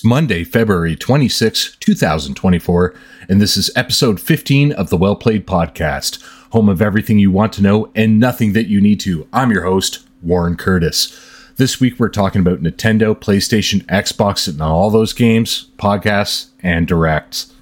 It's 0.00 0.04
Monday, 0.06 0.44
February 0.44 0.96
26, 0.96 1.76
2024, 1.78 2.94
and 3.28 3.38
this 3.38 3.58
is 3.58 3.70
episode 3.76 4.18
15 4.18 4.72
of 4.72 4.88
the 4.88 4.96
Well 4.96 5.14
Played 5.14 5.46
Podcast, 5.46 6.22
home 6.52 6.70
of 6.70 6.80
everything 6.80 7.18
you 7.18 7.30
want 7.30 7.52
to 7.52 7.62
know 7.62 7.92
and 7.94 8.18
nothing 8.18 8.54
that 8.54 8.66
you 8.66 8.80
need 8.80 8.98
to. 9.00 9.28
I'm 9.30 9.50
your 9.50 9.64
host, 9.64 10.06
Warren 10.22 10.56
Curtis. 10.56 11.14
This 11.56 11.80
week 11.80 12.00
we're 12.00 12.08
talking 12.08 12.40
about 12.40 12.62
Nintendo, 12.62 13.14
PlayStation, 13.14 13.84
Xbox, 13.88 14.48
and 14.48 14.62
all 14.62 14.88
those 14.88 15.12
games, 15.12 15.70
podcasts, 15.76 16.48
and 16.62 16.88
directs. 16.88 17.52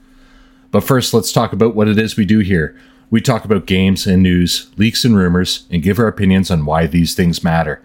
But 0.70 0.84
first, 0.84 1.12
let's 1.12 1.32
talk 1.32 1.52
about 1.52 1.74
what 1.74 1.88
it 1.88 1.98
is 1.98 2.16
we 2.16 2.24
do 2.24 2.38
here. 2.38 2.78
We 3.10 3.20
talk 3.20 3.44
about 3.44 3.66
games 3.66 4.06
and 4.06 4.22
news, 4.22 4.70
leaks 4.76 5.04
and 5.04 5.16
rumors, 5.16 5.66
and 5.72 5.82
give 5.82 5.98
our 5.98 6.06
opinions 6.06 6.52
on 6.52 6.66
why 6.66 6.86
these 6.86 7.16
things 7.16 7.42
matter. 7.42 7.82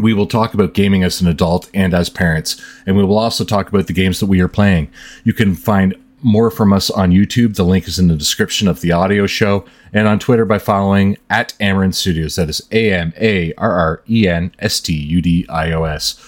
We 0.00 0.14
will 0.14 0.26
talk 0.26 0.54
about 0.54 0.74
gaming 0.74 1.02
as 1.02 1.20
an 1.20 1.26
adult 1.26 1.68
and 1.74 1.92
as 1.92 2.08
parents, 2.08 2.62
and 2.86 2.96
we 2.96 3.04
will 3.04 3.18
also 3.18 3.44
talk 3.44 3.68
about 3.68 3.86
the 3.86 3.92
games 3.92 4.20
that 4.20 4.26
we 4.26 4.40
are 4.40 4.48
playing. 4.48 4.90
You 5.24 5.32
can 5.32 5.54
find 5.54 5.94
more 6.22 6.50
from 6.50 6.72
us 6.72 6.90
on 6.90 7.10
YouTube. 7.10 7.56
The 7.56 7.64
link 7.64 7.86
is 7.86 7.98
in 7.98 8.08
the 8.08 8.16
description 8.16 8.68
of 8.68 8.80
the 8.80 8.92
audio 8.92 9.26
show, 9.26 9.64
and 9.92 10.06
on 10.06 10.18
Twitter 10.18 10.44
by 10.44 10.58
following 10.58 11.16
at 11.30 11.54
Amarren 11.60 11.94
Studios. 11.94 12.36
That 12.36 12.48
is 12.48 12.66
A 12.70 12.92
M 12.92 13.12
A 13.18 13.52
R 13.54 13.72
R 13.72 14.02
E 14.08 14.28
N 14.28 14.52
S 14.58 14.80
T 14.80 14.94
U 14.94 15.20
D 15.20 15.46
I 15.48 15.72
O 15.72 15.84
S. 15.84 16.22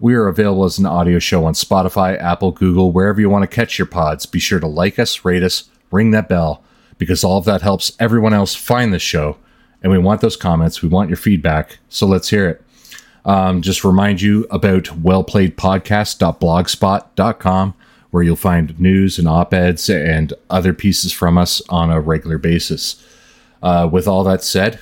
We 0.00 0.14
are 0.14 0.26
available 0.26 0.64
as 0.64 0.78
an 0.78 0.86
audio 0.86 1.20
show 1.20 1.44
on 1.44 1.54
Spotify, 1.54 2.20
Apple, 2.20 2.50
Google, 2.50 2.90
wherever 2.90 3.20
you 3.20 3.30
want 3.30 3.48
to 3.48 3.54
catch 3.54 3.78
your 3.78 3.86
pods. 3.86 4.26
Be 4.26 4.40
sure 4.40 4.58
to 4.58 4.66
like 4.66 4.98
us, 4.98 5.24
rate 5.24 5.44
us, 5.44 5.70
ring 5.92 6.10
that 6.10 6.28
bell, 6.28 6.62
because 6.98 7.22
all 7.22 7.38
of 7.38 7.44
that 7.44 7.62
helps 7.62 7.92
everyone 8.00 8.34
else 8.34 8.54
find 8.54 8.92
the 8.92 8.98
show. 8.98 9.36
And 9.80 9.92
we 9.92 9.98
want 9.98 10.20
those 10.20 10.36
comments. 10.36 10.82
We 10.82 10.88
want 10.88 11.08
your 11.08 11.16
feedback. 11.16 11.78
So 11.88 12.06
let's 12.06 12.30
hear 12.30 12.48
it. 12.48 12.61
Um, 13.24 13.62
just 13.62 13.84
remind 13.84 14.20
you 14.20 14.46
about 14.50 14.84
wellplayedpodcast.blogspot.com, 14.84 17.74
where 18.10 18.22
you'll 18.22 18.36
find 18.36 18.80
news 18.80 19.18
and 19.18 19.28
op 19.28 19.54
eds 19.54 19.88
and 19.88 20.34
other 20.50 20.72
pieces 20.72 21.12
from 21.12 21.38
us 21.38 21.62
on 21.68 21.90
a 21.90 22.00
regular 22.00 22.38
basis. 22.38 23.06
Uh, 23.62 23.88
with 23.90 24.08
all 24.08 24.24
that 24.24 24.42
said, 24.42 24.80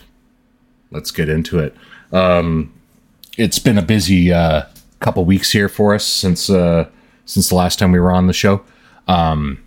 let's 0.91 1.11
get 1.11 1.29
into 1.29 1.59
it. 1.59 1.77
Um, 2.13 2.73
it's 3.37 3.59
been 3.59 3.79
a 3.79 3.83
busy 3.83 4.33
uh, 4.33 4.65
couple 5.01 5.25
weeks 5.25 5.53
here 5.53 5.69
for 5.69 5.95
us 5.95 6.05
since 6.05 6.51
uh, 6.51 6.89
since 7.27 7.49
the 7.49 7.55
last 7.55 7.79
time 7.79 7.93
we 7.93 8.01
were 8.01 8.13
on 8.13 8.27
the 8.27 8.33
show. 8.33 8.63
Um, 9.07 9.63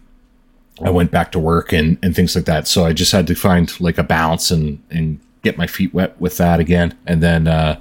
I 0.83 0.89
went 0.89 1.11
back 1.11 1.31
to 1.33 1.39
work 1.39 1.71
and, 1.71 1.97
and 2.01 2.15
things 2.15 2.35
like 2.35 2.45
that, 2.45 2.67
so 2.67 2.85
I 2.85 2.93
just 2.93 3.11
had 3.11 3.27
to 3.27 3.35
find 3.35 3.79
like 3.79 3.97
a 3.97 4.03
balance 4.03 4.51
and 4.51 4.81
and 4.89 5.19
get 5.43 5.57
my 5.57 5.67
feet 5.67 5.93
wet 5.93 6.19
with 6.19 6.37
that 6.37 6.59
again, 6.59 6.97
and 7.05 7.21
then 7.21 7.47
uh, 7.47 7.79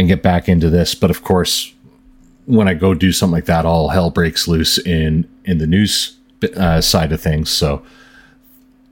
and 0.00 0.08
get 0.08 0.22
back 0.22 0.48
into 0.48 0.68
this. 0.68 0.94
But 0.94 1.10
of 1.10 1.22
course, 1.22 1.72
when 2.46 2.66
I 2.66 2.74
go 2.74 2.94
do 2.94 3.12
something 3.12 3.34
like 3.34 3.44
that, 3.44 3.64
all 3.64 3.90
hell 3.90 4.10
breaks 4.10 4.48
loose 4.48 4.78
in 4.78 5.28
in 5.44 5.58
the 5.58 5.66
news 5.66 6.16
uh, 6.56 6.80
side 6.80 7.12
of 7.12 7.20
things. 7.20 7.50
So 7.50 7.84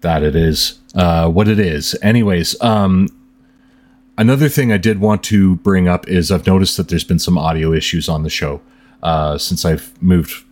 that 0.00 0.22
it 0.22 0.36
is 0.36 0.78
uh, 0.94 1.28
what 1.28 1.48
it 1.48 1.58
is. 1.58 1.96
Anyways, 2.02 2.60
um, 2.62 3.08
another 4.16 4.48
thing 4.48 4.72
I 4.72 4.78
did 4.78 5.00
want 5.00 5.24
to 5.24 5.56
bring 5.56 5.88
up 5.88 6.06
is 6.08 6.30
I've 6.30 6.46
noticed 6.46 6.76
that 6.76 6.88
there's 6.88 7.04
been 7.04 7.18
some 7.18 7.36
audio 7.36 7.72
issues 7.72 8.08
on 8.08 8.22
the 8.22 8.30
show 8.30 8.60
uh, 9.02 9.38
since 9.38 9.64
I've 9.64 10.00
moved 10.02 10.44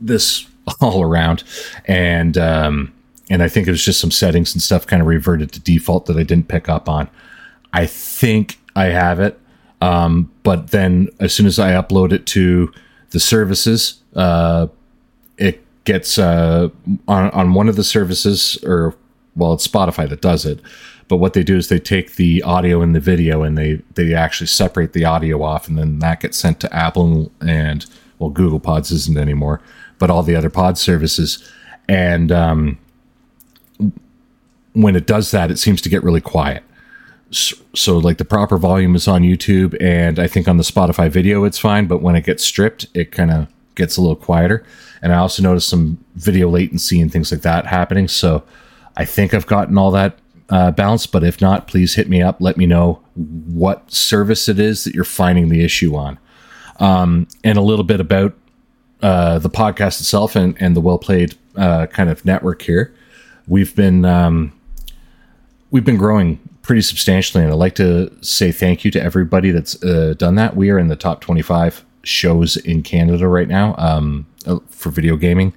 this 0.00 0.46
all 0.80 1.02
around, 1.02 1.42
and 1.86 2.36
um, 2.36 2.92
and 3.30 3.42
I 3.42 3.48
think 3.48 3.66
it 3.66 3.70
was 3.70 3.84
just 3.84 4.00
some 4.00 4.10
settings 4.10 4.54
and 4.54 4.62
stuff 4.62 4.86
kind 4.86 5.02
of 5.02 5.08
reverted 5.08 5.52
to 5.52 5.60
default 5.60 6.06
that 6.06 6.16
I 6.16 6.22
didn't 6.22 6.48
pick 6.48 6.68
up 6.68 6.88
on. 6.88 7.08
I 7.72 7.86
think 7.86 8.58
I 8.74 8.86
have 8.86 9.20
it. 9.20 9.38
Um, 9.80 10.30
but 10.42 10.70
then 10.70 11.08
as 11.20 11.32
soon 11.32 11.46
as 11.46 11.58
I 11.58 11.72
upload 11.72 12.12
it 12.12 12.26
to 12.26 12.72
the 13.10 13.20
services, 13.20 14.02
uh, 14.16 14.66
it 15.36 15.64
gets 15.84 16.18
uh, 16.18 16.68
on, 17.06 17.30
on 17.30 17.54
one 17.54 17.68
of 17.68 17.76
the 17.76 17.84
services, 17.84 18.58
or 18.64 18.94
well, 19.36 19.52
it's 19.52 19.66
Spotify 19.66 20.08
that 20.08 20.20
does 20.20 20.44
it. 20.44 20.60
But 21.06 21.16
what 21.16 21.32
they 21.32 21.42
do 21.42 21.56
is 21.56 21.68
they 21.68 21.78
take 21.78 22.16
the 22.16 22.42
audio 22.42 22.82
and 22.82 22.94
the 22.94 23.00
video 23.00 23.42
and 23.42 23.56
they, 23.56 23.80
they 23.94 24.12
actually 24.12 24.48
separate 24.48 24.92
the 24.92 25.04
audio 25.04 25.42
off, 25.42 25.68
and 25.68 25.78
then 25.78 26.00
that 26.00 26.20
gets 26.20 26.36
sent 26.36 26.60
to 26.60 26.74
Apple 26.74 27.32
and, 27.40 27.86
well, 28.18 28.30
Google 28.30 28.60
Pods 28.60 28.90
isn't 28.90 29.16
anymore, 29.16 29.62
but 29.98 30.10
all 30.10 30.22
the 30.22 30.36
other 30.36 30.50
pod 30.50 30.76
services. 30.76 31.50
And 31.88 32.30
um, 32.30 32.78
when 34.74 34.96
it 34.96 35.06
does 35.06 35.30
that, 35.30 35.50
it 35.50 35.58
seems 35.58 35.80
to 35.82 35.88
get 35.88 36.02
really 36.02 36.20
quiet 36.20 36.62
so 37.30 37.98
like 37.98 38.18
the 38.18 38.24
proper 38.24 38.56
volume 38.56 38.94
is 38.94 39.06
on 39.06 39.22
YouTube 39.22 39.76
and 39.82 40.18
I 40.18 40.26
think 40.26 40.48
on 40.48 40.56
the 40.56 40.62
Spotify 40.62 41.10
video 41.10 41.44
it's 41.44 41.58
fine, 41.58 41.86
but 41.86 42.02
when 42.02 42.16
it 42.16 42.24
gets 42.24 42.44
stripped, 42.44 42.86
it 42.94 43.12
kind 43.12 43.30
of 43.30 43.48
gets 43.74 43.96
a 43.96 44.00
little 44.00 44.16
quieter. 44.16 44.64
And 45.02 45.12
I 45.12 45.18
also 45.18 45.42
noticed 45.42 45.68
some 45.68 46.02
video 46.16 46.48
latency 46.48 47.00
and 47.00 47.12
things 47.12 47.30
like 47.30 47.42
that 47.42 47.66
happening. 47.66 48.08
So 48.08 48.44
I 48.96 49.04
think 49.04 49.34
I've 49.34 49.46
gotten 49.46 49.78
all 49.78 49.90
that 49.92 50.18
uh, 50.50 50.70
balanced, 50.70 51.12
but 51.12 51.22
if 51.22 51.40
not, 51.40 51.68
please 51.68 51.94
hit 51.94 52.08
me 52.08 52.22
up. 52.22 52.40
Let 52.40 52.56
me 52.56 52.66
know 52.66 53.00
what 53.14 53.90
service 53.90 54.48
it 54.48 54.58
is 54.58 54.84
that 54.84 54.94
you're 54.94 55.04
finding 55.04 55.50
the 55.50 55.62
issue 55.62 55.94
on, 55.94 56.18
um, 56.80 57.28
and 57.44 57.58
a 57.58 57.62
little 57.62 57.84
bit 57.84 58.00
about 58.00 58.34
uh, 59.02 59.38
the 59.38 59.50
podcast 59.50 60.00
itself 60.00 60.34
and, 60.34 60.56
and 60.60 60.74
the 60.74 60.80
well 60.80 60.98
played 60.98 61.36
uh, 61.56 61.86
kind 61.86 62.08
of 62.08 62.24
network 62.24 62.62
here. 62.62 62.94
We've 63.46 63.74
been 63.76 64.04
um, 64.04 64.58
we've 65.70 65.84
been 65.84 65.98
growing 65.98 66.40
pretty 66.68 66.82
substantially. 66.82 67.42
And 67.42 67.50
I'd 67.50 67.56
like 67.56 67.74
to 67.76 68.12
say 68.20 68.52
thank 68.52 68.84
you 68.84 68.90
to 68.90 69.02
everybody 69.02 69.52
that's 69.52 69.82
uh, 69.82 70.14
done 70.18 70.34
that. 70.34 70.54
We 70.54 70.68
are 70.68 70.78
in 70.78 70.88
the 70.88 70.96
top 70.96 71.22
25 71.22 71.82
shows 72.02 72.58
in 72.58 72.82
Canada 72.82 73.26
right 73.26 73.48
now 73.48 73.74
um, 73.78 74.26
uh, 74.44 74.58
for 74.68 74.90
video 74.90 75.16
gaming 75.16 75.54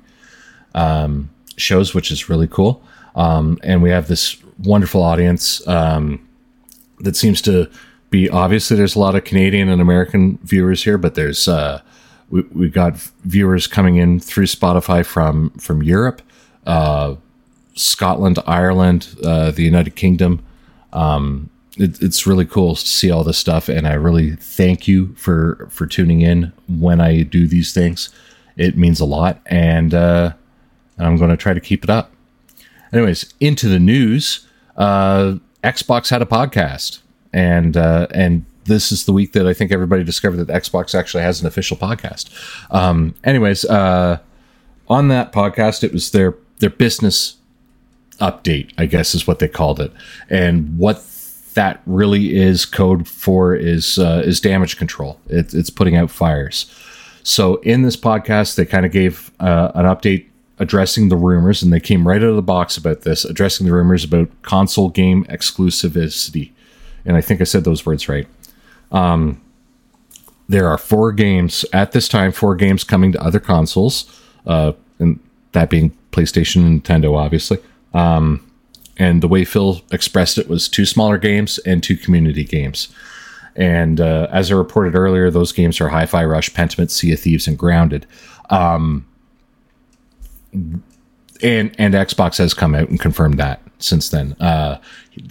um, 0.74 1.30
shows, 1.58 1.94
which 1.94 2.12
is 2.12 2.30
really 2.30 2.48
cool. 2.48 2.82
Um, 3.16 3.60
and 3.62 3.84
we 3.84 3.90
have 3.90 4.08
this 4.08 4.42
wonderful 4.60 5.04
audience 5.04 5.68
um, 5.68 6.26
that 7.02 7.18
seems 7.18 7.42
to 7.42 7.70
be 8.10 8.30
obviously 8.30 8.78
there's 8.78 8.96
a 8.96 9.00
lot 9.00 9.14
of 9.14 9.26
Canadian 9.26 9.68
and 9.68 9.82
American 9.82 10.40
viewers 10.44 10.86
here, 10.86 10.98
but 10.98 11.16
there's 11.16 11.46
uh, 11.46 11.82
we 12.30 12.44
we 12.54 12.70
got 12.70 12.96
viewers 13.26 13.68
coming 13.68 13.98
in 13.98 14.22
through 14.22 14.46
Spotify 14.46 15.06
from 15.06 15.50
from 15.52 15.84
Europe, 15.84 16.22
uh, 16.66 17.16
Scotland, 17.76 18.40
Ireland, 18.48 19.14
uh, 19.26 19.52
the 19.52 19.64
United 19.64 19.98
Kingdom, 19.98 20.42
um, 20.94 21.50
it, 21.78 22.02
it's 22.02 22.28
really 22.28 22.46
cool 22.46 22.76
to 22.76 22.86
see 22.86 23.12
all 23.12 23.24
this 23.24 23.38
stuff, 23.38 23.70
and 23.70 23.88
I 23.88 23.94
really 23.94 24.36
thank 24.36 24.88
you 24.88 25.14
for 25.16 25.68
for 25.72 25.86
tuning 25.86 26.22
in 26.22 26.52
when 26.68 27.00
I 27.02 27.24
do 27.24 27.48
these 27.48 27.74
things. 27.74 28.10
It 28.58 28.78
means 28.78 29.00
a 29.00 29.06
lot, 29.06 29.40
and 29.46 29.94
uh, 29.94 30.34
I'm 30.98 31.18
going 31.18 31.30
to 31.30 31.38
try 31.38 31.54
to 31.54 31.62
keep 31.62 31.84
it 31.84 31.90
up. 31.90 32.12
Anyways, 32.94 33.34
into 33.40 33.68
the 33.68 33.80
news. 33.80 34.48
Uh, 34.78 35.36
Xbox 35.64 36.10
had 36.10 36.22
a 36.22 36.26
podcast, 36.26 37.00
and 37.34 37.78
uh, 37.78 38.08
and 38.12 38.46
this 38.66 38.92
is 38.92 39.06
the 39.06 39.14
week 39.14 39.34
that 39.34 39.48
I 39.48 39.54
think 39.54 39.72
everybody 39.72 40.04
discovered 40.04 40.38
that 40.38 40.48
Xbox 40.48 40.98
actually 40.98 41.24
has 41.24 41.42
an 41.42 41.48
official 41.48 41.78
podcast. 41.78 42.30
Um, 42.72 43.16
anyways, 43.24 43.66
uh, 43.66 44.20
on 44.88 45.08
that 45.10 45.32
podcast, 45.32 45.84
it 45.84 45.94
was 45.94 46.12
their 46.12 46.36
their 46.60 46.70
business 46.70 47.38
update, 48.22 48.72
I 48.78 48.86
guess 48.86 49.14
is 49.14 49.28
what 49.28 49.40
they 49.40 49.48
called 49.48 49.82
it. 49.82 49.92
And 50.30 50.78
what 50.78 51.04
that 51.54 51.82
really 51.86 52.38
is 52.38 52.66
code 52.66 53.08
for 53.08 53.54
is 53.56 54.00
uh, 54.00 54.24
is 54.26 54.40
damage 54.40 54.78
control. 54.78 55.20
It, 55.28 55.54
it's 55.54 55.70
putting 55.70 55.98
out 55.98 56.10
fires. 56.10 56.74
So 57.24 57.56
in 57.58 57.82
this 57.82 57.98
podcast, 57.98 58.56
they 58.56 58.66
kind 58.66 58.86
of 58.86 58.92
gave 58.92 59.32
uh, 59.40 59.72
an 59.76 59.86
update 59.86 60.28
addressing 60.60 61.10
the 61.10 61.18
rumors, 61.18 61.62
and 61.62 61.74
they 61.74 61.80
came 61.80 62.08
right 62.08 62.22
out 62.22 62.30
of 62.30 62.36
the 62.36 62.42
box 62.42 62.78
about 62.78 63.02
this, 63.02 63.26
addressing 63.26 63.66
the 63.66 63.74
rumors 63.74 64.04
about 64.04 64.30
console 64.44 64.90
game 64.90 65.26
exclusivity. 65.26 66.52
And 67.04 67.18
I 67.18 67.22
think 67.22 67.42
I 67.42 67.46
said 67.46 67.64
those 67.64 67.86
words 67.86 68.08
right. 68.08 68.28
Um, 68.92 69.42
there 70.48 70.68
are 70.68 70.78
four 70.78 71.12
games 71.12 71.66
at 71.74 71.94
this 71.94 72.08
time, 72.08 72.32
four 72.32 72.56
games 72.56 72.84
coming 72.84 73.12
to 73.14 73.24
other 73.24 73.40
consoles, 73.40 74.22
uh, 74.46 74.74
and 75.00 75.20
that 75.54 75.70
being 75.70 75.98
PlayStation 76.12 76.82
Nintendo, 76.82 77.18
obviously. 77.18 77.58
Um, 77.94 78.46
and 78.98 79.22
the 79.22 79.28
way 79.28 79.46
Phil 79.46 79.82
expressed 79.92 80.38
it 80.38 80.48
was 80.48 80.68
two 80.70 80.86
smaller 80.86 81.18
games 81.18 81.58
and 81.60 81.82
two 81.82 81.98
community 81.98 82.44
games. 82.44 82.90
And 83.56 84.00
uh, 84.00 84.28
as 84.32 84.52
I 84.52 84.56
reported 84.56 84.96
earlier, 84.96 85.30
those 85.30 85.52
games 85.52 85.82
are 85.82 85.90
Hi 85.90 86.06
Fi 86.06 86.24
Rush, 86.24 86.54
Pentiment, 86.54 86.92
Sea 86.92 87.14
of 87.14 87.20
Thieves, 87.20 87.48
and 87.48 87.58
Grounded. 87.58 88.06
Um, 88.50 89.06
and 90.54 91.76
and 91.78 91.94
Xbox 91.94 92.38
has 92.38 92.54
come 92.54 92.76
out 92.76 92.90
and 92.90 93.00
confirmed 93.00 93.38
that 93.40 93.62
since 93.80 94.10
then. 94.10 94.34
Uh, 94.40 94.78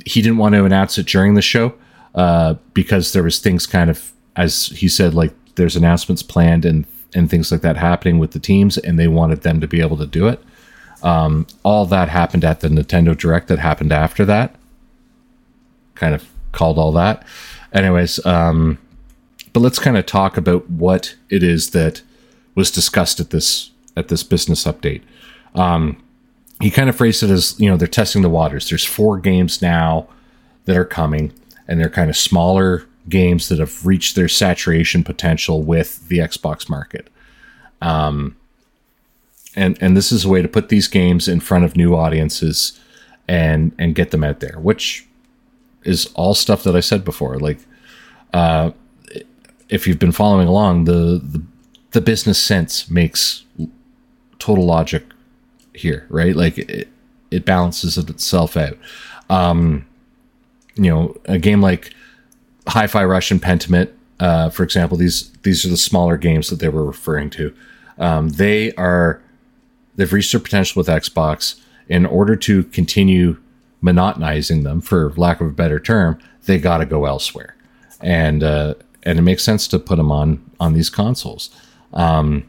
he 0.05 0.21
didn't 0.23 0.39
want 0.39 0.55
to 0.55 0.65
announce 0.65 0.99
it 0.99 1.07
during 1.07 1.35
the 1.35 1.43
show 1.43 1.75
uh, 2.15 2.55
because 2.75 3.13
there 3.13 3.23
was 3.23 3.39
things 3.39 3.67
kind 3.67 3.89
of, 3.91 4.13
as 4.37 4.67
he 4.67 4.89
said, 4.89 5.15
like 5.15 5.33
there's 5.55 5.77
announcements 5.77 6.23
planned 6.23 6.65
and 6.65 6.85
and 7.15 7.29
things 7.31 7.51
like 7.51 7.61
that 7.63 7.77
happening 7.77 8.19
with 8.19 8.33
the 8.33 8.39
teams, 8.39 8.79
and 8.79 8.99
they 8.99 9.09
wanted 9.09 9.43
them 9.43 9.61
to 9.61 9.69
be 9.69 9.81
able 9.81 9.97
to 9.97 10.07
do 10.07 10.29
it. 10.29 10.43
Um, 11.03 11.47
all 11.63 11.87
that 11.87 12.09
happened 12.09 12.45
at 12.45 12.61
the 12.61 12.69
Nintendo 12.69 13.17
Direct 13.17 13.49
that 13.49 13.59
happened 13.59 13.93
after 13.93 14.25
that. 14.27 14.55
Kind 15.95 16.15
of 16.15 16.29
called 16.53 16.79
all 16.79 16.93
that. 16.93 17.25
Anyways, 17.73 18.25
um, 18.27 18.79
but 19.53 19.61
let's 19.61 19.79
kind 19.79 19.97
of 19.97 20.07
talk 20.07 20.37
about 20.37 20.69
what 20.69 21.15
it 21.29 21.43
is 21.43 21.71
that 21.71 22.03
was 22.55 22.71
discussed 22.71 23.21
at 23.21 23.31
this 23.31 23.71
at 23.97 24.09
this 24.09 24.23
business 24.23 24.65
update. 24.65 25.03
Um, 25.55 26.03
he 26.61 26.71
kind 26.71 26.89
of 26.89 26.97
phrased 26.97 27.23
it 27.23 27.31
as 27.31 27.59
you 27.59 27.71
know 27.71 27.77
they're 27.77 27.89
testing 27.89 28.23
the 28.23 28.29
waters. 28.29 28.69
There's 28.69 28.85
four 28.85 29.19
games 29.19 29.63
now 29.63 30.09
that 30.65 30.77
are 30.77 30.85
coming, 30.85 31.33
and 31.67 31.81
they're 31.81 31.89
kind 31.91 32.11
of 32.11 32.17
smaller 32.17 32.87
games 33.09 33.49
that 33.49 33.59
have 33.59 33.85
reached 33.87 34.15
their 34.15 34.29
saturation 34.29 35.03
potential 35.03 35.63
with 35.63 36.07
the 36.09 36.19
Xbox 36.19 36.69
market. 36.69 37.09
Um, 37.81 38.37
and 39.57 39.77
and 39.81 39.97
this 39.97 40.13
is 40.13 40.25
a 40.25 40.29
way 40.29 40.43
to 40.43 40.49
put 40.49 40.69
these 40.69 40.89
games 40.89 41.29
in 41.29 41.41
front 41.41 41.65
of 41.65 41.77
new 41.77 41.95
audiences 41.95 42.79
and 43.29 43.73
and 43.79 43.95
get 43.95 44.11
them 44.11 44.25
out 44.25 44.41
there, 44.41 44.59
which 44.61 45.07
is 45.85 46.07
all 46.15 46.35
stuff 46.35 46.63
that 46.65 46.77
I 46.77 46.81
said 46.81 47.05
before. 47.05 47.39
Like, 47.39 47.59
uh, 48.33 48.73
if 49.69 49.87
you've 49.87 49.99
been 49.99 50.13
following 50.13 50.49
along, 50.49 50.85
the 50.85 51.21
the, 51.23 51.43
the 51.93 52.01
business 52.01 52.41
sense 52.41 52.91
makes 52.91 53.45
total 54.39 54.65
logic 54.65 55.05
here, 55.75 56.07
right? 56.09 56.35
Like 56.35 56.59
it, 56.59 56.89
it 57.31 57.45
balances 57.45 57.97
itself 57.99 58.57
out. 58.57 58.77
Um, 59.29 59.87
you 60.75 60.91
know, 60.91 61.17
a 61.27 61.39
game 61.39 61.61
like 61.61 61.95
Hi-Fi 62.69 63.05
Rush 63.05 63.31
and 63.31 63.41
Pentiment, 63.41 63.91
uh, 64.19 64.51
for 64.51 64.63
example, 64.63 64.97
these 64.97 65.31
these 65.43 65.65
are 65.65 65.69
the 65.69 65.77
smaller 65.77 66.17
games 66.17 66.51
that 66.51 66.59
they 66.59 66.69
were 66.69 66.85
referring 66.85 67.31
to. 67.31 67.55
Um, 67.99 68.31
they 68.31 68.73
are 68.75 69.23
they've 69.97 70.13
reached 70.13 70.33
their 70.33 70.41
potential 70.41 70.81
with 70.81 70.89
Xbox. 70.89 71.61
In 71.89 72.07
order 72.07 72.37
to 72.37 72.63
continue 72.65 73.37
monotonizing 73.83 74.63
them, 74.63 74.81
for 74.81 75.13
lack 75.17 75.41
of 75.41 75.49
a 75.49 75.53
better 75.53 75.81
term, 75.81 76.19
they 76.47 76.59
got 76.59 76.79
to 76.79 76.87
go 76.87 77.05
elsewhere, 77.05 77.57
and 78.01 78.43
uh, 78.45 78.75
and 79.03 79.19
it 79.19 79.23
makes 79.23 79.43
sense 79.43 79.67
to 79.69 79.79
put 79.79 79.97
them 79.97 80.13
on 80.13 80.45
on 80.61 80.73
these 80.73 80.91
consoles. 80.91 81.51
Um, 81.93 82.49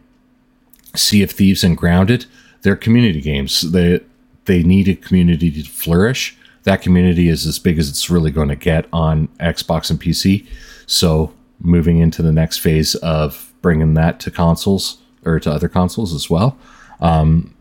sea 0.96 1.24
of 1.24 1.32
Thieves 1.32 1.64
and 1.64 1.76
Grounded, 1.78 2.26
they're 2.62 2.76
community 2.76 3.22
games. 3.22 3.62
They 3.72 4.02
they 4.46 4.64
need 4.64 4.88
a 4.88 4.96
community 4.96 5.52
to 5.52 5.70
flourish. 5.70 6.38
That 6.64 6.82
community 6.82 7.28
is 7.28 7.46
as 7.46 7.58
big 7.58 7.80
as 7.80 7.90
it's 7.90 8.10
really 8.10 8.32
going 8.32 8.50
to 8.50 8.56
get 8.56 8.86
on 8.94 9.28
Xbox 9.40 9.90
and 9.90 10.00
PC. 10.00 10.46
So 10.86 11.34
moving 11.60 12.00
into 12.00 12.22
the 12.22 12.32
next 12.32 12.60
phase 12.60 12.96
of 12.96 13.52
bringing 13.62 13.94
that 13.96 14.20
to 14.22 14.32
consoles 14.32 14.98
or 15.26 15.40
to 15.40 15.52
other 15.52 15.70
consoles 15.70 16.14
as 16.14 16.30
well, 16.30 16.58
um, 17.01 17.53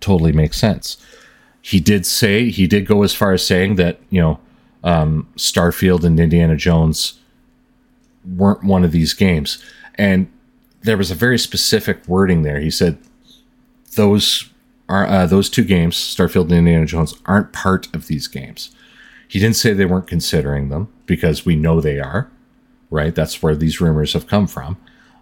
totally 0.00 0.32
makes 0.32 0.58
sense. 0.58 0.96
He 1.60 1.80
did 1.80 2.04
say 2.04 2.50
he 2.50 2.66
did 2.66 2.86
go 2.86 3.02
as 3.02 3.14
far 3.14 3.32
as 3.32 3.46
saying 3.46 3.76
that 3.76 4.00
you 4.10 4.20
know 4.20 4.40
um, 4.84 5.28
Starfield 5.36 6.04
and 6.04 6.18
Indiana 6.18 6.56
Jones 6.56 7.20
weren't 8.24 8.64
one 8.64 8.84
of 8.84 8.92
these 8.92 9.14
games, 9.14 9.62
and 9.96 10.30
there 10.82 10.96
was 10.96 11.10
a 11.10 11.14
very 11.14 11.38
specific 11.38 12.06
wording 12.06 12.42
there. 12.42 12.60
He 12.60 12.70
said 12.70 12.98
those 13.94 14.50
are 14.88 15.06
uh, 15.06 15.26
those 15.26 15.48
two 15.48 15.64
games, 15.64 15.96
Starfield 15.96 16.44
and 16.44 16.52
Indiana 16.52 16.86
Jones, 16.86 17.14
aren't 17.26 17.52
part 17.52 17.94
of 17.94 18.08
these 18.08 18.26
games. 18.26 18.70
He 19.28 19.38
didn't 19.38 19.56
say 19.56 19.72
they 19.72 19.86
weren't 19.86 20.06
considering 20.06 20.68
them 20.68 20.92
because 21.06 21.46
we 21.46 21.56
know 21.56 21.80
they 21.80 21.98
are, 21.98 22.30
right? 22.90 23.14
That's 23.14 23.42
where 23.42 23.56
these 23.56 23.80
rumors 23.80 24.12
have 24.12 24.26
come 24.26 24.46
from. 24.46 24.76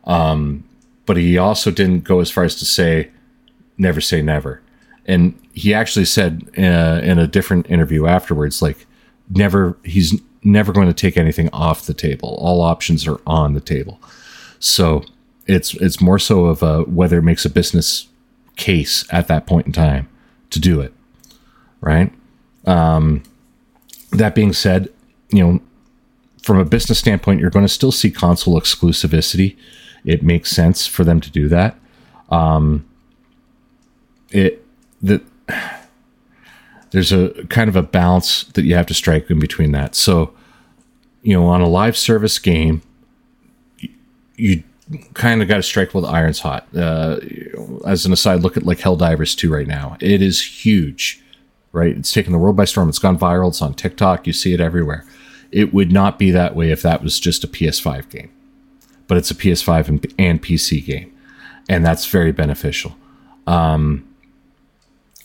Um, 0.05 0.65
but 1.07 1.17
he 1.17 1.39
also 1.39 1.71
didn't 1.71 2.05
go 2.05 2.21
as 2.21 2.31
far 2.31 2.43
as 2.45 2.57
to 2.57 2.65
say 2.65 3.11
never 3.81 4.01
say 4.01 4.23
never. 4.23 4.61
And 5.07 5.35
he 5.53 5.75
actually 5.75 6.05
said 6.05 6.49
uh, 6.57 7.01
in 7.03 7.19
a 7.19 7.27
different 7.27 7.69
interview 7.71 8.07
afterwards, 8.07 8.63
like 8.63 8.87
never, 9.31 9.77
he's 9.83 10.21
never 10.45 10.73
going 10.73 10.87
to 10.87 10.95
take 10.95 11.17
anything 11.17 11.49
off 11.53 11.87
the 11.87 11.95
table. 11.95 12.37
All 12.41 12.61
options 12.61 13.07
are 13.07 13.21
on 13.27 13.55
the 13.55 13.61
table. 13.61 13.99
So 14.59 15.03
it's 15.47 15.75
it's 15.75 16.01
more 16.01 16.19
so 16.19 16.45
of 16.45 16.63
a 16.63 16.83
whether 16.83 17.19
it 17.19 17.23
makes 17.23 17.45
a 17.45 17.51
business 17.51 18.09
case 18.57 19.05
at 19.11 19.27
that 19.29 19.47
point 19.47 19.67
in 19.67 19.73
time 19.73 20.09
to 20.51 20.61
do 20.61 20.81
it, 20.81 20.93
right? 21.81 22.13
Um, 22.67 23.23
that 24.13 24.35
being 24.35 24.53
said, 24.53 24.91
you 25.31 25.43
know, 25.43 25.61
from 26.43 26.59
a 26.59 26.65
business 26.65 26.99
standpoint, 26.99 27.41
you're 27.41 27.51
going 27.51 27.65
to 27.65 27.73
still 27.73 27.93
see 27.93 28.11
console 28.11 28.61
exclusivity. 28.61 29.57
It 30.05 30.23
makes 30.23 30.51
sense 30.51 30.87
for 30.87 31.05
them 31.05 31.21
to 31.21 31.31
do 31.31 31.49
that. 31.49 31.77
Um, 32.31 32.87
it 34.31 34.65
that 35.03 35.23
there's 36.91 37.13
a 37.13 37.31
kind 37.49 37.69
of 37.69 37.77
a 37.77 37.83
balance 37.83 38.45
that 38.45 38.65
you 38.65 38.75
have 38.75 38.87
to 38.87 38.95
strike 38.95 39.31
in 39.31 39.39
between 39.39 39.73
that. 39.73 39.95
So, 39.95 40.33
you 41.23 41.35
know, 41.35 41.47
on 41.47 41.61
a 41.61 41.69
live 41.69 41.97
service 41.97 42.39
game, 42.39 42.83
you 44.37 44.65
kind 45.15 45.43
of 45.43 45.49
got 45.49 45.57
to 45.57 45.63
strike 45.63 45.95
while 45.95 46.03
the 46.03 46.09
iron's 46.09 46.41
hot. 46.41 46.67
Uh, 46.75 47.19
as 47.87 48.07
an 48.07 48.13
aside, 48.13 48.41
look 48.41 48.57
at 48.57 48.65
like 48.65 48.79
Helldivers 48.79 49.37
2 49.37 49.53
right 49.53 49.67
now. 49.67 49.97
It 50.01 50.21
is 50.23 50.65
huge, 50.65 51.23
right? 51.73 51.97
It's 51.97 52.13
taken 52.13 52.33
the 52.33 52.39
world 52.39 52.57
by 52.57 52.65
storm. 52.65 52.89
It's 52.89 52.99
gone 52.99 53.19
viral. 53.19 53.49
It's 53.49 53.63
on 53.63 53.75
TikTok. 53.75 54.27
You 54.27 54.33
see 54.33 54.53
it 54.53 54.61
everywhere. 54.61 55.05
It 55.53 55.73
would 55.73 55.93
not 55.93 56.19
be 56.19 56.31
that 56.31 56.55
way 56.55 56.71
if 56.71 56.83
that 56.83 57.03
was 57.03 57.21
just 57.21 57.45
a 57.45 57.49
PS5 57.49 58.09
game, 58.09 58.31
but 59.07 59.17
it's 59.17 59.31
a 59.31 59.35
PS5 59.35 59.89
and, 59.89 60.15
and 60.19 60.43
PC 60.43 60.85
game, 60.85 61.13
and 61.69 61.85
that's 61.85 62.07
very 62.07 62.33
beneficial. 62.33 62.97
Um, 63.47 64.07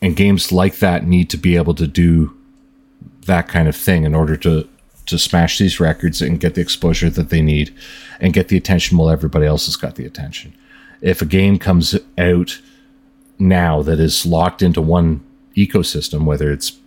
and 0.06 0.16
games 0.16 0.52
like 0.52 0.76
that 0.78 1.08
need 1.08 1.32
to 1.32 1.38
be 1.38 1.56
able 1.56 1.74
to 1.74 1.88
do 1.88 2.32
that 3.26 3.48
kind 3.48 3.68
of 3.68 3.76
thing 3.76 4.04
in 4.04 4.14
order 4.14 4.38
to 4.38 4.70
to 5.08 5.18
smash 5.18 5.58
these 5.58 5.80
records 5.80 6.22
and 6.22 6.40
get 6.40 6.54
the 6.54 6.62
exposure 6.62 7.10
that 7.10 7.30
they 7.30 7.42
need 7.42 7.74
and 8.20 8.32
get 8.32 8.48
the 8.48 8.58
attention 8.58 8.98
while 8.98 9.10
everybody 9.10 9.48
else 9.48 9.66
has 9.66 9.76
got 9.76 9.96
the 9.96 10.06
attention. 10.06 10.54
If 11.02 11.24
a 11.24 11.26
game 11.26 11.58
comes 11.58 11.98
out 12.20 12.62
now 13.40 13.82
that 13.82 14.00
is 14.00 14.28
locked 14.28 14.62
into 14.62 14.80
one 14.80 15.24
ecosystem, 15.56 16.24
whether 16.24 16.52
it's 16.52 16.78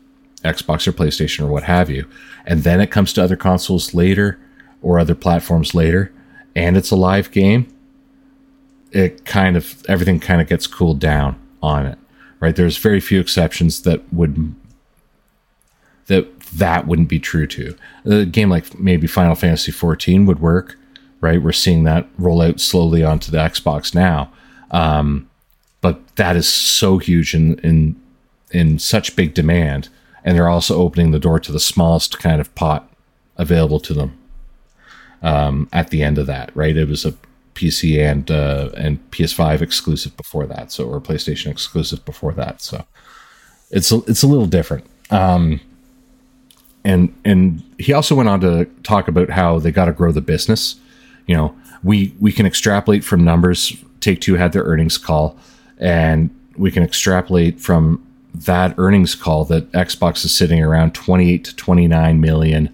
Xbox 0.45 0.87
or 0.87 0.92
PlayStation 0.92 1.45
or 1.45 1.49
what 1.49 1.64
have 1.64 1.90
you, 1.90 2.07
and 2.47 2.62
then 2.62 2.81
it 2.81 2.92
comes 2.92 3.12
to 3.14 3.23
other 3.23 3.37
consoles 3.37 3.95
later 3.95 4.38
or 4.81 4.99
other 5.00 5.16
platforms 5.16 5.75
later, 5.75 6.12
and 6.54 6.76
it's 6.76 6.92
a 6.92 6.97
live 6.97 7.33
game, 7.33 7.66
it 8.92 9.25
kind 9.25 9.57
of 9.57 9.85
everything 9.88 10.21
kind 10.21 10.40
of 10.40 10.49
gets 10.49 10.69
cooled 10.69 11.00
down 11.00 11.37
on 11.61 11.85
it. 11.87 11.99
Right? 12.40 12.54
There's 12.54 12.76
very 12.76 13.00
few 13.00 13.21
exceptions 13.21 13.83
that 13.83 14.12
would 14.12 14.54
that 16.07 16.40
that 16.40 16.87
wouldn't 16.87 17.09
be 17.09 17.21
true 17.21 17.47
to. 17.47 17.76
A 18.04 18.25
game 18.25 18.49
like 18.49 18.78
maybe 18.78 19.07
Final 19.07 19.35
Fantasy 19.35 19.71
14 19.73 20.26
would 20.26 20.40
work, 20.40 20.76
right? 21.21 21.42
We're 21.42 21.52
seeing 21.52 21.85
that 21.85 22.09
roll 22.16 22.40
out 22.42 22.61
slowly 22.61 23.04
onto 23.04 23.30
the 23.30 23.38
Xbox 23.38 23.95
now. 23.95 24.33
Um, 24.71 25.28
but 25.80 26.16
that 26.16 26.37
is 26.37 26.49
so 26.49 26.99
huge 26.99 27.35
in, 27.35 27.59
in 27.61 28.00
in 28.50 28.78
such 28.78 29.14
big 29.14 29.35
demand, 29.35 29.88
and 30.25 30.37
they're 30.37 30.49
also 30.49 30.78
opening 30.78 31.11
the 31.11 31.18
door 31.18 31.38
to 31.38 31.52
the 31.52 31.61
smallest 31.61 32.18
kind 32.18 32.40
of 32.40 32.54
pot 32.54 32.90
available 33.37 33.80
to 33.80 33.95
them. 33.95 34.18
Um, 35.21 35.68
at 35.73 35.90
the 35.90 36.02
end 36.04 36.16
of 36.16 36.26
that, 36.26 36.54
right? 36.54 36.76
It 36.76 36.88
was 36.88 37.04
a 37.04 37.12
PC 37.59 37.99
and 37.99 38.31
uh, 38.31 38.71
and 38.77 39.11
PS5 39.11 39.61
exclusive 39.61 40.17
before 40.17 40.47
that, 40.47 40.71
so 40.71 40.85
or 40.88 41.00
PlayStation 41.00 41.50
exclusive 41.50 42.05
before 42.05 42.33
that. 42.35 42.62
So 42.62 42.85
it's 43.71 43.91
a, 43.91 43.97
it's 44.07 44.23
a 44.23 44.29
little 44.29 44.47
different. 44.47 44.85
Um, 45.11 45.61
and 46.85 47.12
and 47.25 47.62
he 47.79 47.93
also 47.93 48.15
went 48.15 48.29
on 48.29 48.41
to 48.41 48.67
talk 48.85 49.09
about 49.09 49.31
how 49.31 49.59
they 49.59 49.73
got 49.73 49.87
to 49.87 49.93
grow 49.93 50.12
the 50.12 50.21
business. 50.21 50.77
You 51.27 51.37
know, 51.37 51.57
we 51.83 52.15
we 52.21 52.31
can 52.31 52.47
extrapolate 52.47 53.03
from 53.03 53.25
numbers. 53.25 53.77
Take 54.00 54.21
Two 54.21 54.37
had 54.37 54.53
their 54.53 54.62
earnings 54.62 54.97
call, 54.97 55.37
and 55.79 56.31
we 56.57 56.71
can 56.71 56.85
extrapolate 56.85 57.61
from 57.61 58.05
that 58.33 58.75
earnings 58.79 59.17
call 59.17 59.45
that 59.47 59.71
Xbox 59.73 60.25
is 60.25 60.33
sitting 60.33 60.62
around 60.62 60.95
28 60.95 61.45
to 61.45 61.57
29 61.57 62.21
million 62.21 62.73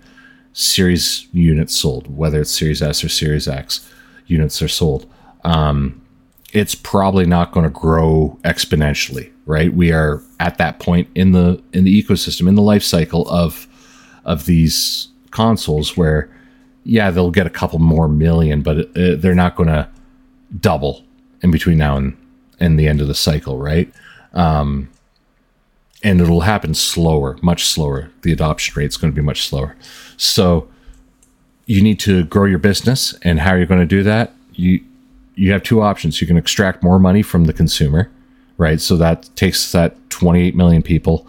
series 0.52 1.26
units 1.32 1.74
sold, 1.74 2.14
whether 2.14 2.42
it's 2.42 2.50
Series 2.50 2.82
S 2.82 3.02
or 3.02 3.08
Series 3.08 3.48
X 3.48 3.88
units 4.26 4.60
are 4.62 4.68
sold. 4.68 5.10
Um, 5.44 6.00
it's 6.52 6.74
probably 6.74 7.26
not 7.26 7.52
going 7.52 7.64
to 7.64 7.70
grow 7.70 8.38
exponentially, 8.44 9.32
right? 9.44 9.72
We 9.74 9.92
are 9.92 10.22
at 10.40 10.58
that 10.58 10.78
point 10.78 11.08
in 11.14 11.32
the 11.32 11.62
in 11.72 11.84
the 11.84 12.02
ecosystem, 12.02 12.48
in 12.48 12.54
the 12.54 12.62
life 12.62 12.82
cycle 12.82 13.28
of 13.28 13.66
of 14.24 14.46
these 14.46 15.08
consoles 15.30 15.96
where 15.96 16.30
yeah 16.84 17.10
they'll 17.10 17.30
get 17.30 17.46
a 17.46 17.50
couple 17.50 17.78
more 17.78 18.08
million 18.08 18.62
but 18.62 18.78
it, 18.78 19.20
they're 19.20 19.34
not 19.34 19.56
going 19.56 19.68
to 19.68 19.88
double 20.60 21.02
in 21.42 21.50
between 21.50 21.78
now 21.78 21.96
and 21.96 22.16
and 22.60 22.78
the 22.78 22.86
end 22.86 23.00
of 23.00 23.08
the 23.08 23.14
cycle 23.14 23.58
right 23.58 23.92
um, 24.34 24.88
and 26.02 26.20
it'll 26.20 26.42
happen 26.42 26.72
slower 26.72 27.36
much 27.42 27.64
slower 27.64 28.10
the 28.22 28.32
adoption 28.32 28.74
rate 28.78 28.86
is 28.86 28.96
going 28.96 29.12
to 29.12 29.14
be 29.14 29.24
much 29.24 29.48
slower 29.48 29.74
so 30.16 30.68
you 31.66 31.82
need 31.82 31.98
to 32.00 32.24
grow 32.24 32.44
your 32.44 32.58
business 32.58 33.14
and 33.22 33.40
how 33.40 33.54
you're 33.54 33.66
going 33.66 33.80
to 33.80 33.86
do 33.86 34.02
that 34.02 34.32
you 34.52 34.80
you 35.36 35.50
have 35.50 35.62
two 35.62 35.80
options 35.80 36.20
you 36.20 36.26
can 36.26 36.36
extract 36.36 36.82
more 36.82 36.98
money 36.98 37.22
from 37.22 37.44
the 37.44 37.52
consumer 37.52 38.10
right 38.56 38.80
so 38.80 38.96
that 38.96 39.28
takes 39.36 39.72
that 39.72 39.96
28 40.10 40.54
million 40.54 40.82
people 40.82 41.26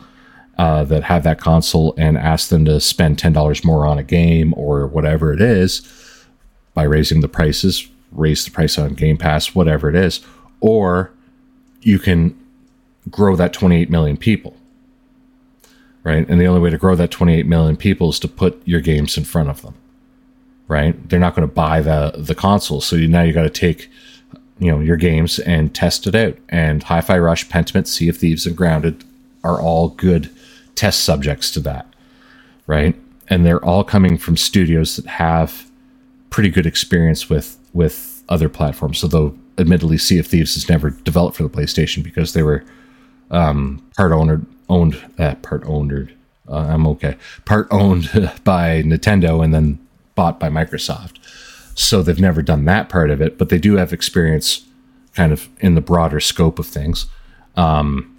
uh, 0.57 0.83
that 0.85 1.03
have 1.03 1.23
that 1.23 1.39
console 1.39 1.93
and 1.97 2.17
ask 2.17 2.49
them 2.49 2.65
to 2.65 2.79
spend 2.79 3.19
ten 3.19 3.33
dollars 3.33 3.65
more 3.65 3.85
on 3.85 3.97
a 3.97 4.03
game 4.03 4.53
or 4.55 4.87
whatever 4.87 5.33
it 5.33 5.41
is, 5.41 5.81
by 6.73 6.83
raising 6.83 7.21
the 7.21 7.27
prices, 7.27 7.87
raise 8.11 8.45
the 8.45 8.51
price 8.51 8.77
on 8.77 8.93
Game 8.93 9.17
Pass, 9.17 9.55
whatever 9.55 9.89
it 9.89 9.95
is, 9.95 10.21
or 10.59 11.11
you 11.81 11.99
can 11.99 12.37
grow 13.09 13.35
that 13.35 13.53
28 13.53 13.89
million 13.89 14.17
people. 14.17 14.55
Right? 16.03 16.27
And 16.27 16.39
the 16.39 16.45
only 16.45 16.61
way 16.61 16.69
to 16.69 16.77
grow 16.77 16.95
that 16.95 17.11
28 17.11 17.47
million 17.47 17.77
people 17.77 18.09
is 18.09 18.19
to 18.19 18.27
put 18.27 18.61
your 18.65 18.81
games 18.81 19.17
in 19.17 19.23
front 19.23 19.49
of 19.49 19.61
them. 19.61 19.73
Right? 20.67 21.09
They're 21.09 21.19
not 21.19 21.35
going 21.35 21.47
to 21.47 21.53
buy 21.53 21.81
the 21.81 22.13
the 22.17 22.35
console, 22.35 22.81
so 22.81 22.97
now 22.97 23.21
you 23.21 23.33
got 23.33 23.43
to 23.43 23.49
take 23.49 23.89
you 24.59 24.71
know 24.71 24.79
your 24.79 24.97
games 24.97 25.39
and 25.39 25.73
test 25.73 26.07
it 26.07 26.15
out. 26.15 26.37
And 26.49 26.83
Hi-Fi 26.83 27.17
Rush, 27.19 27.47
Pentiment, 27.49 27.87
Sea 27.87 28.09
of 28.09 28.17
Thieves, 28.17 28.45
and 28.45 28.57
Grounded 28.57 29.03
are 29.43 29.61
all 29.61 29.89
good 29.89 30.29
test 30.75 31.03
subjects 31.03 31.51
to 31.51 31.59
that, 31.61 31.85
right? 32.67 32.95
And 33.27 33.45
they're 33.45 33.63
all 33.63 33.83
coming 33.83 34.17
from 34.17 34.37
studios 34.37 34.95
that 34.95 35.05
have 35.05 35.69
pretty 36.29 36.49
good 36.49 36.65
experience 36.65 37.29
with 37.29 37.57
with 37.73 38.23
other 38.29 38.49
platforms. 38.49 38.99
So 38.99 39.07
though 39.07 39.37
admittedly 39.57 39.97
Sea 39.97 40.19
of 40.19 40.27
Thieves 40.27 40.55
has 40.55 40.69
never 40.69 40.89
developed 40.89 41.37
for 41.37 41.43
the 41.43 41.49
PlayStation 41.49 42.03
because 42.03 42.33
they 42.33 42.43
were 42.43 42.63
um, 43.31 43.83
part 43.97 44.11
owner 44.11 44.41
owned 44.69 45.01
uh, 45.17 45.35
part 45.35 45.63
owned 45.65 46.13
uh, 46.49 46.57
I'm 46.57 46.87
okay 46.87 47.17
part 47.45 47.67
owned 47.71 48.09
by 48.43 48.83
Nintendo 48.83 49.43
and 49.43 49.53
then 49.53 49.79
bought 50.15 50.39
by 50.39 50.49
Microsoft. 50.49 51.17
So 51.75 52.01
they've 52.01 52.19
never 52.19 52.41
done 52.41 52.65
that 52.65 52.89
part 52.89 53.09
of 53.09 53.21
it, 53.21 53.37
but 53.37 53.49
they 53.49 53.57
do 53.57 53.75
have 53.75 53.91
experience 53.93 54.65
kind 55.13 55.31
of 55.31 55.49
in 55.59 55.75
the 55.75 55.81
broader 55.81 56.19
scope 56.19 56.57
of 56.57 56.65
things. 56.65 57.07
Um, 57.55 58.15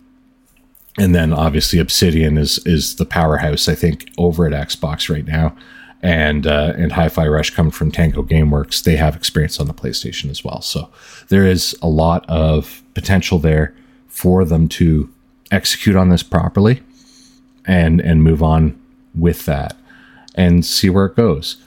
and 0.99 1.15
then 1.15 1.33
obviously 1.33 1.79
Obsidian 1.79 2.39
is 2.39 2.59
is 2.67 2.97
the 2.97 3.05
powerhouse 3.05 3.69
I 3.69 3.75
think 3.75 4.11
over 4.19 4.47
at 4.47 4.53
Xbox 4.53 5.13
right 5.13 5.27
now, 5.27 5.55
and 6.03 6.47
uh, 6.47 6.73
and 6.77 6.93
Hi-Fi 6.93 7.27
Rush 7.27 7.51
coming 7.51 7.73
from 7.73 7.91
Tango 7.91 8.23
GameWorks, 8.23 8.83
they 8.83 8.97
have 8.97 9.17
experience 9.17 9.61
on 9.61 9.67
the 9.67 9.75
PlayStation 9.75 10.31
as 10.31 10.45
well. 10.45 10.63
So 10.63 10.91
there 11.29 11.45
is 11.45 11.77
a 11.83 11.89
lot 11.89 12.25
of 12.29 12.83
potential 12.95 13.39
there 13.39 13.75
for 14.09 14.45
them 14.45 14.69
to 14.69 15.13
execute 15.51 15.97
on 15.97 16.09
this 16.09 16.23
properly, 16.23 16.83
and 17.67 18.01
and 18.01 18.23
move 18.23 18.43
on 18.43 18.81
with 19.15 19.45
that, 19.47 19.77
and 20.35 20.65
see 20.65 20.89
where 20.89 21.07
it 21.07 21.17
goes. 21.17 21.63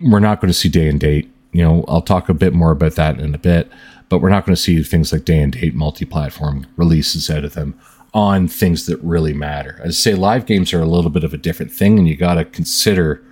We're 0.00 0.20
not 0.20 0.40
going 0.40 0.50
to 0.50 0.58
see 0.58 0.68
day 0.68 0.88
and 0.88 0.98
date. 0.98 1.30
You 1.52 1.62
know, 1.62 1.84
I'll 1.88 2.02
talk 2.02 2.28
a 2.28 2.34
bit 2.34 2.52
more 2.54 2.70
about 2.70 2.94
that 2.94 3.18
in 3.18 3.34
a 3.34 3.38
bit, 3.38 3.70
but 4.08 4.18
we're 4.18 4.30
not 4.30 4.46
going 4.46 4.54
to 4.54 4.60
see 4.60 4.82
things 4.82 5.12
like 5.12 5.24
day 5.24 5.38
and 5.38 5.52
date 5.52 5.74
multi-platform 5.74 6.66
releases 6.76 7.28
out 7.28 7.44
of 7.44 7.54
them 7.54 7.78
on 8.14 8.48
things 8.48 8.86
that 8.86 9.00
really 9.02 9.32
matter. 9.32 9.80
As 9.82 9.96
I 9.96 10.10
say, 10.10 10.14
live 10.14 10.46
games 10.46 10.72
are 10.72 10.80
a 10.80 10.86
little 10.86 11.10
bit 11.10 11.24
of 11.24 11.34
a 11.34 11.36
different 11.36 11.72
thing, 11.72 11.98
and 11.98 12.08
you 12.08 12.16
got 12.16 12.34
to 12.34 12.44
consider 12.44 13.22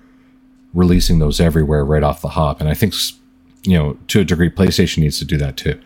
releasing 0.75 1.18
those 1.18 1.40
everywhere 1.40 1.84
right 1.84 2.02
off 2.02 2.20
the 2.22 2.28
hop. 2.28 2.60
And 2.60 2.68
I 2.68 2.75
think, 2.75 2.94
you 3.62 3.76
know, 3.76 3.96
to 4.08 4.20
a 4.20 4.25
degree, 4.25 4.50
PlayStation 4.50 4.98
needs 4.98 5.18
to 5.18 5.25
do 5.25 5.37
that 5.38 5.56
too. 5.56 5.80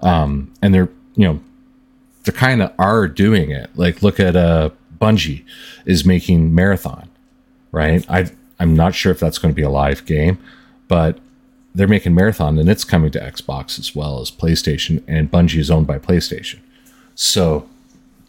Um, 0.00 0.52
and 0.60 0.74
they're, 0.74 0.90
you 1.14 1.26
know, 1.26 1.40
they 2.24 2.32
kind 2.32 2.62
of 2.62 2.72
are 2.78 3.08
doing 3.08 3.50
it. 3.50 3.70
Like, 3.76 4.02
look 4.02 4.20
at 4.20 4.36
uh, 4.36 4.70
Bungie 5.00 5.44
is 5.86 6.04
making 6.04 6.54
Marathon, 6.54 7.08
right? 7.72 8.04
I 8.10 8.30
I'm 8.58 8.74
not 8.74 8.94
sure 8.94 9.12
if 9.12 9.20
that's 9.20 9.38
going 9.38 9.52
to 9.52 9.56
be 9.56 9.62
a 9.62 9.70
live 9.70 10.06
game, 10.06 10.38
but 10.88 11.18
they're 11.74 11.86
making 11.86 12.14
Marathon, 12.14 12.58
and 12.58 12.68
it's 12.68 12.84
coming 12.84 13.10
to 13.10 13.20
Xbox 13.20 13.78
as 13.78 13.94
well 13.94 14.20
as 14.20 14.30
PlayStation. 14.30 15.02
And 15.06 15.30
Bungie 15.30 15.58
is 15.58 15.70
owned 15.70 15.86
by 15.86 15.98
PlayStation, 15.98 16.60
so 17.14 17.68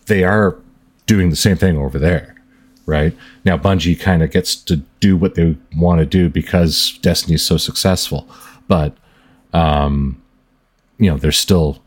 they 0.07 0.23
are 0.23 0.57
doing 1.05 1.29
the 1.29 1.35
same 1.35 1.55
thing 1.55 1.77
over 1.77 1.97
there, 1.97 2.35
right? 2.85 3.15
Now 3.45 3.57
Bungie 3.57 3.99
kind 3.99 4.21
of 4.21 4.31
gets 4.31 4.55
to 4.55 4.77
do 4.99 5.15
what 5.15 5.35
they 5.35 5.55
want 5.75 5.99
to 5.99 6.05
do 6.05 6.29
because 6.29 6.97
Destiny 7.01 7.35
is 7.35 7.45
so 7.45 7.57
successful, 7.57 8.27
but 8.67 8.95
um, 9.53 10.21
you 10.97 11.09
know, 11.09 11.17
there's 11.17 11.37
still 11.37 11.81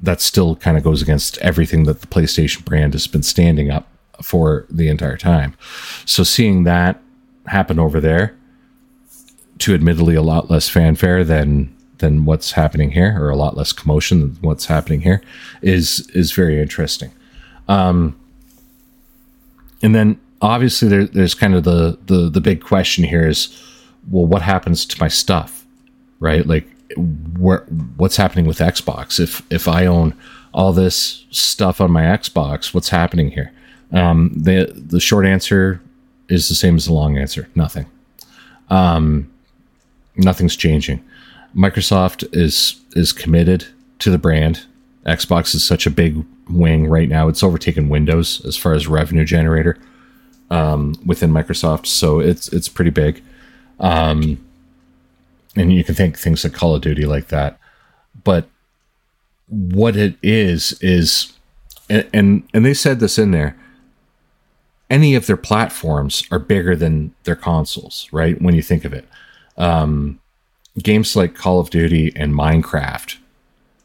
that 0.00 0.20
still 0.20 0.56
kind 0.56 0.76
of 0.76 0.84
goes 0.84 1.02
against 1.02 1.38
everything 1.38 1.84
that 1.84 2.00
the 2.00 2.06
PlayStation 2.06 2.64
brand 2.64 2.92
has 2.92 3.06
been 3.06 3.22
standing 3.22 3.70
up 3.70 3.88
for 4.22 4.66
the 4.70 4.88
entire 4.88 5.16
time. 5.16 5.54
So 6.04 6.22
seeing 6.22 6.64
that 6.64 7.00
happen 7.46 7.78
over 7.78 8.00
there, 8.00 8.34
to 9.58 9.74
admittedly 9.74 10.14
a 10.14 10.22
lot 10.22 10.50
less 10.50 10.68
fanfare 10.68 11.24
than 11.24 11.74
than 11.98 12.24
what's 12.24 12.52
happening 12.52 12.92
here, 12.92 13.16
or 13.20 13.28
a 13.28 13.36
lot 13.36 13.56
less 13.56 13.72
commotion 13.72 14.20
than 14.20 14.36
what's 14.40 14.66
happening 14.66 15.00
here, 15.00 15.20
is 15.62 16.08
is 16.14 16.32
very 16.32 16.60
interesting. 16.60 17.10
Um, 17.66 18.18
and 19.82 19.94
then 19.94 20.20
obviously 20.40 20.88
there, 20.88 21.04
there's 21.06 21.34
kind 21.34 21.54
of 21.54 21.64
the, 21.64 21.98
the 22.06 22.28
the 22.30 22.40
big 22.40 22.62
question 22.62 23.04
here 23.04 23.26
is, 23.26 23.48
well, 24.10 24.26
what 24.26 24.42
happens 24.42 24.86
to 24.86 25.00
my 25.00 25.08
stuff, 25.08 25.66
right? 26.20 26.46
Like, 26.46 26.68
where 26.96 27.64
what's 27.96 28.16
happening 28.16 28.46
with 28.46 28.58
Xbox? 28.58 29.18
If 29.18 29.42
if 29.50 29.66
I 29.66 29.86
own 29.86 30.14
all 30.54 30.72
this 30.72 31.26
stuff 31.30 31.80
on 31.80 31.90
my 31.90 32.02
Xbox, 32.02 32.72
what's 32.72 32.88
happening 32.90 33.32
here? 33.32 33.52
Um, 33.92 34.32
the 34.34 34.72
the 34.74 35.00
short 35.00 35.26
answer 35.26 35.80
is 36.28 36.48
the 36.48 36.54
same 36.54 36.76
as 36.76 36.86
the 36.86 36.92
long 36.92 37.16
answer. 37.16 37.48
Nothing. 37.54 37.86
Um, 38.70 39.30
nothing's 40.16 40.56
changing. 40.56 41.02
Microsoft 41.56 42.28
is 42.32 42.80
is 42.94 43.12
committed 43.12 43.66
to 44.00 44.10
the 44.10 44.18
brand. 44.18 44.64
Xbox 45.06 45.54
is 45.54 45.64
such 45.64 45.86
a 45.86 45.90
big 45.90 46.24
wing 46.50 46.86
right 46.86 47.08
now; 47.08 47.28
it's 47.28 47.42
overtaken 47.42 47.88
Windows 47.88 48.44
as 48.44 48.56
far 48.56 48.74
as 48.74 48.86
revenue 48.86 49.24
generator 49.24 49.78
um, 50.50 50.94
within 51.04 51.30
Microsoft. 51.30 51.86
So 51.86 52.20
it's 52.20 52.48
it's 52.52 52.68
pretty 52.68 52.90
big, 52.90 53.22
um, 53.80 54.44
and 55.56 55.72
you 55.72 55.82
can 55.82 55.94
think 55.94 56.18
things 56.18 56.44
like 56.44 56.52
Call 56.52 56.74
of 56.74 56.82
Duty 56.82 57.06
like 57.06 57.28
that. 57.28 57.58
But 58.24 58.48
what 59.48 59.96
it 59.96 60.16
is 60.22 60.72
is, 60.82 61.32
and 61.88 62.08
and, 62.12 62.48
and 62.52 62.66
they 62.66 62.74
said 62.74 63.00
this 63.00 63.18
in 63.18 63.30
there. 63.30 63.56
Any 64.90 65.14
of 65.14 65.26
their 65.26 65.36
platforms 65.36 66.24
are 66.30 66.38
bigger 66.38 66.74
than 66.74 67.14
their 67.24 67.36
consoles, 67.36 68.08
right? 68.12 68.40
When 68.40 68.54
you 68.54 68.62
think 68.62 68.84
of 68.84 68.92
it, 68.92 69.06
um, 69.56 70.18
games 70.82 71.14
like 71.14 71.34
Call 71.34 71.60
of 71.60 71.70
Duty 71.70 72.12
and 72.16 72.32
Minecraft, 72.32 73.16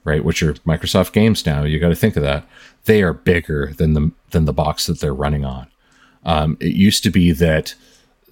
right, 0.03 0.23
which 0.23 0.41
are 0.43 0.53
Microsoft 0.65 1.11
games 1.11 1.45
now, 1.45 1.63
you 1.63 1.79
got 1.79 1.89
to 1.89 1.95
think 1.95 2.15
of 2.15 2.23
that. 2.23 2.45
They 2.85 3.01
are 3.01 3.13
bigger 3.13 3.73
than 3.77 3.93
the 3.93 4.11
than 4.31 4.45
the 4.45 4.53
box 4.53 4.87
that 4.87 4.99
they're 4.99 5.13
running 5.13 5.45
on. 5.45 5.67
Um, 6.25 6.57
it 6.59 6.73
used 6.73 7.03
to 7.03 7.09
be 7.09 7.31
that 7.33 7.75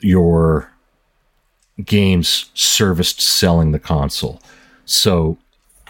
your 0.02 0.72
games 1.84 2.50
serviced 2.54 3.22
selling 3.22 3.72
the 3.72 3.80
console. 3.80 4.42
So, 4.86 5.38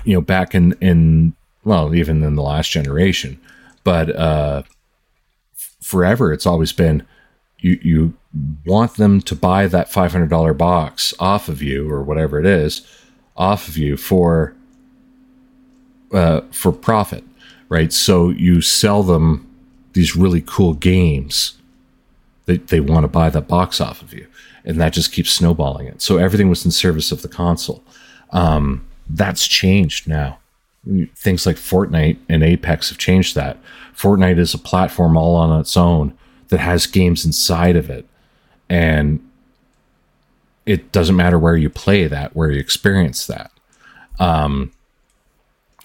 you 0.04 0.14
know, 0.14 0.22
back 0.22 0.54
in 0.56 0.74
in 0.82 1.34
well, 1.64 1.94
even 1.94 2.24
in 2.24 2.36
the 2.36 2.42
last 2.42 2.72
generation, 2.72 3.40
but 3.84 4.16
uh, 4.16 4.64
forever, 5.92 6.34
it's 6.34 6.46
always 6.46 6.72
been 6.74 7.06
you 7.60 7.80
you 7.84 8.14
want 8.66 8.96
them 8.96 9.22
to 9.22 9.36
buy 9.36 9.68
that 9.68 9.92
$500 9.92 10.58
box 10.58 11.14
off 11.20 11.50
of 11.50 11.62
you 11.62 11.92
or 11.92 12.02
whatever 12.02 12.40
it 12.40 12.46
is 12.46 12.88
off 13.36 13.68
of 13.68 13.78
you 13.78 13.98
for 13.98 14.56
uh, 16.14 16.42
for 16.52 16.72
profit 16.72 17.24
right? 17.72 17.94
So 17.94 18.32
you 18.32 18.60
sell 18.60 19.02
them 19.02 19.50
these 19.94 20.14
really 20.14 20.44
cool 20.46 20.74
games 20.74 21.58
that 22.44 22.68
they 22.68 22.82
want 22.82 23.06
to 23.06 23.08
buy 23.08 23.30
that 23.30 23.48
box 23.48 23.80
off 23.80 24.02
of 24.02 24.14
you 24.14 24.28
and 24.66 24.80
that 24.82 24.92
just 24.92 25.14
keeps 25.14 25.32
snowballing 25.32 25.88
it. 25.88 26.02
So 26.02 26.18
everything 26.18 26.50
was 26.50 26.66
in 26.66 26.72
service 26.72 27.14
of 27.14 27.22
the 27.22 27.30
console. 27.30 27.82
Um, 28.32 28.86
that's 29.10 29.48
changed 29.48 30.06
now 30.06 30.40
things 31.16 31.46
like 31.46 31.58
fortnite 31.58 32.18
and 32.28 32.44
apex 32.44 32.90
have 32.90 32.98
changed 32.98 33.36
that 33.36 33.58
fortnite 33.96 34.40
is 34.40 34.54
a 34.54 34.58
platform 34.58 35.16
all 35.16 35.36
on 35.36 35.60
its 35.60 35.78
own 35.78 36.12
that 36.48 36.60
has 36.60 36.88
games 36.88 37.24
inside 37.24 37.76
of 37.76 37.90
it 37.90 38.06
and 38.68 39.20
it 40.66 40.92
doesn't 40.92 41.16
matter 41.16 41.40
where 41.40 41.58
you 41.58 41.70
play 41.70 42.08
that, 42.08 42.36
where 42.36 42.52
you 42.52 42.60
experience 42.60 43.28
that. 43.28 43.52
Um, 44.20 44.72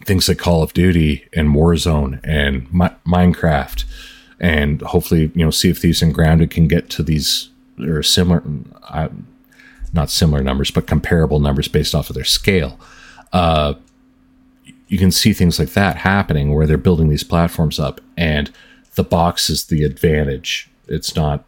things 0.04 0.28
like 0.28 0.38
Call 0.38 0.62
of 0.62 0.72
Duty 0.72 1.26
and 1.34 1.54
Warzone 1.54 2.20
and 2.22 2.72
Mi- 2.72 2.96
Minecraft, 3.06 3.84
and 4.38 4.82
hopefully, 4.82 5.32
you 5.34 5.44
know, 5.44 5.50
Sea 5.50 5.70
of 5.70 5.78
Thieves 5.78 6.02
and 6.02 6.14
Grounded 6.14 6.50
can 6.50 6.68
get 6.68 6.90
to 6.90 7.02
these 7.02 7.50
or 7.80 8.02
similar, 8.02 8.42
uh, 8.88 9.08
not 9.92 10.10
similar 10.10 10.42
numbers, 10.42 10.70
but 10.70 10.86
comparable 10.86 11.40
numbers 11.40 11.68
based 11.68 11.94
off 11.94 12.10
of 12.10 12.14
their 12.14 12.24
scale. 12.24 12.78
Uh, 13.32 13.74
you 14.88 14.98
can 14.98 15.10
see 15.10 15.32
things 15.32 15.58
like 15.58 15.70
that 15.70 15.96
happening 15.96 16.54
where 16.54 16.66
they're 16.66 16.76
building 16.76 17.08
these 17.08 17.24
platforms 17.24 17.78
up, 17.78 18.00
and 18.16 18.50
the 18.94 19.04
box 19.04 19.50
is 19.50 19.66
the 19.66 19.84
advantage. 19.84 20.70
It's 20.88 21.16
not 21.16 21.44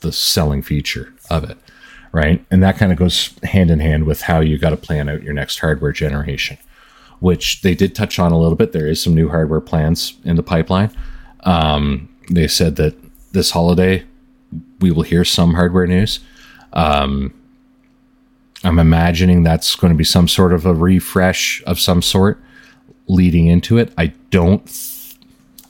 the 0.00 0.12
selling 0.12 0.62
feature 0.62 1.12
of 1.30 1.44
it, 1.48 1.58
right? 2.12 2.44
And 2.50 2.62
that 2.62 2.78
kind 2.78 2.92
of 2.92 2.98
goes 2.98 3.34
hand 3.42 3.70
in 3.70 3.80
hand 3.80 4.04
with 4.04 4.22
how 4.22 4.40
you 4.40 4.58
got 4.58 4.70
to 4.70 4.76
plan 4.76 5.08
out 5.08 5.22
your 5.22 5.34
next 5.34 5.58
hardware 5.58 5.92
generation, 5.92 6.56
which 7.20 7.62
they 7.62 7.74
did 7.74 7.94
touch 7.94 8.18
on 8.18 8.32
a 8.32 8.38
little 8.38 8.56
bit. 8.56 8.72
There 8.72 8.86
is 8.86 9.02
some 9.02 9.14
new 9.14 9.28
hardware 9.28 9.60
plans 9.60 10.14
in 10.24 10.36
the 10.36 10.42
pipeline. 10.42 10.90
Um, 11.40 12.08
they 12.30 12.48
said 12.48 12.76
that 12.76 12.96
this 13.32 13.50
holiday 13.50 14.04
we 14.80 14.90
will 14.90 15.02
hear 15.02 15.24
some 15.24 15.54
hardware 15.54 15.86
news. 15.86 16.20
Um, 16.72 17.34
I'm 18.64 18.78
imagining 18.78 19.42
that's 19.42 19.76
going 19.76 19.92
to 19.92 19.96
be 19.96 20.04
some 20.04 20.26
sort 20.26 20.52
of 20.52 20.66
a 20.66 20.74
refresh 20.74 21.62
of 21.64 21.78
some 21.78 22.02
sort 22.02 22.42
leading 23.08 23.46
into 23.46 23.78
it. 23.78 23.92
I 23.96 24.08
don't 24.30 24.68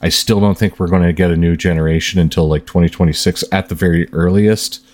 I 0.00 0.08
still 0.10 0.40
don't 0.40 0.56
think 0.56 0.78
we're 0.78 0.88
going 0.88 1.02
to 1.02 1.12
get 1.12 1.30
a 1.30 1.36
new 1.36 1.56
generation 1.56 2.20
until 2.20 2.48
like 2.48 2.66
2026 2.66 3.44
at 3.50 3.68
the 3.68 3.74
very 3.74 4.08
earliest. 4.12 4.84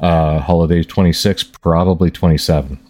Uh, 0.00 0.40
holiday 0.40 0.82
26, 0.82 1.44
probably 1.44 2.10
27. 2.10 2.80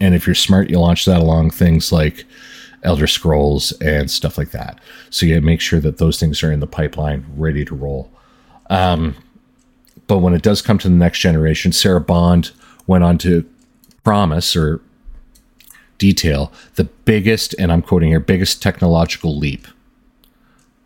And 0.00 0.14
if 0.14 0.26
you're 0.26 0.34
smart, 0.34 0.70
you 0.70 0.78
launch 0.78 1.04
that 1.04 1.20
along 1.20 1.50
things 1.50 1.92
like 1.92 2.24
Elder 2.82 3.06
Scrolls 3.06 3.72
and 3.80 4.10
stuff 4.10 4.38
like 4.38 4.52
that. 4.52 4.78
So 5.10 5.26
you 5.26 5.40
make 5.40 5.60
sure 5.60 5.80
that 5.80 5.98
those 5.98 6.18
things 6.18 6.42
are 6.42 6.52
in 6.52 6.60
the 6.60 6.66
pipeline, 6.66 7.26
ready 7.36 7.64
to 7.66 7.74
roll. 7.74 8.10
Um, 8.70 9.16
but 10.06 10.18
when 10.18 10.32
it 10.32 10.42
does 10.42 10.62
come 10.62 10.78
to 10.78 10.88
the 10.88 10.94
next 10.94 11.18
generation, 11.18 11.72
Sarah 11.72 12.00
Bond 12.00 12.52
went 12.86 13.04
on 13.04 13.18
to 13.18 13.44
promise 14.04 14.56
or 14.56 14.80
detail 16.00 16.50
the 16.74 16.84
biggest, 16.84 17.54
and 17.58 17.70
I'm 17.70 17.82
quoting 17.82 18.08
here, 18.08 18.18
biggest 18.18 18.60
technological 18.60 19.38
leap 19.38 19.68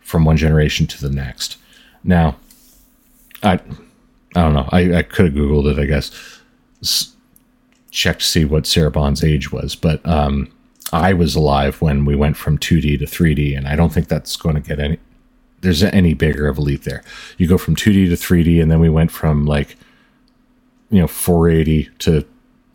from 0.01 0.27
one 0.27 0.37
generation 0.37 0.87
to 0.89 1.01
the 1.01 1.09
next. 1.09 1.57
Now, 2.03 2.37
I 3.43 3.55
I 4.37 4.43
don't 4.43 4.53
know. 4.53 4.69
I, 4.73 4.97
I 4.97 5.03
could 5.03 5.27
have 5.27 5.35
googled 5.35 5.71
it. 5.73 5.79
I 5.79 5.87
guess 5.87 6.11
S- 6.83 7.15
checked 7.91 8.21
to 8.21 8.27
see 8.27 8.45
what 8.45 8.67
Sarah 8.67 8.91
Bond's 8.91 9.25
age 9.25 9.53
was, 9.53 9.77
but 9.77 10.05
um, 10.07 10.53
I 10.93 11.13
was 11.13 11.37
alive 11.37 11.81
when 11.81 12.05
we 12.05 12.17
went 12.17 12.37
from 12.37 12.59
2D 12.59 12.99
to 12.99 13.07
3D, 13.07 13.57
and 13.57 13.69
I 13.69 13.77
don't 13.77 13.93
think 13.93 14.09
that's 14.09 14.37
going 14.37 14.57
to 14.57 14.61
get 14.61 14.79
any. 14.81 14.99
There's 15.61 15.83
any 15.83 16.13
bigger 16.13 16.47
of 16.47 16.59
a 16.59 16.61
leap 16.61 16.83
there. 16.83 17.03
You 17.39 17.49
go 17.49 17.57
from 17.57 17.75
2D 17.75 18.11
to 18.11 18.17
3D, 18.17 18.61
and 18.61 18.71
then 18.71 18.81
we 18.81 18.91
went 18.91 19.11
from 19.11 19.47
like, 19.47 19.77
you 20.91 21.01
know, 21.01 21.07
480 21.07 21.89
to 22.01 22.27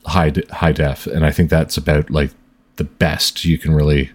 high 0.06 0.34
high 0.52 0.72
def, 0.72 1.08
and 1.08 1.26
I 1.26 1.32
think 1.32 1.50
that's 1.50 1.78
about 1.78 2.10
like 2.10 2.32
the 2.78 2.84
best 2.84 3.46
you 3.46 3.58
can 3.58 3.74
really 3.74 4.12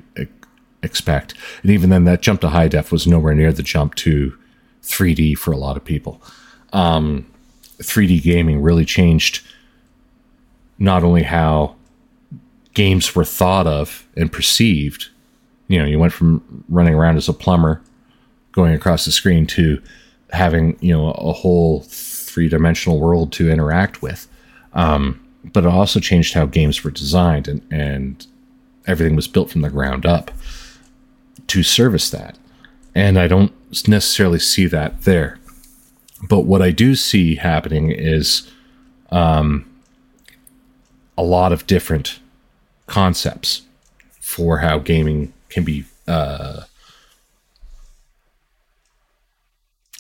expect. 0.84 1.34
And 1.62 1.70
even 1.70 1.90
then, 1.90 2.04
that 2.04 2.22
jump 2.22 2.40
to 2.42 2.50
high 2.50 2.68
def 2.68 2.92
was 2.92 3.06
nowhere 3.06 3.34
near 3.34 3.52
the 3.52 3.62
jump 3.62 3.94
to 3.96 4.36
3D 4.82 5.36
for 5.36 5.50
a 5.52 5.56
lot 5.56 5.76
of 5.76 5.84
people. 5.84 6.22
Um, 6.72 7.26
3D 7.78 8.22
gaming 8.22 8.62
really 8.62 8.84
changed 8.84 9.44
not 10.78 11.02
only 11.02 11.22
how 11.22 11.76
games 12.74 13.14
were 13.14 13.24
thought 13.24 13.66
of 13.66 14.06
and 14.16 14.30
perceived. 14.30 15.08
You 15.68 15.78
know, 15.78 15.86
you 15.86 15.98
went 15.98 16.12
from 16.12 16.64
running 16.68 16.94
around 16.94 17.16
as 17.16 17.28
a 17.28 17.32
plumber, 17.32 17.80
going 18.52 18.74
across 18.74 19.04
the 19.04 19.12
screen, 19.12 19.46
to 19.48 19.82
having 20.30 20.76
you 20.80 20.92
know 20.92 21.12
a 21.12 21.32
whole 21.32 21.80
three 21.82 22.48
dimensional 22.48 23.00
world 23.00 23.32
to 23.32 23.50
interact 23.50 24.02
with. 24.02 24.28
Um, 24.74 25.23
but 25.52 25.64
it 25.64 25.70
also 25.70 26.00
changed 26.00 26.34
how 26.34 26.46
games 26.46 26.82
were 26.82 26.90
designed, 26.90 27.48
and, 27.48 27.62
and 27.70 28.26
everything 28.86 29.16
was 29.16 29.28
built 29.28 29.50
from 29.50 29.62
the 29.62 29.70
ground 29.70 30.06
up 30.06 30.30
to 31.46 31.62
service 31.62 32.10
that. 32.10 32.38
And 32.94 33.18
I 33.18 33.28
don't 33.28 33.52
necessarily 33.88 34.38
see 34.38 34.66
that 34.66 35.02
there. 35.02 35.38
But 36.28 36.40
what 36.40 36.62
I 36.62 36.70
do 36.70 36.94
see 36.94 37.34
happening 37.34 37.90
is 37.90 38.50
um, 39.10 39.66
a 41.18 41.22
lot 41.22 41.52
of 41.52 41.66
different 41.66 42.20
concepts 42.86 43.62
for 44.20 44.58
how 44.58 44.78
gaming 44.78 45.32
can 45.48 45.64
be 45.64 45.84
uh, 46.06 46.62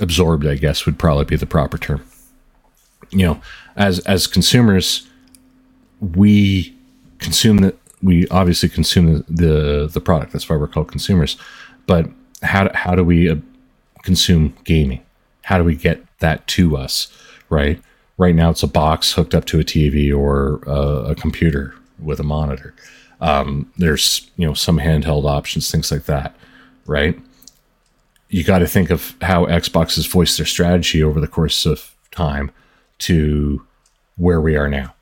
absorbed. 0.00 0.46
I 0.46 0.54
guess 0.54 0.86
would 0.86 0.98
probably 0.98 1.24
be 1.24 1.36
the 1.36 1.46
proper 1.46 1.78
term. 1.78 2.02
You 3.10 3.26
know, 3.26 3.40
as 3.76 3.98
as 4.00 4.26
consumers, 4.26 5.06
we 6.00 6.74
consume 7.18 7.58
the 7.58 7.74
we 8.02 8.28
obviously 8.28 8.68
consume 8.68 9.06
the, 9.06 9.24
the, 9.28 9.90
the 9.90 10.00
product. 10.00 10.32
That's 10.32 10.48
why 10.48 10.56
we're 10.56 10.68
called 10.68 10.88
consumers. 10.88 11.38
But 11.86 12.10
how 12.42 12.70
how 12.74 12.94
do 12.94 13.04
we 13.04 13.30
uh, 13.30 13.36
consume 14.02 14.54
gaming? 14.64 15.02
How 15.42 15.58
do 15.58 15.64
we 15.64 15.74
get 15.74 16.04
that 16.18 16.46
to 16.48 16.76
us? 16.76 17.08
Right. 17.48 17.80
Right 18.16 18.34
now, 18.34 18.50
it's 18.50 18.62
a 18.62 18.68
box 18.68 19.12
hooked 19.12 19.34
up 19.34 19.44
to 19.46 19.58
a 19.58 19.64
TV 19.64 20.16
or 20.16 20.60
a, 20.66 21.10
a 21.10 21.14
computer 21.14 21.74
with 21.98 22.20
a 22.20 22.22
monitor. 22.22 22.74
Um, 23.20 23.72
there's 23.76 24.30
you 24.36 24.46
know 24.46 24.54
some 24.54 24.78
handheld 24.78 25.28
options, 25.28 25.70
things 25.70 25.90
like 25.90 26.04
that. 26.04 26.34
Right. 26.86 27.18
You 28.28 28.44
got 28.44 28.58
to 28.58 28.66
think 28.66 28.90
of 28.90 29.14
how 29.22 29.46
Xbox 29.46 29.96
has 29.96 30.06
voiced 30.06 30.36
their 30.36 30.46
strategy 30.46 31.02
over 31.02 31.20
the 31.20 31.28
course 31.28 31.66
of 31.66 31.94
time 32.10 32.50
to 32.98 33.64
where 34.16 34.40
we 34.40 34.56
are 34.56 34.68
now, 34.68 34.94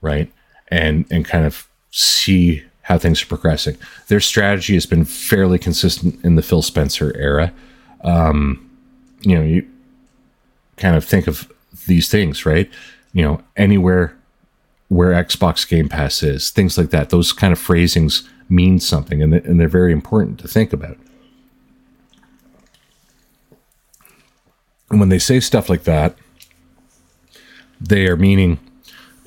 right? 0.00 0.32
And 0.68 1.06
and 1.10 1.24
kind 1.24 1.44
of 1.44 1.68
see 1.90 2.62
how 2.82 2.98
things 2.98 3.22
are 3.22 3.26
progressing. 3.26 3.76
Their 4.08 4.20
strategy 4.20 4.74
has 4.74 4.86
been 4.86 5.04
fairly 5.04 5.58
consistent 5.58 6.24
in 6.24 6.36
the 6.36 6.42
Phil 6.42 6.62
Spencer 6.62 7.14
era. 7.16 7.52
Um, 8.02 8.70
you 9.20 9.36
know, 9.36 9.44
you 9.44 9.68
kind 10.76 10.96
of 10.96 11.04
think 11.04 11.26
of 11.26 11.52
these 11.86 12.08
things, 12.08 12.46
right? 12.46 12.70
You 13.12 13.24
know, 13.24 13.42
anywhere 13.56 14.16
where 14.88 15.12
Xbox 15.12 15.68
Game 15.68 15.88
Pass 15.88 16.22
is, 16.22 16.50
things 16.50 16.78
like 16.78 16.90
that. 16.90 17.10
Those 17.10 17.32
kind 17.32 17.52
of 17.52 17.58
phrasings 17.58 18.26
mean 18.48 18.80
something, 18.80 19.22
and, 19.22 19.34
and 19.34 19.60
they're 19.60 19.68
very 19.68 19.92
important 19.92 20.40
to 20.40 20.48
think 20.48 20.72
about. 20.72 20.96
And 24.90 24.98
when 24.98 25.10
they 25.10 25.18
say 25.18 25.40
stuff 25.40 25.68
like 25.68 25.84
that, 25.84 26.16
they 27.78 28.06
are 28.06 28.16
meaning 28.16 28.58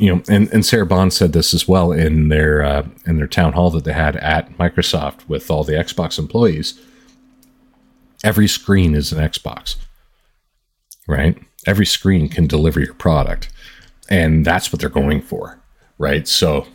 you 0.01 0.15
know, 0.15 0.23
and, 0.27 0.51
and 0.51 0.65
Sarah 0.65 0.87
Bond 0.87 1.13
said 1.13 1.31
this 1.31 1.53
as 1.53 1.67
well 1.67 1.91
in 1.91 2.29
their 2.29 2.63
uh, 2.63 2.87
in 3.05 3.17
their 3.17 3.27
town 3.27 3.53
hall 3.53 3.69
that 3.69 3.83
they 3.83 3.93
had 3.93 4.15
at 4.15 4.57
Microsoft 4.57 5.29
with 5.29 5.51
all 5.51 5.63
the 5.63 5.73
Xbox 5.73 6.17
employees. 6.17 6.81
Every 8.23 8.47
screen 8.47 8.95
is 8.95 9.11
an 9.11 9.19
Xbox, 9.19 9.75
right? 11.07 11.37
Every 11.67 11.85
screen 11.85 12.29
can 12.29 12.47
deliver 12.47 12.79
your 12.79 12.95
product, 12.95 13.49
and 14.09 14.43
that's 14.43 14.73
what 14.73 14.79
they're 14.79 14.89
going 14.89 15.21
for, 15.21 15.59
right? 15.99 16.27
So 16.27 16.65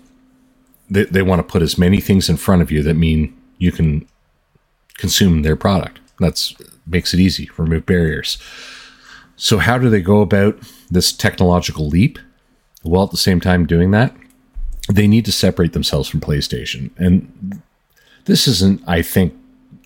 they 0.89 1.03
they 1.07 1.23
want 1.23 1.41
to 1.41 1.53
put 1.53 1.62
as 1.62 1.77
many 1.77 2.01
things 2.01 2.31
in 2.31 2.37
front 2.37 2.62
of 2.62 2.71
you 2.71 2.81
that 2.85 2.95
mean 2.95 3.37
you 3.59 3.73
can 3.73 4.07
consume 4.99 5.43
their 5.43 5.57
product. 5.57 5.99
That's 6.21 6.55
makes 6.87 7.12
it 7.12 7.19
easy, 7.19 7.51
remove 7.59 7.87
barriers. 7.87 8.39
So 9.35 9.59
how 9.59 9.79
do 9.79 9.91
they 9.91 10.01
go 10.01 10.21
about 10.21 10.61
this 10.89 11.12
technological 11.12 11.89
leap? 11.89 12.21
While 12.88 13.05
at 13.05 13.11
the 13.11 13.16
same 13.16 13.40
time 13.40 13.66
doing 13.66 13.90
that, 13.92 14.14
they 14.88 15.07
need 15.07 15.25
to 15.25 15.33
separate 15.33 15.72
themselves 15.72 16.09
from 16.09 16.20
PlayStation. 16.20 16.90
And 16.96 17.61
this 18.25 18.46
isn't, 18.46 18.83
I 18.87 19.03
think, 19.03 19.35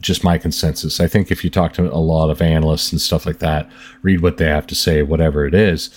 just 0.00 0.24
my 0.24 0.38
consensus. 0.38 1.00
I 1.00 1.06
think 1.06 1.30
if 1.30 1.44
you 1.44 1.50
talk 1.50 1.72
to 1.74 1.92
a 1.92 1.96
lot 1.96 2.30
of 2.30 2.40
analysts 2.40 2.90
and 2.92 3.00
stuff 3.00 3.26
like 3.26 3.38
that, 3.38 3.68
read 4.02 4.20
what 4.20 4.38
they 4.38 4.46
have 4.46 4.66
to 4.68 4.74
say, 4.74 5.02
whatever 5.02 5.46
it 5.46 5.54
is, 5.54 5.90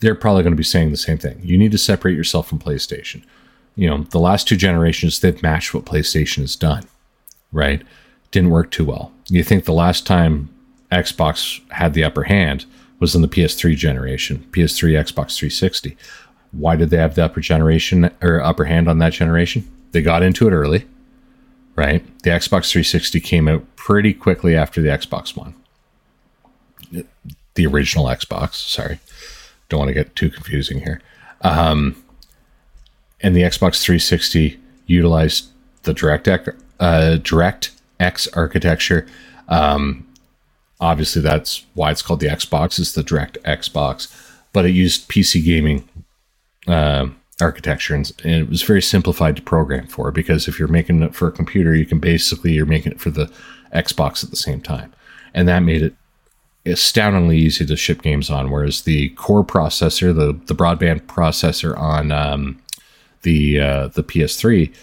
they're 0.00 0.14
probably 0.14 0.42
going 0.42 0.52
to 0.52 0.58
be 0.58 0.62
saying 0.62 0.90
the 0.90 0.96
same 0.96 1.18
thing. 1.18 1.40
You 1.42 1.56
need 1.56 1.72
to 1.72 1.78
separate 1.78 2.16
yourself 2.16 2.48
from 2.48 2.58
PlayStation. 2.58 3.22
You 3.74 3.88
know, 3.88 3.98
the 4.04 4.20
last 4.20 4.46
two 4.46 4.56
generations, 4.56 5.20
they've 5.20 5.42
matched 5.42 5.74
what 5.74 5.84
PlayStation 5.84 6.38
has 6.38 6.56
done, 6.56 6.84
right? 7.52 7.82
Didn't 8.30 8.50
work 8.50 8.70
too 8.70 8.84
well. 8.84 9.12
You 9.28 9.42
think 9.42 9.64
the 9.64 9.72
last 9.72 10.06
time 10.06 10.50
Xbox 10.92 11.60
had 11.70 11.94
the 11.94 12.04
upper 12.04 12.24
hand 12.24 12.66
was 12.98 13.14
in 13.14 13.22
the 13.22 13.28
PS3 13.28 13.76
generation, 13.76 14.46
PS3, 14.50 14.92
Xbox 14.92 15.36
360. 15.36 15.96
Why 16.58 16.76
did 16.76 16.90
they 16.90 16.96
have 16.96 17.14
the 17.14 17.24
upper 17.24 17.40
generation 17.40 18.10
or 18.22 18.40
upper 18.40 18.64
hand 18.64 18.88
on 18.88 18.98
that 18.98 19.12
generation? 19.12 19.68
They 19.92 20.00
got 20.02 20.22
into 20.22 20.48
it 20.48 20.52
early, 20.52 20.86
right? 21.74 22.04
The 22.22 22.30
Xbox 22.30 22.70
360 22.70 23.20
came 23.20 23.46
out 23.46 23.64
pretty 23.76 24.14
quickly 24.14 24.56
after 24.56 24.80
the 24.80 24.88
Xbox 24.88 25.36
One. 25.36 25.54
The 27.54 27.66
original 27.66 28.06
Xbox, 28.06 28.54
sorry. 28.54 28.98
Don't 29.68 29.78
want 29.78 29.88
to 29.88 29.94
get 29.94 30.16
too 30.16 30.30
confusing 30.30 30.80
here. 30.80 31.00
Um, 31.42 32.02
and 33.20 33.34
the 33.34 33.42
Xbox 33.42 33.82
360 33.82 34.58
utilized 34.86 35.48
the 35.82 35.92
Direct, 35.94 36.28
uh, 36.80 37.18
X 38.00 38.28
architecture. 38.34 39.06
Um, 39.48 40.06
obviously, 40.80 41.22
that's 41.22 41.64
why 41.74 41.90
it's 41.90 42.02
called 42.02 42.20
the 42.20 42.28
Xbox. 42.28 42.78
It's 42.78 42.92
the 42.92 43.02
Direct 43.02 43.38
Xbox, 43.44 44.08
but 44.52 44.64
it 44.64 44.70
used 44.70 45.08
PC 45.08 45.44
gaming 45.44 45.88
uh, 46.66 47.08
architecture, 47.40 47.94
and, 47.94 48.10
and, 48.24 48.34
it 48.34 48.48
was 48.48 48.62
very 48.62 48.82
simplified 48.82 49.36
to 49.36 49.42
program 49.42 49.86
for. 49.86 50.10
Because 50.10 50.48
if 50.48 50.58
you're 50.58 50.68
making 50.68 51.02
it 51.02 51.14
for 51.14 51.28
a 51.28 51.32
computer, 51.32 51.74
you 51.74 51.86
can 51.86 51.98
basically 51.98 52.52
you're 52.52 52.66
making 52.66 52.92
it 52.92 53.00
for 53.00 53.10
the 53.10 53.30
Xbox 53.74 54.24
at 54.24 54.30
the 54.30 54.36
same 54.36 54.60
time, 54.60 54.92
and 55.34 55.48
that 55.48 55.60
made 55.60 55.82
it 55.82 55.94
astoundingly 56.64 57.38
easy 57.38 57.64
to 57.64 57.76
ship 57.76 58.02
games 58.02 58.30
on. 58.30 58.50
Whereas 58.50 58.82
the 58.82 59.10
core 59.10 59.44
processor, 59.44 60.14
the 60.14 60.38
the 60.46 60.54
broadband 60.54 61.02
processor 61.02 61.78
on 61.78 62.12
um, 62.12 62.60
the 63.22 63.60
uh, 63.60 63.88
the 63.88 64.02
PS3, 64.02 64.74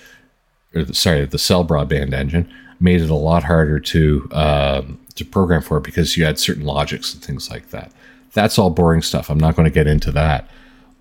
or 0.75 0.83
the, 0.83 0.93
sorry, 0.93 1.25
the 1.25 1.39
cell 1.39 1.65
broadband 1.65 2.13
engine, 2.13 2.51
made 2.79 3.01
it 3.01 3.09
a 3.09 3.15
lot 3.15 3.43
harder 3.43 3.79
to 3.79 4.27
uh, 4.31 4.81
to 5.15 5.25
program 5.25 5.61
for 5.61 5.79
because 5.79 6.17
you 6.17 6.25
had 6.25 6.39
certain 6.39 6.65
logics 6.65 7.13
and 7.13 7.23
things 7.23 7.49
like 7.49 7.69
that. 7.69 7.91
That's 8.33 8.57
all 8.57 8.69
boring 8.69 9.01
stuff. 9.01 9.29
I'm 9.29 9.39
not 9.39 9.55
going 9.55 9.65
to 9.65 9.73
get 9.73 9.87
into 9.87 10.11
that, 10.11 10.49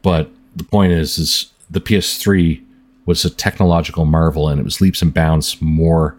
but 0.03 0.31
the 0.57 0.65
point 0.65 0.93
is 0.93 1.19
is 1.19 1.53
the 1.71 1.81
PS3 1.81 2.63
was 3.07 3.25
a 3.25 3.31
technological 3.31 4.05
marvel 4.05 4.49
and 4.49 4.61
it 4.61 4.65
was 4.65 4.81
leaps 4.81 5.03
and 5.03 5.13
bounds 5.13 5.61
more 5.61 6.17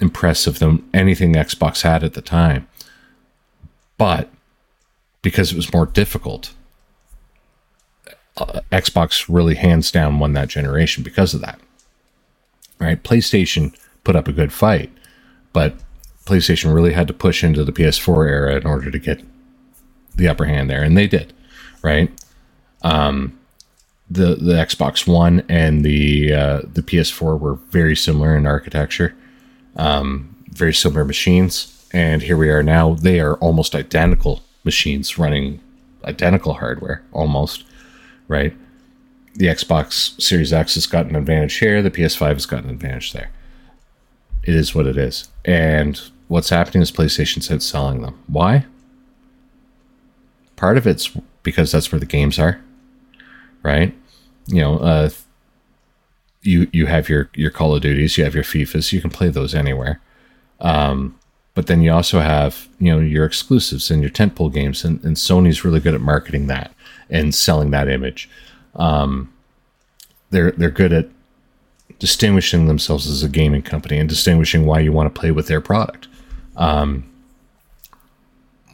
impressive 0.00 0.58
than 0.58 0.88
anything 0.92 1.34
Xbox 1.34 1.82
had 1.82 2.04
at 2.04 2.14
the 2.14 2.22
time. 2.22 2.68
But 3.96 4.30
because 5.22 5.52
it 5.52 5.56
was 5.56 5.72
more 5.72 5.86
difficult, 5.86 6.54
uh, 8.36 8.60
Xbox 8.70 9.26
really 9.28 9.56
hands 9.56 9.90
down 9.90 10.18
won 10.18 10.34
that 10.34 10.48
generation 10.48 11.02
because 11.02 11.34
of 11.34 11.40
that. 11.40 11.58
Right? 12.78 13.02
PlayStation 13.02 13.76
put 14.04 14.14
up 14.14 14.28
a 14.28 14.32
good 14.32 14.52
fight, 14.52 14.92
but 15.52 15.74
PlayStation 16.26 16.72
really 16.72 16.92
had 16.92 17.08
to 17.08 17.14
push 17.14 17.42
into 17.42 17.64
the 17.64 17.72
PS4 17.72 18.28
era 18.28 18.56
in 18.56 18.66
order 18.66 18.90
to 18.90 18.98
get 18.98 19.22
the 20.14 20.28
upper 20.28 20.44
hand 20.44 20.70
there, 20.70 20.82
and 20.82 20.96
they 20.96 21.08
did. 21.08 21.32
Right? 21.82 22.12
Um, 22.82 23.38
the 24.10 24.36
the 24.36 24.54
Xbox 24.54 25.06
One 25.06 25.44
and 25.48 25.84
the 25.84 26.32
uh, 26.32 26.60
the 26.72 26.82
PS4 26.82 27.38
were 27.38 27.54
very 27.54 27.94
similar 27.94 28.36
in 28.36 28.46
architecture, 28.46 29.14
um, 29.76 30.34
very 30.50 30.72
similar 30.72 31.04
machines, 31.04 31.88
and 31.92 32.22
here 32.22 32.36
we 32.36 32.48
are 32.48 32.62
now. 32.62 32.94
They 32.94 33.20
are 33.20 33.34
almost 33.36 33.74
identical 33.74 34.42
machines 34.64 35.18
running 35.18 35.60
identical 36.04 36.54
hardware, 36.54 37.02
almost 37.12 37.64
right. 38.28 38.56
The 39.34 39.46
Xbox 39.46 40.20
Series 40.20 40.52
X 40.52 40.74
has 40.74 40.86
got 40.86 41.06
an 41.06 41.14
advantage 41.14 41.56
here. 41.56 41.82
The 41.82 41.90
PS5 41.90 42.32
has 42.32 42.46
got 42.46 42.64
an 42.64 42.70
advantage 42.70 43.12
there. 43.12 43.30
It 44.42 44.54
is 44.54 44.74
what 44.74 44.86
it 44.86 44.96
is, 44.96 45.28
and 45.44 46.00
what's 46.28 46.48
happening 46.48 46.82
is 46.82 46.90
PlayStation's 46.90 47.48
outselling 47.48 48.00
them. 48.00 48.18
Why? 48.26 48.64
Part 50.56 50.78
of 50.78 50.86
it's 50.86 51.10
because 51.42 51.70
that's 51.70 51.92
where 51.92 52.00
the 52.00 52.06
games 52.06 52.38
are 52.38 52.60
right? 53.68 53.94
You 54.46 54.62
know, 54.62 54.78
uh, 54.78 55.10
you 56.42 56.68
you 56.72 56.86
have 56.86 57.08
your 57.08 57.30
your 57.34 57.50
Call 57.50 57.74
of 57.74 57.82
Duties, 57.82 58.16
you 58.16 58.24
have 58.24 58.34
your 58.34 58.44
FIFAs, 58.44 58.92
you 58.92 59.00
can 59.00 59.10
play 59.10 59.28
those 59.28 59.54
anywhere. 59.54 60.00
Um, 60.60 61.18
but 61.54 61.66
then 61.66 61.82
you 61.82 61.92
also 61.92 62.20
have 62.20 62.68
you 62.78 62.90
know 62.90 63.00
your 63.00 63.26
exclusives 63.26 63.90
and 63.90 64.00
your 64.00 64.10
tentpole 64.10 64.52
games, 64.52 64.84
and, 64.84 65.04
and 65.04 65.16
Sony's 65.16 65.64
really 65.64 65.80
good 65.80 65.94
at 65.94 66.00
marketing 66.00 66.46
that 66.46 66.72
and 67.10 67.34
selling 67.34 67.70
that 67.72 67.88
image. 67.88 68.28
Um, 68.74 69.32
they're 70.30 70.52
they're 70.52 70.70
good 70.70 70.92
at 70.92 71.08
distinguishing 71.98 72.66
themselves 72.66 73.08
as 73.08 73.22
a 73.22 73.28
gaming 73.28 73.62
company 73.62 73.98
and 73.98 74.08
distinguishing 74.08 74.66
why 74.66 74.80
you 74.80 74.92
want 74.92 75.12
to 75.12 75.20
play 75.20 75.30
with 75.30 75.48
their 75.48 75.60
product. 75.60 76.08
Um, 76.56 77.04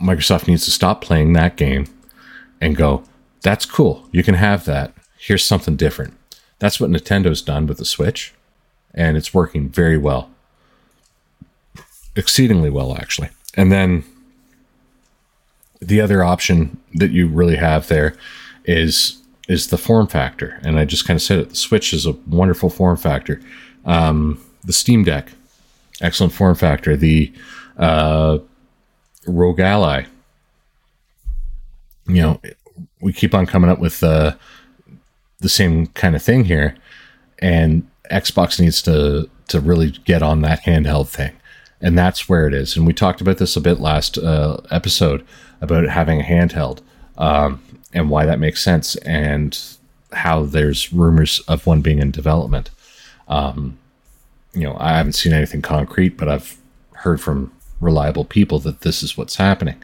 Microsoft 0.03 0.47
needs 0.47 0.65
to 0.67 0.71
stop 0.71 1.01
playing 1.01 1.33
that 1.33 1.57
game 1.57 1.87
and 2.61 2.77
go, 2.77 3.05
that's 3.45 3.67
cool. 3.67 4.09
You 4.11 4.25
can 4.25 4.35
have 4.35 4.65
that. 4.65 4.93
Here's 5.19 5.45
something 5.45 5.77
different. 5.77 6.15
That's 6.59 6.81
what 6.81 6.91
Nintendo's 6.91 7.43
done 7.43 7.67
with 7.67 7.79
the 7.79 7.85
Switch, 7.85 8.35
and 8.95 9.17
it's 9.17 9.35
working 9.35 9.69
very 9.69 9.99
well. 9.99 10.31
Exceedingly 12.17 12.71
well, 12.71 12.97
actually. 12.97 13.29
And 13.55 13.71
then 13.71 14.03
the 15.81 16.01
other 16.01 16.25
option 16.25 16.81
that 16.95 17.11
you 17.11 17.29
really 17.29 17.57
have 17.57 17.87
there 17.89 18.17
is 18.65 19.21
is 19.47 19.69
the 19.69 19.77
form 19.77 20.07
factor. 20.07 20.59
And 20.63 20.79
I 20.79 20.87
just 20.87 21.07
kind 21.07 21.17
of 21.19 21.23
said 21.23 21.39
it. 21.39 21.51
The 21.51 21.57
Switch 21.57 21.93
is 21.93 22.07
a 22.07 22.13
wonderful 22.27 22.71
form 22.71 22.97
factor. 22.97 23.43
Um, 23.85 24.43
the 24.65 24.73
Steam 24.73 25.05
Deck, 25.05 25.33
excellent 26.01 26.33
form 26.33 26.55
factor. 26.55 26.97
The 26.97 27.31
uh, 27.77 28.39
ROG 29.27 29.61
Ally, 29.61 30.05
you 32.07 32.23
know, 32.23 32.41
we 33.05 33.13
keep 33.13 33.35
on 33.35 33.45
coming 33.45 33.69
up 33.69 33.79
with 33.79 34.03
uh, 34.03 34.35
the 35.41 35.49
same 35.51 35.89
kind 35.89 36.17
of 36.17 36.23
thing 36.23 36.47
here, 36.47 36.75
and 37.39 37.87
Xbox 38.11 38.59
needs 38.59 38.81
to 38.83 39.29
to 39.49 39.61
really 39.61 39.91
get 39.91 40.23
on 40.23 40.41
that 40.41 40.63
handheld 40.63 41.09
thing, 41.09 41.33
and 41.83 41.99
that's 41.99 42.31
where 42.31 42.47
it 42.47 42.55
is. 42.55 42.77
And 42.77 42.87
we 42.87 42.95
talked 42.95 43.21
about 43.21 43.37
this 43.37 43.57
a 43.57 43.61
bit 43.61 43.79
last 43.79 44.17
uh, 44.17 44.57
episode 44.71 45.23
about 45.61 45.85
having 45.85 46.19
a 46.19 46.25
handheld 46.25 46.81
um, 47.19 47.61
and 47.93 48.09
why 48.09 48.25
that 48.25 48.41
makes 48.41 48.65
sense, 48.65 48.97
and 48.97 49.61
how 50.15 50.45
there's 50.45 50.91
rumors 50.91 51.41
of 51.41 51.67
one 51.67 51.83
being 51.83 51.99
in 51.99 52.11
development. 52.11 52.71
Um, 53.29 53.77
you 54.55 54.63
know, 54.63 54.79
I 54.81 54.97
haven't 54.97 55.13
seen 55.13 55.35
anything 55.35 55.61
concrete, 55.61 56.17
but 56.17 56.31
I've 56.31 56.57
heard 56.93 57.21
from 57.21 57.53
reliable 57.83 58.25
people 58.25 58.61
that 58.61 58.81
this 58.81 59.03
is 59.03 59.15
what's 59.19 59.37
happening. 59.37 59.77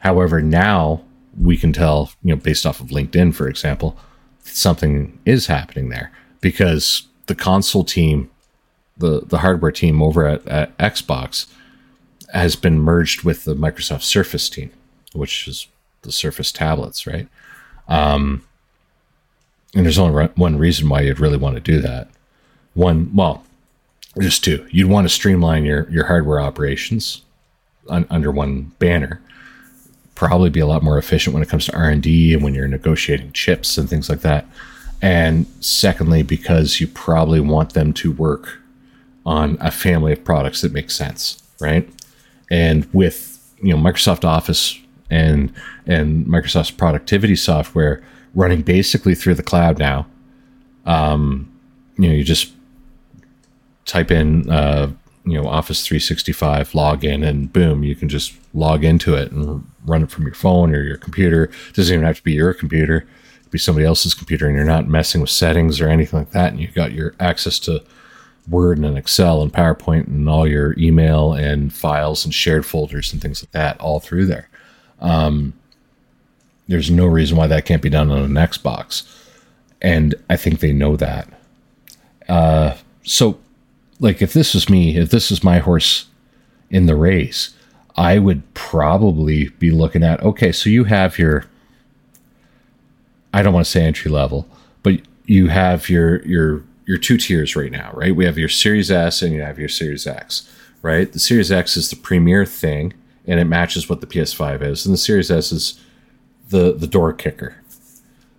However, 0.00 0.42
now 0.42 1.04
we 1.38 1.56
can 1.56 1.72
tell, 1.72 2.10
you 2.22 2.34
know, 2.34 2.40
based 2.40 2.66
off 2.66 2.80
of 2.80 2.88
LinkedIn, 2.88 3.34
for 3.34 3.48
example, 3.48 3.96
something 4.40 5.18
is 5.24 5.46
happening 5.46 5.88
there 5.88 6.10
because 6.40 7.06
the 7.26 7.34
console 7.34 7.84
team, 7.84 8.30
the 8.96 9.22
the 9.24 9.38
hardware 9.38 9.72
team 9.72 10.02
over 10.02 10.26
at, 10.26 10.46
at 10.46 10.76
Xbox, 10.78 11.46
has 12.32 12.56
been 12.56 12.78
merged 12.78 13.22
with 13.22 13.44
the 13.44 13.54
Microsoft 13.54 14.02
Surface 14.02 14.48
team, 14.48 14.70
which 15.12 15.48
is 15.48 15.66
the 16.02 16.12
Surface 16.12 16.52
tablets, 16.52 17.06
right? 17.06 17.28
Um, 17.88 18.44
and 19.74 19.84
there's 19.84 19.98
only 19.98 20.26
one 20.34 20.58
reason 20.58 20.88
why 20.88 21.00
you'd 21.00 21.20
really 21.20 21.38
want 21.38 21.54
to 21.54 21.60
do 21.60 21.80
that. 21.80 22.08
One, 22.74 23.14
well, 23.14 23.44
there's 24.14 24.38
two. 24.38 24.66
You'd 24.70 24.90
want 24.90 25.06
to 25.06 25.14
streamline 25.14 25.64
your 25.64 25.88
your 25.90 26.06
hardware 26.06 26.40
operations 26.40 27.22
un, 27.88 28.06
under 28.10 28.30
one 28.30 28.72
banner 28.78 29.22
probably 30.28 30.50
be 30.50 30.60
a 30.60 30.66
lot 30.66 30.84
more 30.84 30.98
efficient 30.98 31.34
when 31.34 31.42
it 31.42 31.48
comes 31.48 31.66
to 31.66 31.76
r&d 31.76 32.32
and 32.32 32.44
when 32.44 32.54
you're 32.54 32.68
negotiating 32.68 33.32
chips 33.32 33.76
and 33.76 33.90
things 33.90 34.08
like 34.08 34.20
that. 34.20 34.46
And 35.00 35.46
secondly 35.58 36.22
because 36.22 36.80
you 36.80 36.86
probably 36.86 37.40
want 37.40 37.72
them 37.74 37.92
to 37.94 38.12
work 38.12 38.60
on 39.26 39.58
a 39.60 39.72
family 39.72 40.12
of 40.12 40.22
products 40.22 40.60
that 40.60 40.72
makes 40.72 40.94
sense 40.94 41.42
right? 41.60 41.88
And 42.52 42.88
with 42.92 43.52
you 43.60 43.74
know 43.74 43.82
microsoft 43.82 44.24
office 44.24 44.78
and 45.10 45.52
and 45.86 46.24
microsoft's 46.26 46.70
productivity 46.70 47.34
software 47.34 48.00
running 48.34 48.62
basically 48.62 49.16
through 49.16 49.34
the 49.34 49.42
cloud 49.42 49.78
now 49.78 50.06
um 50.86 51.50
you 51.98 52.08
know 52.08 52.14
you 52.14 52.24
just 52.24 52.52
type 53.84 54.10
in 54.10 54.48
uh 54.50 54.90
you 55.24 55.40
know 55.40 55.48
office 55.48 55.86
365 55.86 56.70
login 56.70 57.26
and 57.26 57.52
boom 57.52 57.84
you 57.84 57.94
can 57.94 58.08
just 58.08 58.34
log 58.54 58.84
into 58.84 59.14
it 59.14 59.30
and 59.32 59.64
run 59.84 60.02
it 60.02 60.10
from 60.10 60.24
your 60.24 60.34
phone 60.34 60.74
or 60.74 60.82
your 60.82 60.96
computer. 60.96 61.44
It 61.44 61.74
doesn't 61.74 61.92
even 61.92 62.06
have 62.06 62.16
to 62.16 62.22
be 62.22 62.32
your 62.32 62.54
computer. 62.54 62.98
It 62.98 63.42
could 63.42 63.50
be 63.50 63.58
somebody 63.58 63.86
else's 63.86 64.14
computer 64.14 64.46
and 64.46 64.56
you're 64.56 64.64
not 64.64 64.88
messing 64.88 65.20
with 65.20 65.30
settings 65.30 65.80
or 65.80 65.88
anything 65.88 66.18
like 66.18 66.30
that. 66.30 66.52
And 66.52 66.60
you've 66.60 66.74
got 66.74 66.92
your 66.92 67.14
access 67.18 67.58
to 67.60 67.82
Word 68.48 68.78
and 68.78 68.98
Excel 68.98 69.42
and 69.42 69.52
PowerPoint 69.52 70.08
and 70.08 70.28
all 70.28 70.46
your 70.46 70.74
email 70.78 71.32
and 71.32 71.72
files 71.72 72.24
and 72.24 72.34
shared 72.34 72.66
folders 72.66 73.12
and 73.12 73.22
things 73.22 73.42
like 73.42 73.52
that 73.52 73.80
all 73.80 74.00
through 74.00 74.26
there. 74.26 74.48
Um, 75.00 75.52
there's 76.68 76.90
no 76.90 77.06
reason 77.06 77.36
why 77.36 77.46
that 77.48 77.64
can't 77.64 77.82
be 77.82 77.90
done 77.90 78.10
on 78.10 78.18
an 78.18 78.34
Xbox. 78.34 79.04
And 79.80 80.14
I 80.30 80.36
think 80.36 80.60
they 80.60 80.72
know 80.72 80.96
that. 80.96 81.28
Uh, 82.28 82.76
so, 83.02 83.38
like, 84.02 84.20
if 84.20 84.32
this 84.32 84.52
was 84.52 84.68
me, 84.68 84.96
if 84.96 85.10
this 85.10 85.30
is 85.30 85.44
my 85.44 85.58
horse 85.58 86.06
in 86.70 86.86
the 86.86 86.96
race, 86.96 87.54
I 87.96 88.18
would 88.18 88.52
probably 88.52 89.50
be 89.60 89.70
looking 89.70 90.02
at 90.02 90.22
okay, 90.22 90.50
so 90.50 90.68
you 90.68 90.84
have 90.84 91.18
your 91.18 91.46
I 93.32 93.42
don't 93.42 93.54
want 93.54 93.64
to 93.64 93.70
say 93.70 93.84
entry 93.84 94.10
level, 94.10 94.48
but 94.82 95.00
you 95.26 95.48
have 95.48 95.88
your 95.88 96.20
your 96.26 96.64
your 96.84 96.98
two 96.98 97.16
tiers 97.16 97.54
right 97.54 97.70
now, 97.70 97.92
right? 97.94 98.14
We 98.14 98.24
have 98.24 98.38
your 98.38 98.48
Series 98.48 98.90
S 98.90 99.22
and 99.22 99.32
you 99.32 99.40
have 99.42 99.58
your 99.58 99.68
Series 99.68 100.06
X, 100.06 100.50
right? 100.82 101.10
The 101.10 101.20
Series 101.20 101.52
X 101.52 101.76
is 101.76 101.88
the 101.88 101.96
premier 101.96 102.44
thing 102.44 102.94
and 103.24 103.38
it 103.38 103.44
matches 103.44 103.88
what 103.88 104.00
the 104.00 104.06
PS5 104.08 104.62
is, 104.62 104.84
and 104.84 104.92
the 104.92 104.98
Series 104.98 105.30
S 105.30 105.52
is 105.52 105.80
the 106.48 106.72
the 106.72 106.88
door 106.88 107.12
kicker, 107.12 107.56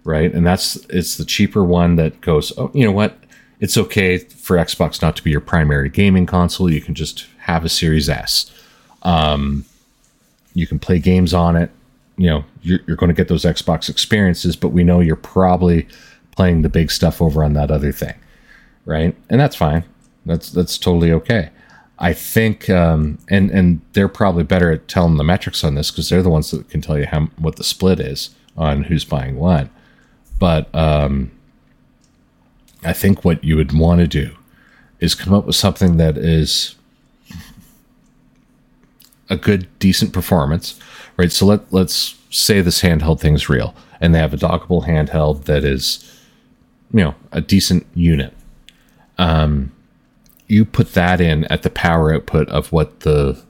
right? 0.03 0.33
And 0.33 0.45
that's 0.45 0.75
it's 0.89 1.15
the 1.15 1.25
cheaper 1.25 1.63
one 1.63 1.95
that 1.95 2.19
goes, 2.19 2.51
oh, 2.57 2.69
you 2.73 2.83
know 2.83 2.91
what? 2.91 3.17
It's 3.63 3.77
okay 3.77 4.17
for 4.19 4.57
Xbox 4.57 5.01
not 5.01 5.15
to 5.15 5.23
be 5.23 5.31
your 5.31 5.39
primary 5.39 5.89
gaming 5.89 6.25
console. 6.25 6.69
You 6.69 6.81
can 6.81 6.93
just 6.93 7.25
have 7.39 7.65
a 7.65 7.69
Series 7.69 8.09
S 8.09 8.51
um, 9.03 9.65
you 10.53 10.65
can 10.65 10.79
play 10.79 10.99
games 10.99 11.33
on 11.33 11.55
it. 11.55 11.69
You 12.17 12.29
know, 12.29 12.45
you're, 12.61 12.79
you're 12.87 12.97
going 12.97 13.09
to 13.09 13.15
get 13.15 13.27
those 13.27 13.43
Xbox 13.43 13.89
experiences, 13.89 14.55
but 14.55 14.69
we 14.69 14.83
know 14.83 14.99
you're 14.99 15.15
probably 15.15 15.87
playing 16.35 16.61
the 16.61 16.69
big 16.69 16.91
stuff 16.91 17.21
over 17.21 17.43
on 17.43 17.53
that 17.53 17.71
other 17.71 17.91
thing, 17.91 18.15
right? 18.85 19.15
And 19.29 19.39
that's 19.39 19.55
fine. 19.55 19.83
That's 20.25 20.51
that's 20.51 20.77
totally 20.77 21.11
okay. 21.11 21.49
I 21.99 22.13
think, 22.13 22.69
um, 22.69 23.19
and 23.29 23.51
and 23.51 23.81
they're 23.93 24.07
probably 24.07 24.43
better 24.43 24.71
at 24.71 24.87
telling 24.87 25.17
the 25.17 25.23
metrics 25.23 25.63
on 25.63 25.75
this 25.75 25.91
because 25.91 26.09
they're 26.09 26.23
the 26.23 26.29
ones 26.29 26.51
that 26.51 26.69
can 26.69 26.81
tell 26.81 26.97
you 26.97 27.05
how 27.05 27.25
what 27.37 27.57
the 27.57 27.63
split 27.63 27.99
is 27.99 28.29
on 28.55 28.83
who's 28.83 29.05
buying 29.05 29.35
what. 29.35 29.69
But 30.39 30.73
um, 30.73 31.31
I 32.85 32.93
think 32.93 33.23
what 33.23 33.43
you 33.43 33.55
would 33.55 33.77
want 33.77 33.99
to 34.01 34.07
do 34.07 34.35
is 34.99 35.15
come 35.15 35.33
up 35.33 35.45
with 35.45 35.55
something 35.55 35.97
that 35.97 36.17
is 36.17 36.75
a 39.29 39.37
good, 39.37 39.67
decent 39.79 40.13
performance, 40.13 40.79
right? 41.17 41.31
So 41.31 41.45
let 41.45 41.71
let's 41.71 42.15
say 42.29 42.61
this 42.61 42.81
handheld 42.81 43.19
thing's 43.19 43.49
real, 43.49 43.75
and 44.01 44.13
they 44.13 44.19
have 44.19 44.33
a 44.33 44.37
dockable 44.37 44.87
handheld 44.87 45.45
that 45.45 45.63
is 45.63 46.03
you 46.93 47.01
know 47.01 47.15
a 47.31 47.41
decent 47.41 47.85
unit. 47.93 48.33
Um, 49.17 49.71
you 50.47 50.65
put 50.65 50.93
that 50.93 51.21
in 51.21 51.45
at 51.45 51.63
the 51.63 51.69
power 51.69 52.13
output 52.13 52.49
of 52.49 52.71
what 52.71 53.01
the 53.01 53.41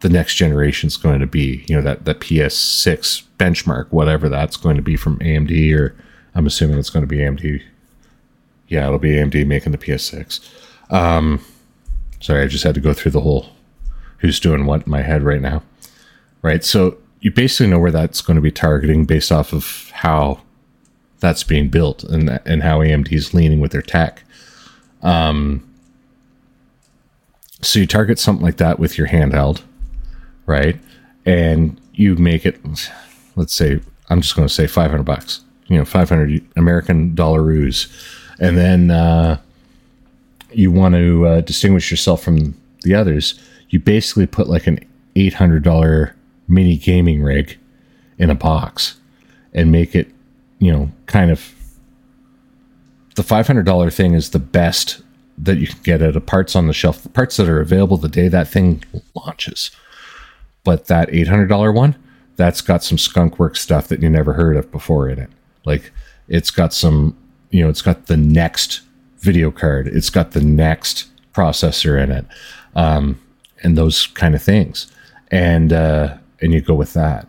the 0.00 0.08
next 0.08 0.34
generation 0.34 0.88
is 0.88 0.96
going 0.96 1.20
to 1.20 1.26
be. 1.26 1.64
You 1.66 1.76
know 1.76 1.82
that 1.82 2.04
the 2.04 2.14
PS6 2.14 3.24
benchmark, 3.38 3.86
whatever 3.90 4.28
that's 4.28 4.56
going 4.56 4.76
to 4.76 4.82
be 4.82 4.96
from 4.96 5.18
AMD, 5.20 5.78
or 5.78 5.94
I'm 6.34 6.46
assuming 6.46 6.78
it's 6.78 6.90
going 6.90 7.04
to 7.04 7.06
be 7.06 7.18
AMD. 7.18 7.62
Yeah, 8.74 8.86
it'll 8.86 8.98
be 8.98 9.12
AMD 9.12 9.46
making 9.46 9.70
the 9.70 9.78
PS6. 9.78 10.40
Um, 10.90 11.44
sorry, 12.20 12.42
I 12.42 12.48
just 12.48 12.64
had 12.64 12.74
to 12.74 12.80
go 12.80 12.92
through 12.92 13.12
the 13.12 13.20
whole 13.20 13.50
who's 14.18 14.40
doing 14.40 14.66
what 14.66 14.84
in 14.86 14.90
my 14.90 15.02
head 15.02 15.22
right 15.22 15.40
now. 15.40 15.62
Right, 16.42 16.64
so 16.64 16.98
you 17.20 17.30
basically 17.30 17.68
know 17.68 17.78
where 17.78 17.92
that's 17.92 18.20
going 18.20 18.34
to 18.34 18.40
be 18.40 18.50
targeting 18.50 19.04
based 19.04 19.30
off 19.30 19.52
of 19.52 19.90
how 19.92 20.40
that's 21.20 21.44
being 21.44 21.68
built 21.68 22.02
and 22.02 22.40
and 22.44 22.64
how 22.64 22.80
AMD 22.80 23.12
is 23.12 23.32
leaning 23.32 23.60
with 23.60 23.70
their 23.70 23.80
tech. 23.80 24.24
Um, 25.02 25.62
so 27.62 27.78
you 27.78 27.86
target 27.86 28.18
something 28.18 28.44
like 28.44 28.56
that 28.56 28.80
with 28.80 28.98
your 28.98 29.06
handheld, 29.06 29.62
right? 30.46 30.78
And 31.24 31.80
you 31.92 32.16
make 32.16 32.44
it, 32.44 32.60
let's 33.36 33.54
say, 33.54 33.80
I'm 34.10 34.20
just 34.20 34.34
going 34.34 34.48
to 34.48 34.52
say 34.52 34.66
500 34.66 35.04
bucks, 35.04 35.42
you 35.68 35.78
know, 35.78 35.84
500 35.84 36.44
American 36.56 37.14
dollaroos. 37.14 37.88
And 38.40 38.56
then 38.56 38.90
uh, 38.90 39.38
you 40.52 40.70
want 40.70 40.94
to 40.94 41.26
uh, 41.26 41.40
distinguish 41.42 41.90
yourself 41.90 42.22
from 42.22 42.54
the 42.82 42.94
others. 42.94 43.40
You 43.70 43.80
basically 43.80 44.26
put 44.26 44.48
like 44.48 44.66
an 44.66 44.84
$800 45.16 46.12
mini 46.48 46.76
gaming 46.76 47.22
rig 47.22 47.58
in 48.18 48.30
a 48.30 48.34
box 48.34 48.96
and 49.52 49.70
make 49.72 49.94
it, 49.94 50.08
you 50.58 50.72
know, 50.72 50.90
kind 51.06 51.30
of 51.30 51.54
the 53.14 53.22
$500 53.22 53.94
thing 53.94 54.14
is 54.14 54.30
the 54.30 54.38
best 54.38 55.02
that 55.38 55.58
you 55.58 55.66
can 55.66 55.78
get 55.82 56.02
at 56.02 56.16
a 56.16 56.20
parts 56.20 56.54
on 56.54 56.66
the 56.66 56.72
shelf, 56.72 57.02
the 57.02 57.08
parts 57.08 57.36
that 57.36 57.48
are 57.48 57.60
available 57.60 57.96
the 57.96 58.08
day 58.08 58.28
that 58.28 58.48
thing 58.48 58.82
launches. 59.14 59.70
But 60.62 60.86
that 60.86 61.08
$800 61.10 61.74
one, 61.74 61.96
that's 62.36 62.60
got 62.60 62.82
some 62.82 62.98
skunk 62.98 63.38
work 63.38 63.56
stuff 63.56 63.88
that 63.88 64.02
you 64.02 64.10
never 64.10 64.32
heard 64.32 64.56
of 64.56 64.70
before 64.70 65.08
in 65.08 65.18
it. 65.18 65.30
Like 65.64 65.92
it's 66.28 66.50
got 66.50 66.72
some, 66.72 67.16
you 67.54 67.62
know, 67.62 67.68
it's 67.68 67.82
got 67.82 68.06
the 68.06 68.16
next 68.16 68.80
video 69.20 69.52
card, 69.52 69.86
it's 69.86 70.10
got 70.10 70.32
the 70.32 70.42
next 70.42 71.06
processor 71.32 72.02
in 72.02 72.10
it, 72.10 72.26
um, 72.74 73.20
and 73.62 73.78
those 73.78 74.08
kind 74.08 74.34
of 74.34 74.42
things. 74.42 74.90
And, 75.30 75.72
uh, 75.72 76.16
and 76.42 76.52
you 76.52 76.60
go 76.60 76.74
with 76.74 76.94
that. 76.94 77.28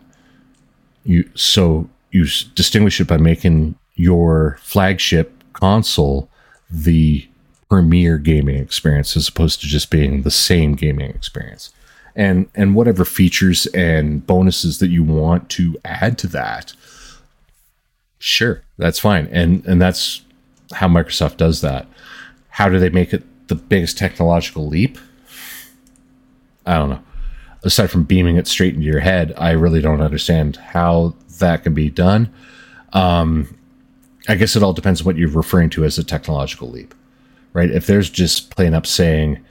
You, 1.04 1.30
so 1.36 1.88
you 2.10 2.26
distinguish 2.56 3.00
it 3.00 3.06
by 3.06 3.18
making 3.18 3.76
your 3.94 4.58
flagship 4.62 5.44
console 5.52 6.28
the 6.68 7.28
premier 7.70 8.18
gaming 8.18 8.56
experience 8.56 9.16
as 9.16 9.28
opposed 9.28 9.60
to 9.60 9.68
just 9.68 9.92
being 9.92 10.22
the 10.22 10.30
same 10.32 10.74
gaming 10.74 11.10
experience 11.10 11.72
and 12.16 12.48
and 12.54 12.74
whatever 12.74 13.04
features 13.04 13.66
and 13.66 14.26
bonuses 14.26 14.78
that 14.78 14.88
you 14.88 15.02
want 15.02 15.48
to 15.50 15.76
add 15.84 16.16
to 16.18 16.26
that 16.28 16.72
sure 18.18 18.62
that's 18.78 18.98
fine. 18.98 19.28
And 19.30 19.64
and 19.66 19.80
that's 19.80 20.22
how 20.72 20.88
microsoft 20.88 21.36
does 21.36 21.60
that. 21.60 21.86
How 22.48 22.68
do 22.68 22.78
they 22.78 22.90
make 22.90 23.12
it 23.12 23.24
the 23.48 23.54
biggest 23.54 23.98
technological 23.98 24.66
leap? 24.66 24.98
I 26.64 26.74
don't 26.74 26.90
know. 26.90 27.02
Aside 27.62 27.90
from 27.90 28.04
beaming 28.04 28.36
it 28.36 28.46
straight 28.46 28.74
into 28.74 28.86
your 28.86 29.00
head 29.00 29.32
i 29.36 29.50
really 29.50 29.80
don't 29.80 30.00
understand 30.00 30.56
how 30.56 31.14
that 31.38 31.62
can 31.62 31.74
be 31.74 31.90
done. 31.90 32.32
Um 32.92 33.56
i 34.28 34.34
guess 34.34 34.56
it 34.56 34.62
all 34.62 34.72
depends 34.72 35.00
on 35.00 35.06
what 35.06 35.16
you're 35.16 35.28
referring 35.28 35.70
to 35.70 35.84
as 35.84 35.98
a 35.98 36.04
technological 36.04 36.70
leap 36.70 36.94
right? 37.52 37.70
If 37.70 37.86
there's 37.86 38.10
just 38.10 38.54
plain 38.54 38.74
up 38.74 38.86
saying 38.86 39.42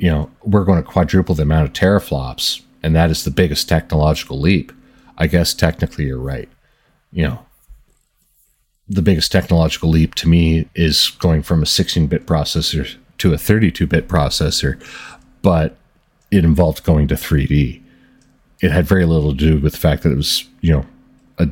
you 0.00 0.10
know, 0.10 0.30
we're 0.42 0.64
going 0.64 0.82
to 0.82 0.88
quadruple 0.88 1.34
the 1.34 1.42
amount 1.42 1.68
of 1.68 1.74
teraflops, 1.74 2.62
and 2.82 2.96
that 2.96 3.10
is 3.10 3.22
the 3.22 3.30
biggest 3.30 3.68
technological 3.68 4.40
leap. 4.40 4.72
I 5.18 5.26
guess 5.26 5.52
technically 5.52 6.06
you're 6.06 6.18
right. 6.18 6.48
You 7.12 7.24
know, 7.24 7.46
the 8.90 9.02
biggest 9.02 9.30
technological 9.30 9.88
leap 9.88 10.16
to 10.16 10.28
me 10.28 10.68
is 10.74 11.10
going 11.20 11.42
from 11.42 11.62
a 11.62 11.66
16 11.66 12.08
bit 12.08 12.26
processor 12.26 12.96
to 13.18 13.32
a 13.32 13.38
32 13.38 13.86
bit 13.86 14.08
processor, 14.08 14.82
but 15.42 15.76
it 16.32 16.44
involved 16.44 16.82
going 16.82 17.06
to 17.08 17.14
3D. 17.14 17.80
It 18.60 18.72
had 18.72 18.86
very 18.86 19.06
little 19.06 19.30
to 19.30 19.36
do 19.36 19.60
with 19.60 19.72
the 19.72 19.78
fact 19.78 20.02
that 20.02 20.10
it 20.10 20.16
was, 20.16 20.44
you 20.60 20.72
know, 20.72 20.86
a 21.38 21.48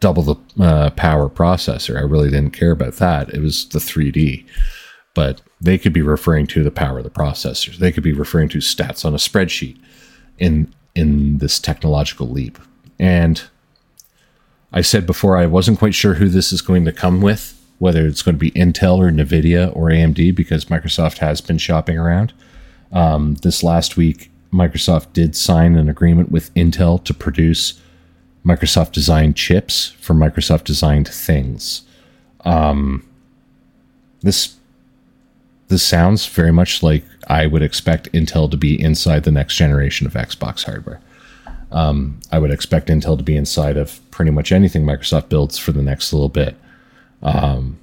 double 0.00 0.22
the 0.22 0.62
uh, 0.62 0.90
power 0.90 1.30
processor. 1.30 1.96
I 1.96 2.02
really 2.02 2.28
didn't 2.28 2.52
care 2.52 2.72
about 2.72 2.94
that. 2.94 3.32
It 3.32 3.40
was 3.40 3.68
the 3.68 3.78
3D. 3.78 4.44
But 5.14 5.40
they 5.60 5.78
could 5.78 5.92
be 5.92 6.02
referring 6.02 6.46
to 6.48 6.64
the 6.64 6.70
power 6.70 6.98
of 6.98 7.04
the 7.04 7.10
processors. 7.10 7.78
They 7.78 7.92
could 7.92 8.02
be 8.02 8.12
referring 8.12 8.48
to 8.50 8.58
stats 8.58 9.04
on 9.04 9.14
a 9.14 9.18
spreadsheet 9.18 9.78
in 10.38 10.72
in 10.94 11.38
this 11.38 11.60
technological 11.60 12.28
leap. 12.28 12.58
And 12.98 13.42
I 14.72 14.80
said 14.82 15.06
before 15.06 15.36
I 15.36 15.46
wasn't 15.46 15.78
quite 15.78 15.94
sure 15.94 16.14
who 16.14 16.28
this 16.28 16.52
is 16.52 16.62
going 16.62 16.84
to 16.84 16.92
come 16.92 17.20
with, 17.20 17.60
whether 17.78 18.06
it's 18.06 18.22
going 18.22 18.36
to 18.36 18.38
be 18.38 18.52
Intel 18.52 18.98
or 18.98 19.10
Nvidia 19.10 19.74
or 19.74 19.88
AMD, 19.88 20.34
because 20.34 20.66
Microsoft 20.66 21.18
has 21.18 21.40
been 21.40 21.58
shopping 21.58 21.98
around. 21.98 22.32
Um, 22.92 23.34
this 23.42 23.62
last 23.62 23.96
week, 23.96 24.30
Microsoft 24.52 25.12
did 25.12 25.36
sign 25.36 25.76
an 25.76 25.88
agreement 25.88 26.30
with 26.30 26.52
Intel 26.54 27.02
to 27.04 27.14
produce 27.14 27.80
Microsoft 28.44 28.92
designed 28.92 29.36
chips 29.36 29.90
for 30.00 30.14
Microsoft 30.14 30.64
designed 30.64 31.08
things. 31.08 31.82
Um, 32.44 33.06
this 34.22 34.56
this 35.68 35.82
sounds 35.84 36.26
very 36.26 36.52
much 36.52 36.82
like 36.82 37.04
I 37.28 37.46
would 37.46 37.62
expect 37.62 38.12
Intel 38.12 38.50
to 38.50 38.56
be 38.56 38.80
inside 38.80 39.22
the 39.22 39.30
next 39.30 39.54
generation 39.54 40.04
of 40.04 40.14
Xbox 40.14 40.64
hardware. 40.64 41.00
Um, 41.70 42.18
I 42.32 42.40
would 42.40 42.50
expect 42.50 42.88
Intel 42.88 43.16
to 43.16 43.22
be 43.22 43.36
inside 43.36 43.76
of 43.76 44.00
pretty 44.20 44.30
much 44.30 44.52
anything 44.52 44.84
Microsoft 44.84 45.30
builds 45.30 45.56
for 45.56 45.72
the 45.72 45.80
next 45.80 46.12
little 46.12 46.28
bit. 46.28 46.54
Um, 47.22 47.78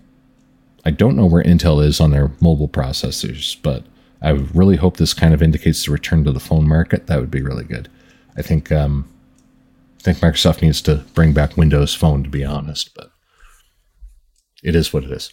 I 0.85 0.91
don't 0.91 1.15
know 1.15 1.25
where 1.25 1.41
Intel 1.43 1.83
is 1.83 1.99
on 1.99 2.11
their 2.11 2.29
mobile 2.39 2.67
processors, 2.67 3.57
but 3.63 3.83
I 4.21 4.29
really 4.29 4.75
hope 4.75 4.97
this 4.97 5.15
kind 5.15 5.33
of 5.33 5.41
indicates 5.41 5.83
the 5.83 5.91
return 5.91 6.23
to 6.25 6.31
the 6.31 6.39
phone 6.39 6.67
market. 6.67 7.07
That 7.07 7.19
would 7.19 7.31
be 7.31 7.41
really 7.41 7.63
good. 7.63 7.89
I 8.37 8.43
think 8.43 8.71
um, 8.71 9.09
I 9.99 10.03
think 10.03 10.19
Microsoft 10.19 10.61
needs 10.61 10.79
to 10.83 10.97
bring 11.15 11.33
back 11.33 11.57
Windows 11.57 11.95
Phone, 11.95 12.23
to 12.23 12.29
be 12.29 12.45
honest, 12.45 12.93
but 12.93 13.09
it 14.61 14.75
is 14.75 14.93
what 14.93 15.03
it 15.03 15.09
is. 15.09 15.31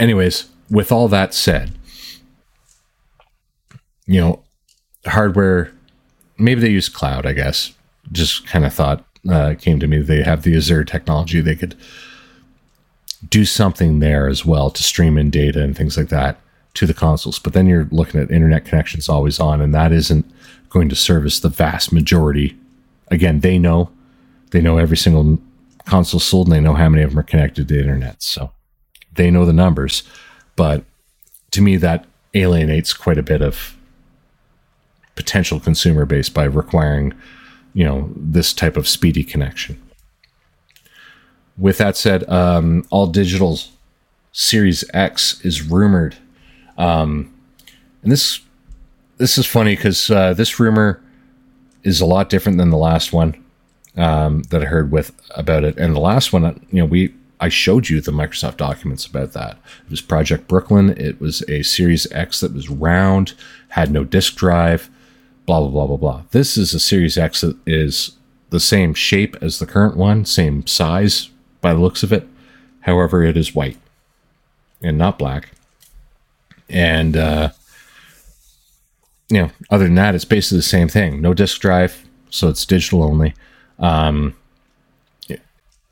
Anyways, 0.00 0.48
with 0.68 0.90
all 0.90 1.06
that 1.06 1.32
said, 1.32 1.70
you 4.04 4.20
know, 4.20 4.42
hardware, 5.06 5.70
maybe 6.38 6.60
they 6.60 6.70
use 6.70 6.88
cloud, 6.88 7.24
I 7.24 7.34
guess. 7.34 7.72
Just 8.10 8.48
kind 8.48 8.64
of 8.64 8.74
thought, 8.74 9.04
uh, 9.28 9.54
came 9.58 9.80
to 9.80 9.86
me, 9.86 9.98
they 9.98 10.22
have 10.22 10.42
the 10.42 10.56
Azure 10.56 10.84
technology. 10.84 11.40
They 11.40 11.56
could 11.56 11.74
do 13.28 13.44
something 13.44 13.98
there 13.98 14.28
as 14.28 14.46
well 14.46 14.70
to 14.70 14.82
stream 14.82 15.18
in 15.18 15.30
data 15.30 15.62
and 15.62 15.76
things 15.76 15.96
like 15.96 16.08
that 16.08 16.40
to 16.74 16.86
the 16.86 16.94
consoles. 16.94 17.38
But 17.38 17.52
then 17.52 17.66
you're 17.66 17.88
looking 17.90 18.20
at 18.20 18.30
internet 18.30 18.64
connections 18.64 19.08
always 19.08 19.38
on, 19.40 19.60
and 19.60 19.74
that 19.74 19.92
isn't 19.92 20.30
going 20.70 20.88
to 20.88 20.96
service 20.96 21.40
the 21.40 21.48
vast 21.48 21.92
majority. 21.92 22.56
Again, 23.08 23.40
they 23.40 23.58
know, 23.58 23.90
they 24.52 24.60
know 24.60 24.78
every 24.78 24.96
single 24.96 25.38
console 25.84 26.20
sold, 26.20 26.46
and 26.46 26.54
they 26.54 26.60
know 26.60 26.74
how 26.74 26.88
many 26.88 27.02
of 27.02 27.10
them 27.10 27.18
are 27.18 27.24
connected 27.24 27.68
to 27.68 27.74
the 27.74 27.80
internet. 27.80 28.22
So 28.22 28.52
they 29.14 29.30
know 29.30 29.44
the 29.44 29.52
numbers. 29.52 30.02
But 30.56 30.84
to 31.50 31.60
me, 31.60 31.76
that 31.76 32.06
alienates 32.34 32.92
quite 32.92 33.18
a 33.18 33.22
bit 33.22 33.42
of 33.42 33.76
potential 35.16 35.60
consumer 35.60 36.06
base 36.06 36.28
by 36.28 36.44
requiring, 36.44 37.12
you 37.74 37.84
know, 37.84 38.10
this 38.16 38.52
type 38.52 38.76
of 38.76 38.88
speedy 38.88 39.24
connection. 39.24 39.80
With 41.56 41.78
that 41.78 41.96
said, 41.96 42.28
um, 42.28 42.86
all 42.90 43.06
digital 43.06 43.58
Series 44.32 44.84
X 44.94 45.44
is 45.44 45.62
rumored, 45.62 46.16
um, 46.78 47.34
and 48.02 48.12
this 48.12 48.40
this 49.18 49.36
is 49.36 49.46
funny 49.46 49.76
because 49.76 50.10
uh, 50.10 50.32
this 50.32 50.58
rumor 50.58 51.02
is 51.82 52.00
a 52.00 52.06
lot 52.06 52.30
different 52.30 52.58
than 52.58 52.70
the 52.70 52.76
last 52.76 53.12
one 53.12 53.42
um, 53.96 54.42
that 54.44 54.62
I 54.62 54.66
heard 54.66 54.90
with 54.90 55.12
about 55.36 55.64
it. 55.64 55.76
And 55.76 55.94
the 55.94 56.00
last 56.00 56.32
one, 56.32 56.66
you 56.70 56.78
know, 56.78 56.86
we 56.86 57.14
I 57.40 57.48
showed 57.48 57.88
you 57.88 58.00
the 58.00 58.12
Microsoft 58.12 58.58
documents 58.58 59.06
about 59.06 59.32
that. 59.32 59.58
It 59.84 59.90
was 59.90 60.00
Project 60.00 60.46
Brooklin. 60.46 60.90
It 60.90 61.20
was 61.20 61.42
a 61.48 61.62
Series 61.62 62.10
X 62.12 62.40
that 62.40 62.52
was 62.52 62.68
round, 62.68 63.32
had 63.68 63.90
no 63.90 64.04
disk 64.04 64.36
drive, 64.36 64.90
blah, 65.46 65.60
blah, 65.60 65.68
blah, 65.68 65.86
blah, 65.86 65.96
blah. 65.96 66.22
This 66.30 66.56
is 66.56 66.74
a 66.74 66.80
Series 66.80 67.18
X 67.18 67.40
that 67.40 67.56
is 67.66 68.16
the 68.50 68.60
same 68.60 68.94
shape 68.94 69.36
as 69.40 69.58
the 69.58 69.66
current 69.66 69.96
one, 69.96 70.24
same 70.24 70.66
size 70.66 71.30
by 71.60 71.72
the 71.72 71.80
looks 71.80 72.02
of 72.02 72.12
it. 72.12 72.26
However, 72.80 73.22
it 73.22 73.36
is 73.36 73.54
white 73.54 73.78
and 74.82 74.96
not 74.98 75.18
black. 75.18 75.50
And, 76.68 77.16
uh, 77.16 77.50
you 79.28 79.42
know, 79.42 79.50
other 79.70 79.84
than 79.84 79.94
that, 79.96 80.14
it's 80.14 80.24
basically 80.24 80.58
the 80.58 80.62
same 80.62 80.88
thing. 80.88 81.20
No 81.20 81.34
disk 81.34 81.60
drive, 81.60 82.04
so 82.30 82.48
it's 82.48 82.64
digital 82.64 83.02
only. 83.02 83.34
Um, 83.78 84.34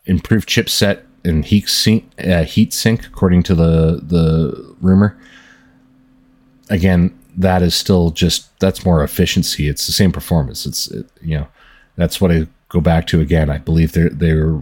improved 0.06 0.48
chipset 0.48 1.02
and 1.24 1.44
heat 1.44 1.68
sink, 1.68 2.10
uh, 2.18 2.44
heat 2.44 2.72
sink, 2.72 3.06
according 3.06 3.42
to 3.44 3.54
the 3.54 4.00
the 4.02 4.74
rumor. 4.80 5.16
Again, 6.70 7.17
that 7.38 7.62
is 7.62 7.74
still 7.74 8.10
just 8.10 8.58
that's 8.58 8.84
more 8.84 9.02
efficiency. 9.02 9.68
It's 9.68 9.86
the 9.86 9.92
same 9.92 10.12
performance. 10.12 10.66
It's 10.66 10.90
it, 10.90 11.06
you 11.22 11.38
know 11.38 11.48
that's 11.96 12.20
what 12.20 12.32
I 12.32 12.46
go 12.68 12.80
back 12.80 13.06
to 13.08 13.20
again. 13.20 13.48
I 13.48 13.58
believe 13.58 13.92
they're 13.92 14.10
they're 14.10 14.60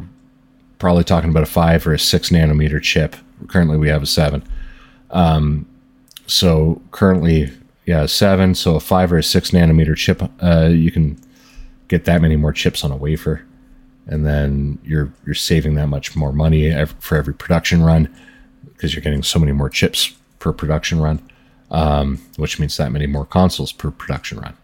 probably 0.79 1.05
talking 1.05 1.31
about 1.31 1.43
a 1.43 1.47
five 1.47 1.87
or 1.87 1.95
a 1.95 1.99
six 1.99 2.29
nanometer 2.29 2.81
chip. 2.81 3.17
Currently, 3.49 3.79
we 3.79 3.89
have 3.89 4.03
a 4.03 4.07
seven. 4.07 4.43
Um, 5.11 5.67
so 6.27 6.83
currently, 6.91 7.51
yeah, 7.87 8.05
seven. 8.07 8.55
So 8.55 8.77
a 8.77 8.81
five 8.81 9.11
or 9.11 9.19
a 9.19 9.23
six 9.23 9.51
nanometer 9.51 9.97
chip, 9.97 10.23
uh, 10.43 10.67
you 10.67 10.91
can 10.91 11.19
get 11.89 12.05
that 12.05 12.21
many 12.21 12.37
more 12.37 12.53
chips 12.53 12.85
on 12.85 12.93
a 12.93 12.97
wafer, 12.97 13.43
and 14.07 14.27
then 14.27 14.79
you're 14.85 15.11
you're 15.25 15.35
saving 15.35 15.77
that 15.77 15.87
much 15.87 16.15
more 16.15 16.33
money 16.33 16.75
for 17.01 17.17
every 17.17 17.35
production 17.35 17.83
run 17.83 18.15
because 18.67 18.95
you're 18.95 19.03
getting 19.03 19.23
so 19.23 19.39
many 19.39 19.53
more 19.53 19.71
chips 19.71 20.15
per 20.41 20.53
production 20.53 21.01
run 21.01 21.23
um, 21.70 22.18
which 22.37 22.59
means 22.59 22.76
that 22.76 22.92
many 22.92 23.07
more 23.07 23.26
consoles 23.26 23.72
per 23.72 23.90
production 23.90 24.38
run 24.38 24.57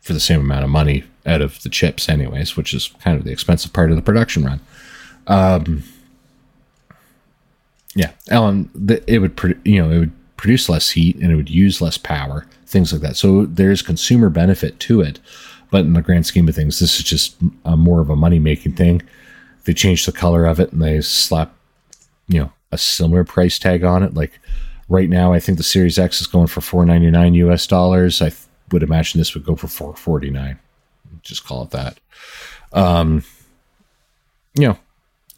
for 0.00 0.12
the 0.12 0.20
same 0.20 0.40
amount 0.40 0.64
of 0.64 0.70
money 0.70 1.04
out 1.26 1.42
of 1.42 1.62
the 1.62 1.68
chips, 1.68 2.08
anyways, 2.08 2.56
which 2.56 2.72
is 2.72 2.88
kind 3.02 3.18
of 3.18 3.24
the 3.24 3.32
expensive 3.32 3.72
part 3.72 3.90
of 3.90 3.96
the 3.96 4.02
production 4.02 4.44
run. 4.44 4.60
Um, 5.26 5.84
yeah, 7.94 8.12
Ellen, 8.28 8.70
the, 8.74 9.02
it 9.12 9.18
would 9.18 9.60
you 9.64 9.82
know 9.82 9.90
it 9.90 9.98
would 9.98 10.36
produce 10.36 10.68
less 10.68 10.90
heat 10.90 11.16
and 11.16 11.30
it 11.30 11.36
would 11.36 11.50
use 11.50 11.80
less 11.80 11.98
power, 11.98 12.46
things 12.64 12.92
like 12.92 13.02
that. 13.02 13.16
So 13.16 13.44
there's 13.46 13.82
consumer 13.82 14.30
benefit 14.30 14.78
to 14.80 15.00
it, 15.00 15.18
but 15.70 15.80
in 15.80 15.92
the 15.92 16.02
grand 16.02 16.26
scheme 16.26 16.48
of 16.48 16.54
things, 16.54 16.78
this 16.78 16.98
is 16.98 17.04
just 17.04 17.36
a, 17.64 17.76
more 17.76 18.00
of 18.00 18.08
a 18.08 18.16
money 18.16 18.38
making 18.38 18.72
thing. 18.72 19.02
They 19.64 19.74
change 19.74 20.06
the 20.06 20.12
color 20.12 20.46
of 20.46 20.60
it 20.60 20.72
and 20.72 20.80
they 20.80 21.00
slap, 21.00 21.54
you 22.28 22.40
know, 22.40 22.52
a 22.72 22.78
similar 22.78 23.24
price 23.24 23.58
tag 23.58 23.84
on 23.84 24.02
it, 24.02 24.14
like 24.14 24.40
Right 24.88 25.10
now, 25.10 25.32
I 25.32 25.40
think 25.40 25.58
the 25.58 25.64
Series 25.64 25.98
X 25.98 26.20
is 26.20 26.26
going 26.26 26.46
for 26.46 26.60
499 26.60 27.34
US 27.34 27.66
dollars. 27.66 28.22
I 28.22 28.30
th- 28.30 28.42
would 28.70 28.82
imagine 28.82 29.18
this 29.18 29.34
would 29.34 29.44
go 29.44 29.56
for 29.56 29.68
449. 29.68 30.58
Just 31.22 31.44
call 31.44 31.62
it 31.64 31.70
that. 31.70 31.98
Um, 32.72 33.22
you 34.54 34.68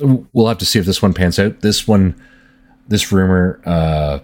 know, 0.00 0.26
we'll 0.32 0.48
have 0.48 0.58
to 0.58 0.66
see 0.66 0.78
if 0.78 0.86
this 0.86 1.02
one 1.02 1.14
pans 1.14 1.38
out. 1.38 1.60
This 1.60 1.86
one, 1.88 2.20
this 2.88 3.10
rumor, 3.12 3.60
uh, 3.64 4.20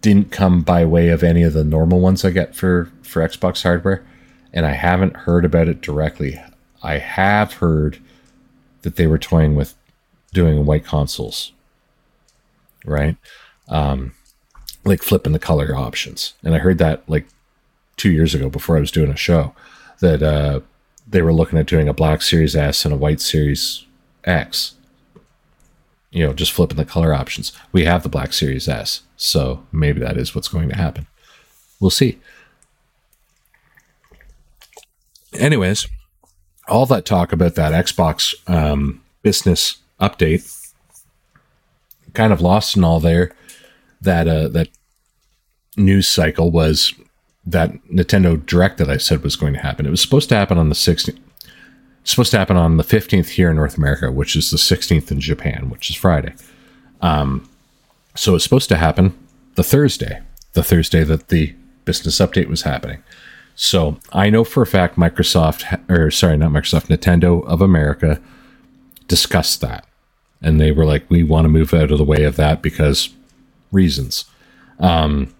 didn't 0.00 0.30
come 0.30 0.62
by 0.62 0.84
way 0.84 1.08
of 1.08 1.22
any 1.22 1.42
of 1.42 1.52
the 1.52 1.64
normal 1.64 2.00
ones 2.00 2.24
I 2.24 2.30
get 2.30 2.54
for 2.54 2.90
for 3.02 3.26
Xbox 3.26 3.62
hardware, 3.62 4.04
and 4.52 4.64
I 4.64 4.72
haven't 4.72 5.16
heard 5.16 5.44
about 5.44 5.68
it 5.68 5.80
directly. 5.80 6.40
I 6.82 6.98
have 6.98 7.54
heard 7.54 7.98
that 8.82 8.96
they 8.96 9.06
were 9.06 9.18
toying 9.18 9.56
with 9.56 9.74
doing 10.32 10.64
white 10.64 10.84
consoles, 10.84 11.52
right? 12.84 13.16
Um, 13.68 14.12
like 14.88 15.02
flipping 15.02 15.32
the 15.32 15.38
color 15.38 15.74
options. 15.76 16.34
And 16.42 16.54
I 16.54 16.58
heard 16.58 16.78
that 16.78 17.08
like 17.08 17.26
two 17.96 18.10
years 18.10 18.34
ago 18.34 18.48
before 18.48 18.76
I 18.76 18.80
was 18.80 18.90
doing 18.90 19.10
a 19.10 19.16
show 19.16 19.54
that 20.00 20.22
uh, 20.22 20.60
they 21.06 21.22
were 21.22 21.32
looking 21.32 21.58
at 21.58 21.66
doing 21.66 21.88
a 21.88 21.94
black 21.94 22.22
Series 22.22 22.56
S 22.56 22.84
and 22.84 22.94
a 22.94 22.96
white 22.96 23.20
Series 23.20 23.86
X. 24.24 24.74
You 26.10 26.26
know, 26.26 26.32
just 26.32 26.52
flipping 26.52 26.78
the 26.78 26.84
color 26.84 27.12
options. 27.12 27.52
We 27.70 27.84
have 27.84 28.02
the 28.02 28.08
black 28.08 28.32
Series 28.32 28.68
S, 28.68 29.02
so 29.16 29.66
maybe 29.70 30.00
that 30.00 30.16
is 30.16 30.34
what's 30.34 30.48
going 30.48 30.70
to 30.70 30.76
happen. 30.76 31.06
We'll 31.80 31.90
see. 31.90 32.18
Anyways, 35.34 35.86
all 36.66 36.86
that 36.86 37.04
talk 37.04 37.32
about 37.32 37.54
that 37.56 37.72
Xbox 37.72 38.34
um, 38.48 39.02
business 39.22 39.78
update 40.00 40.72
kind 42.14 42.32
of 42.32 42.40
lost 42.40 42.76
in 42.76 42.84
all 42.84 43.00
there 43.00 43.32
that 44.00 44.26
uh, 44.26 44.48
that 44.48 44.68
news 45.78 46.08
cycle 46.08 46.50
was 46.50 46.94
that 47.46 47.72
Nintendo 47.86 48.44
Direct 48.44 48.78
that 48.78 48.90
I 48.90 48.98
said 48.98 49.22
was 49.22 49.36
going 49.36 49.54
to 49.54 49.60
happen. 49.60 49.86
It 49.86 49.90
was 49.90 50.02
supposed 50.02 50.28
to 50.28 50.36
happen 50.36 50.58
on 50.58 50.68
the 50.68 50.74
16th. 50.74 51.18
Supposed 52.04 52.30
to 52.30 52.38
happen 52.38 52.56
on 52.56 52.76
the 52.76 52.84
15th 52.84 53.30
here 53.30 53.50
in 53.50 53.56
North 53.56 53.76
America, 53.76 54.10
which 54.10 54.34
is 54.34 54.50
the 54.50 54.56
16th 54.56 55.10
in 55.10 55.20
Japan, 55.20 55.68
which 55.70 55.90
is 55.90 55.96
Friday. 55.96 56.34
Um, 57.00 57.48
so 58.14 58.34
it's 58.34 58.44
supposed 58.44 58.68
to 58.70 58.76
happen 58.76 59.16
the 59.54 59.62
Thursday, 59.62 60.22
the 60.52 60.62
Thursday 60.62 61.04
that 61.04 61.28
the 61.28 61.54
business 61.84 62.18
update 62.18 62.48
was 62.48 62.62
happening. 62.62 63.02
So 63.54 63.98
I 64.12 64.30
know 64.30 64.44
for 64.44 64.62
a 64.62 64.66
fact 64.66 64.96
Microsoft, 64.96 65.80
or 65.90 66.10
sorry, 66.10 66.36
not 66.36 66.50
Microsoft, 66.52 66.86
Nintendo 66.86 67.44
of 67.46 67.60
America 67.60 68.20
discussed 69.08 69.60
that. 69.62 69.84
And 70.40 70.60
they 70.60 70.70
were 70.70 70.84
like, 70.84 71.10
we 71.10 71.24
want 71.24 71.44
to 71.46 71.48
move 71.48 71.74
out 71.74 71.90
of 71.90 71.98
the 71.98 72.04
way 72.04 72.22
of 72.22 72.36
that 72.36 72.62
because 72.62 73.08
reasons. 73.72 74.26
Um, 74.78 75.34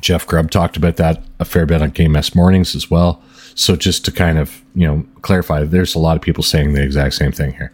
Jeff 0.00 0.26
Grubb 0.26 0.50
talked 0.50 0.76
about 0.76 0.96
that 0.96 1.22
a 1.38 1.44
fair 1.44 1.66
bit 1.66 1.82
on 1.82 1.90
Game 1.90 2.16
Mornings 2.34 2.74
as 2.74 2.90
well. 2.90 3.22
So 3.54 3.76
just 3.76 4.04
to 4.06 4.12
kind 4.12 4.38
of 4.38 4.62
you 4.74 4.86
know 4.86 5.06
clarify, 5.22 5.64
there's 5.64 5.94
a 5.94 5.98
lot 5.98 6.16
of 6.16 6.22
people 6.22 6.42
saying 6.42 6.72
the 6.72 6.82
exact 6.82 7.14
same 7.14 7.32
thing 7.32 7.52
here, 7.52 7.72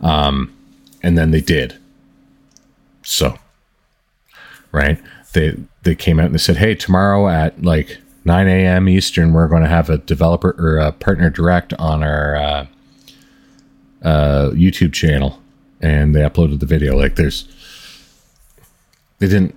um, 0.00 0.54
and 1.02 1.16
then 1.16 1.30
they 1.30 1.40
did. 1.40 1.78
So, 3.02 3.38
right? 4.72 5.00
They 5.32 5.56
they 5.82 5.94
came 5.94 6.18
out 6.18 6.26
and 6.26 6.34
they 6.34 6.38
said, 6.38 6.56
"Hey, 6.56 6.74
tomorrow 6.74 7.28
at 7.28 7.62
like 7.62 7.98
9 8.24 8.48
a.m. 8.48 8.88
Eastern, 8.88 9.32
we're 9.32 9.48
going 9.48 9.62
to 9.62 9.68
have 9.68 9.88
a 9.88 9.98
developer 9.98 10.54
or 10.58 10.78
a 10.78 10.92
partner 10.92 11.30
direct 11.30 11.72
on 11.74 12.02
our 12.02 12.36
uh, 12.36 12.66
uh, 14.02 14.50
YouTube 14.50 14.92
channel," 14.92 15.40
and 15.80 16.14
they 16.14 16.20
uploaded 16.20 16.58
the 16.58 16.66
video. 16.66 16.96
Like, 16.96 17.14
there's 17.14 17.46
they 19.20 19.28
didn't 19.28 19.54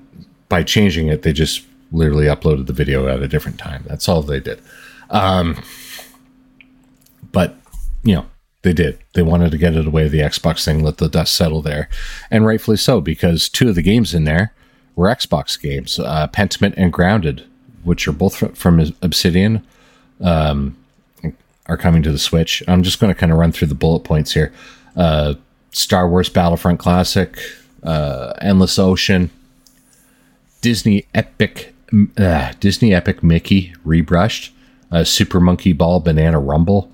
by 0.53 0.61
changing 0.61 1.07
it, 1.07 1.23
they 1.23 1.33
just 1.33 1.63
literally 1.93 2.25
uploaded 2.25 2.65
the 2.65 2.73
video 2.73 3.07
at 3.07 3.21
a 3.21 3.27
different 3.27 3.57
time. 3.57 3.85
That's 3.87 4.09
all 4.09 4.21
they 4.21 4.39
did. 4.39 4.59
Um, 5.09 5.61
but 7.31 7.55
you 8.03 8.15
know, 8.15 8.25
they 8.63 8.73
did. 8.73 8.97
They 9.13 9.21
wanted 9.21 9.51
to 9.51 9.57
get 9.57 9.75
it 9.75 9.87
away 9.87 10.07
the 10.07 10.19
Xbox 10.19 10.65
thing, 10.65 10.83
let 10.83 10.97
the 10.97 11.07
dust 11.07 11.33
settle 11.33 11.61
there, 11.61 11.89
and 12.31 12.45
rightfully 12.45 12.77
so 12.77 12.99
because 12.99 13.47
two 13.47 13.69
of 13.69 13.75
the 13.75 13.81
games 13.81 14.13
in 14.13 14.23
there 14.23 14.53
were 14.95 15.07
Xbox 15.07 15.59
games, 15.59 15.99
uh, 15.99 16.27
Pentiment 16.27 16.73
and 16.75 16.91
Grounded, 16.91 17.45
which 17.83 18.07
are 18.07 18.13
both 18.13 18.57
from 18.57 18.93
Obsidian, 19.01 19.65
um, 20.21 20.77
are 21.67 21.77
coming 21.77 22.03
to 22.03 22.11
the 22.11 22.19
Switch. 22.19 22.63
I'm 22.67 22.83
just 22.83 22.99
going 22.99 23.13
to 23.13 23.19
kind 23.19 23.31
of 23.31 23.37
run 23.37 23.51
through 23.51 23.67
the 23.67 23.75
bullet 23.75 24.01
points 24.01 24.33
here. 24.33 24.53
Uh, 24.95 25.35
Star 25.71 26.07
Wars 26.07 26.29
Battlefront 26.29 26.79
Classic, 26.79 27.37
uh, 27.83 28.33
Endless 28.41 28.77
Ocean, 28.77 29.29
Disney 30.61 31.05
Epic 31.13 31.72
uh, 32.17 32.53
Disney 32.59 32.93
Epic 32.93 33.23
Mickey 33.23 33.73
rebrushed, 33.85 34.49
uh, 34.91 35.03
Super 35.03 35.39
Monkey 35.39 35.73
Ball 35.73 35.99
Banana 35.99 36.39
Rumble, 36.39 36.91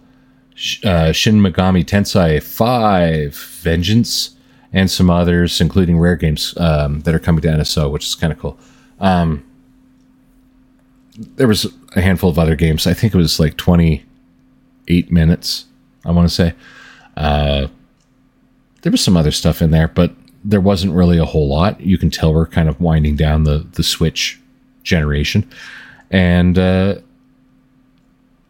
uh, 0.83 1.11
Shin 1.11 1.41
Megami 1.41 1.85
Tensei 1.85 2.41
5 2.41 3.35
Vengeance, 3.61 4.35
and 4.73 4.91
some 4.91 5.09
others, 5.09 5.61
including 5.61 5.99
rare 5.99 6.15
games 6.15 6.53
um, 6.57 7.01
that 7.01 7.15
are 7.15 7.19
coming 7.19 7.41
to 7.41 7.47
NSO, 7.47 7.91
which 7.91 8.05
is 8.05 8.15
kind 8.15 8.31
of 8.31 8.39
cool. 8.39 8.57
Um, 8.99 9.43
there 11.17 11.47
was 11.47 11.65
a 11.95 12.01
handful 12.01 12.29
of 12.29 12.37
other 12.37 12.55
games. 12.55 12.85
I 12.85 12.93
think 12.93 13.13
it 13.13 13.17
was 13.17 13.39
like 13.39 13.57
28 13.57 15.11
minutes, 15.11 15.65
I 16.05 16.11
want 16.11 16.29
to 16.29 16.33
say. 16.33 16.53
Uh, 17.17 17.67
there 18.81 18.91
was 18.91 19.01
some 19.01 19.17
other 19.17 19.31
stuff 19.31 19.61
in 19.61 19.71
there, 19.71 19.87
but 19.87 20.13
there 20.43 20.61
wasn't 20.61 20.93
really 20.93 21.17
a 21.17 21.25
whole 21.25 21.47
lot. 21.47 21.81
You 21.81 21.97
can 21.97 22.09
tell 22.09 22.33
we're 22.33 22.45
kind 22.45 22.69
of 22.69 22.79
winding 22.79 23.15
down 23.15 23.43
the, 23.43 23.67
the 23.73 23.83
Switch 23.83 24.39
generation, 24.89 25.49
and 26.11 26.57
uh, 26.57 26.95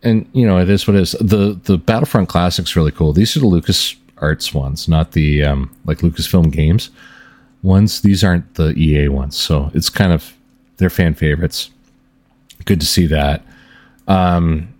and 0.01 0.27
you 0.33 0.47
know 0.47 0.57
it 0.57 0.69
is 0.69 0.87
what 0.87 0.95
it 0.95 1.01
is. 1.01 1.11
The 1.19 1.59
the 1.63 1.77
Battlefront 1.77 2.29
Classic's 2.29 2.75
really 2.75 2.91
cool. 2.91 3.13
These 3.13 3.35
are 3.35 3.41
the 3.41 3.47
Lucas 3.47 3.95
Arts 4.17 4.53
ones, 4.53 4.87
not 4.87 5.11
the 5.11 5.43
um, 5.43 5.75
like 5.85 5.99
Lucasfilm 5.99 6.51
Games 6.51 6.89
ones. 7.61 8.01
These 8.01 8.23
aren't 8.23 8.55
the 8.55 8.73
EA 8.77 9.09
ones, 9.09 9.37
so 9.37 9.71
it's 9.73 9.89
kind 9.89 10.11
of 10.11 10.33
they're 10.77 10.89
fan 10.89 11.13
favorites. 11.13 11.69
Good 12.65 12.79
to 12.79 12.85
see 12.85 13.05
that. 13.07 13.43
Um, 14.07 14.73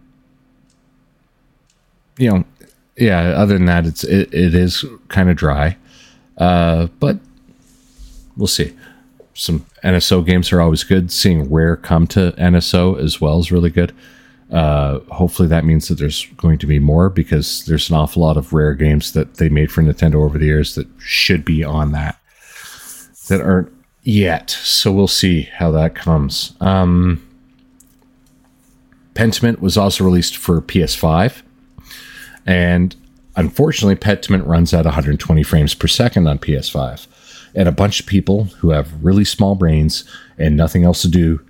you 2.18 2.30
know, 2.30 2.43
yeah. 2.97 3.30
Other 3.30 3.53
than 3.53 3.66
that, 3.66 3.86
it's 3.86 4.03
it, 4.03 4.34
it 4.34 4.55
is 4.55 4.86
kind 5.10 5.30
of 5.30 5.36
dry, 5.36 5.78
uh, 6.38 6.88
but 6.99 7.18
we'll 8.38 8.47
see 8.47 8.74
some 9.40 9.66
NSO 9.84 10.26
games 10.26 10.52
are 10.52 10.62
always 10.62 10.84
good. 10.84 11.12
Seeing 11.12 11.50
Rare 11.52 11.76
come 11.76 12.08
to 12.08 12.34
NSO 12.34 13.00
as 13.00 13.22
well 13.22 13.40
is 13.40 13.52
really 13.52 13.70
good. 13.70 13.94
Uh, 14.52 15.00
hopefully 15.12 15.48
that 15.48 15.64
means 15.64 15.88
that 15.88 16.00
there's 16.00 16.26
going 16.38 16.58
to 16.58 16.66
be 16.66 16.80
more 16.80 17.10
because 17.10 17.66
there's 17.66 17.90
an 17.90 17.96
awful 17.96 18.24
lot 18.24 18.36
of 18.36 18.52
rare 18.52 18.74
games 18.74 19.14
that 19.14 19.36
they 19.36 19.48
made 19.48 19.72
for 19.72 19.84
Nintendo 19.84 20.16
over 20.16 20.40
the 20.40 20.48
years 20.48 20.74
that 20.74 20.88
should 20.98 21.46
be 21.46 21.64
on 21.64 21.92
that 21.92 22.20
that 23.28 23.42
aren't 23.42 23.72
yet. 24.02 24.50
So 24.50 24.92
we'll 24.92 25.08
see 25.08 25.44
how 25.44 25.70
that 25.72 25.94
comes. 25.94 26.54
Um, 26.60 27.24
Pentiment 29.14 29.60
was 29.60 29.78
also 29.78 30.04
released 30.04 30.36
for 30.36 30.62
PS5, 30.62 31.44
and 32.46 32.96
Unfortunately, 33.40 33.96
Pentiment 33.96 34.46
runs 34.46 34.74
at 34.74 34.84
120 34.84 35.44
frames 35.44 35.74
per 35.74 35.88
second 35.88 36.28
on 36.28 36.40
PS5. 36.40 37.08
And 37.56 37.68
a 37.68 37.72
bunch 37.74 38.00
of 38.00 38.06
people 38.06 38.45
who 38.45 38.70
have 38.70 39.04
really 39.04 39.26
small 39.26 39.56
brains 39.56 40.04
and 40.38 40.56
nothing 40.56 40.84
else 40.84 41.02
to 41.02 41.08
do 41.08 41.41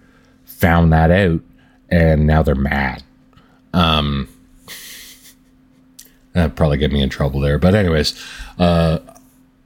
found 0.45 0.91
that 0.93 1.12
out 1.12 1.41
and 1.89 2.26
now 2.28 2.41
they're 2.41 2.56
mad. 2.56 3.04
Um, 3.74 4.30
that 6.34 6.56
probably 6.56 6.78
get 6.78 6.91
me 6.91 7.02
in 7.02 7.10
trouble 7.10 7.39
there. 7.39 7.58
But, 7.58 7.76
anyways, 7.76 8.20
uh, 8.58 9.00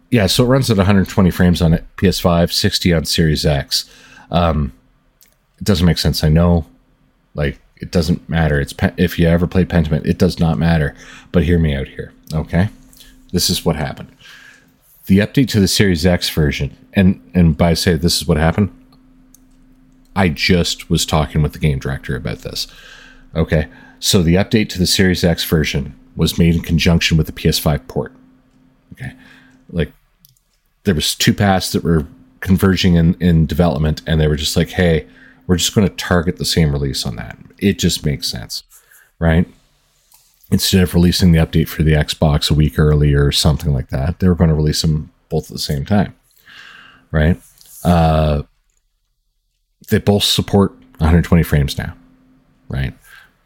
yeah, 0.10 0.28
so 0.28 0.44
it 0.44 0.48
runs 0.48 0.70
at 0.70 0.78
120 0.78 1.32
frames 1.32 1.62
on 1.62 1.80
PS5, 1.98 2.52
60 2.52 2.94
on 2.94 3.06
Series 3.06 3.46
X. 3.46 3.90
Um, 4.32 4.72
it 5.58 5.64
doesn't 5.64 5.86
make 5.86 5.98
sense. 5.98 6.24
I 6.24 6.30
know, 6.30 6.66
like, 7.34 7.60
it 7.78 7.92
doesn't 7.92 8.28
matter. 8.30 8.62
It's 8.62 8.74
if 8.98 9.20
you 9.20 9.28
ever 9.28 9.48
played 9.48 9.70
Pentiment, 9.70 10.06
it 10.06 10.18
does 10.18 10.40
not 10.40 10.58
matter. 10.58 10.96
But 11.32 11.44
hear 11.44 11.60
me 11.60 11.76
out 11.76 11.88
here, 11.88 12.14
okay? 12.34 12.70
This 13.32 13.50
is 13.50 13.66
what 13.66 13.76
happened. 13.76 14.10
The 15.06 15.20
update 15.20 15.50
to 15.50 15.60
the 15.60 15.68
Series 15.68 16.06
X 16.06 16.30
version, 16.30 16.76
and 16.94 17.22
and 17.34 17.58
by 17.58 17.74
say 17.74 17.96
this 17.96 18.22
is 18.22 18.28
what 18.28 18.38
happened. 18.38 18.72
I 20.16 20.30
just 20.30 20.90
was 20.90 21.06
talking 21.06 21.42
with 21.42 21.54
the 21.54 21.60
game 21.60 21.80
director 21.80 22.16
about 22.16 22.40
this. 22.40 22.68
Okay, 23.36 23.68
so 24.00 24.22
the 24.22 24.36
update 24.36 24.70
to 24.70 24.80
the 24.80 24.88
Series 24.88 25.24
X 25.24 25.44
version 25.44 25.96
was 26.16 26.38
made 26.38 26.56
in 26.56 26.62
conjunction 26.62 27.18
with 27.18 27.26
the 27.26 27.34
PS5 27.34 27.88
port. 27.88 28.14
Okay, 28.94 29.14
like 29.70 29.92
there 30.84 30.96
was 30.96 31.16
two 31.16 31.34
paths 31.34 31.72
that 31.72 31.84
were 31.84 32.06
converging 32.44 32.96
in, 32.96 33.16
in 33.16 33.46
development 33.46 34.02
and 34.06 34.20
they 34.20 34.28
were 34.28 34.36
just 34.36 34.58
like 34.58 34.70
hey 34.70 35.08
we're 35.48 35.56
just 35.56 35.74
going 35.74 35.88
to 35.88 35.96
target 35.96 36.38
the 36.38 36.46
same 36.46 36.74
release 36.74 37.06
on 37.06 37.16
that 37.16 37.38
it 37.58 37.80
just 37.80 38.06
makes 38.06 38.28
sense 38.28 38.64
right 39.18 39.48
instead 40.54 40.82
of 40.82 40.94
releasing 40.94 41.32
the 41.32 41.40
update 41.40 41.68
for 41.68 41.84
the 41.84 41.94
xbox 41.94 42.50
a 42.50 42.54
week 42.54 42.80
earlier 42.80 43.26
or 43.26 43.32
something 43.32 43.74
like 43.74 43.90
that 43.90 44.20
they 44.20 44.28
were 44.28 44.36
going 44.36 44.50
to 44.50 44.56
release 44.56 44.82
them 44.82 45.12
both 45.30 45.46
at 45.46 45.54
the 45.54 45.60
same 45.60 45.86
time 45.86 46.16
right 47.12 47.42
uh, 47.84 48.44
they 49.90 49.98
both 49.98 50.24
support 50.24 50.72
120 51.00 51.44
frames 51.44 51.78
now 51.78 51.94
right 52.70 52.94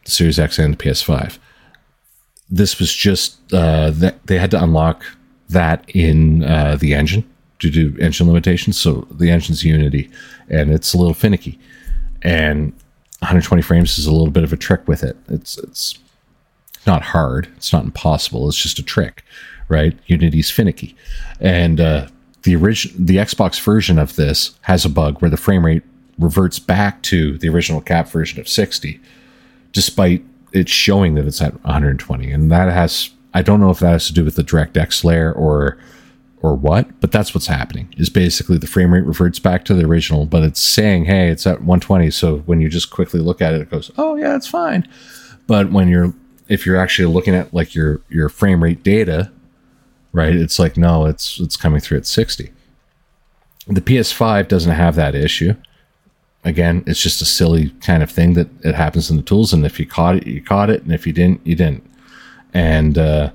the 0.05 0.12
series 0.12 0.38
x 0.38 0.60
and 0.60 0.78
the 0.78 0.78
ps5 0.78 1.39
this 2.49 2.80
was 2.80 2.93
just 2.93 3.53
uh, 3.53 3.89
that 3.91 4.26
they 4.28 4.38
had 4.38 4.51
to 4.51 4.64
unlock 4.64 5.03
that 5.49 5.89
in 5.89 6.43
uh, 6.43 6.78
the 6.78 6.93
engine 6.93 7.28
due 7.60 7.72
to 7.72 7.99
engine 8.01 8.28
limitations. 8.28 8.78
So 8.78 9.08
the 9.12 9.30
engine's 9.30 9.64
Unity, 9.64 10.10
and 10.49 10.72
it's 10.72 10.93
a 10.93 10.97
little 10.97 11.14
finicky, 11.14 11.60
and 12.22 12.72
120 13.20 13.62
frames 13.62 13.97
is 13.97 14.05
a 14.05 14.12
little 14.12 14.32
bit 14.32 14.43
of 14.43 14.53
a 14.53 14.58
trick 14.58 14.88
with 14.88 15.03
it. 15.03 15.18
It's 15.28 15.58
it's 15.58 15.97
not 16.88 17.01
hard. 17.01 17.47
It's 17.57 17.73
not 17.73 17.83
impossible. 17.83 18.47
It's 18.47 18.57
just 18.57 18.79
a 18.79 18.83
trick, 18.83 19.23
right? 19.67 19.97
Unity's 20.07 20.49
finicky, 20.49 20.95
and 21.39 21.79
uh, 21.79 22.07
the 22.43 22.55
original 22.55 22.95
the 22.97 23.17
Xbox 23.17 23.61
version 23.61 23.99
of 23.99 24.15
this 24.15 24.57
has 24.61 24.85
a 24.85 24.89
bug 24.89 25.21
where 25.21 25.29
the 25.29 25.38
frame 25.38 25.65
rate 25.65 25.83
reverts 26.17 26.59
back 26.59 27.01
to 27.03 27.38
the 27.38 27.49
original 27.49 27.81
cap 27.81 28.07
version 28.09 28.39
of 28.39 28.47
60, 28.47 28.99
despite 29.71 30.23
it 30.53 30.67
showing 30.67 31.13
that 31.15 31.25
it's 31.25 31.41
at 31.41 31.53
120, 31.63 32.31
and 32.31 32.51
that 32.51 32.71
has 32.71 33.11
I 33.33 33.41
don't 33.41 33.59
know 33.59 33.69
if 33.69 33.79
that 33.79 33.91
has 33.91 34.07
to 34.07 34.13
do 34.13 34.23
with 34.23 34.35
the 34.35 34.43
DirectX 34.43 35.03
layer 35.03 35.31
or 35.31 35.77
or 36.41 36.55
what, 36.55 36.99
but 37.01 37.11
that's 37.11 37.33
what's 37.33 37.47
happening. 37.47 37.93
Is 37.97 38.09
basically 38.09 38.57
the 38.57 38.67
frame 38.67 38.93
rate 38.93 39.05
reverts 39.05 39.39
back 39.39 39.65
to 39.65 39.73
the 39.73 39.85
original, 39.85 40.25
but 40.25 40.43
it's 40.43 40.61
saying, 40.61 41.05
"Hey, 41.05 41.29
it's 41.29 41.45
at 41.45 41.61
120." 41.61 42.09
So 42.11 42.38
when 42.39 42.61
you 42.61 42.69
just 42.69 42.91
quickly 42.91 43.19
look 43.19 43.41
at 43.41 43.53
it, 43.53 43.61
it 43.61 43.69
goes, 43.69 43.91
"Oh 43.97 44.15
yeah, 44.15 44.35
it's 44.35 44.47
fine." 44.47 44.88
But 45.47 45.71
when 45.71 45.88
you're 45.88 46.13
if 46.49 46.65
you're 46.65 46.77
actually 46.77 47.13
looking 47.13 47.35
at 47.35 47.53
like 47.53 47.75
your 47.75 48.01
your 48.09 48.29
frame 48.29 48.63
rate 48.63 48.83
data, 48.83 49.31
right? 50.11 50.35
It's 50.35 50.59
like, 50.59 50.77
"No, 50.77 51.05
it's 51.05 51.39
it's 51.39 51.57
coming 51.57 51.79
through 51.79 51.99
at 51.99 52.05
60." 52.05 52.51
The 53.67 53.81
PS5 53.81 54.47
doesn't 54.47 54.71
have 54.71 54.95
that 54.95 55.13
issue. 55.13 55.53
Again, 56.45 56.83
it's 56.87 57.01
just 57.01 57.21
a 57.21 57.25
silly 57.25 57.71
kind 57.81 58.01
of 58.01 58.09
thing 58.09 58.33
that 58.35 58.47
it 58.63 58.75
happens 58.75 59.09
in 59.11 59.17
the 59.17 59.23
tools 59.23 59.51
and 59.51 59.65
if 59.65 59.79
you 59.79 59.85
caught 59.85 60.15
it, 60.15 60.27
you 60.27 60.41
caught 60.41 60.69
it, 60.69 60.83
and 60.83 60.93
if 60.93 61.05
you 61.05 61.11
didn't, 61.11 61.45
you 61.45 61.55
didn't 61.55 61.83
and 62.53 62.97
uh, 62.97 63.31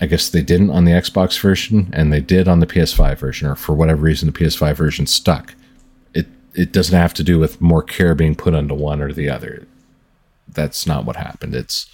I 0.00 0.06
guess 0.06 0.28
they 0.28 0.42
didn't 0.42 0.70
on 0.70 0.84
the 0.84 0.92
Xbox 0.92 1.40
version, 1.40 1.88
and 1.92 2.12
they 2.12 2.20
did 2.20 2.46
on 2.46 2.60
the 2.60 2.66
PS5 2.66 3.18
version, 3.18 3.48
or 3.48 3.54
for 3.54 3.74
whatever 3.74 4.02
reason, 4.02 4.30
the 4.30 4.38
PS5 4.38 4.76
version 4.76 5.06
stuck. 5.06 5.54
It 6.14 6.26
it 6.54 6.72
doesn't 6.72 6.98
have 6.98 7.14
to 7.14 7.24
do 7.24 7.38
with 7.38 7.60
more 7.60 7.82
care 7.82 8.14
being 8.14 8.34
put 8.34 8.54
onto 8.54 8.74
one 8.74 9.00
or 9.00 9.12
the 9.12 9.30
other. 9.30 9.66
That's 10.46 10.86
not 10.86 11.04
what 11.04 11.16
happened. 11.16 11.54
It's 11.54 11.86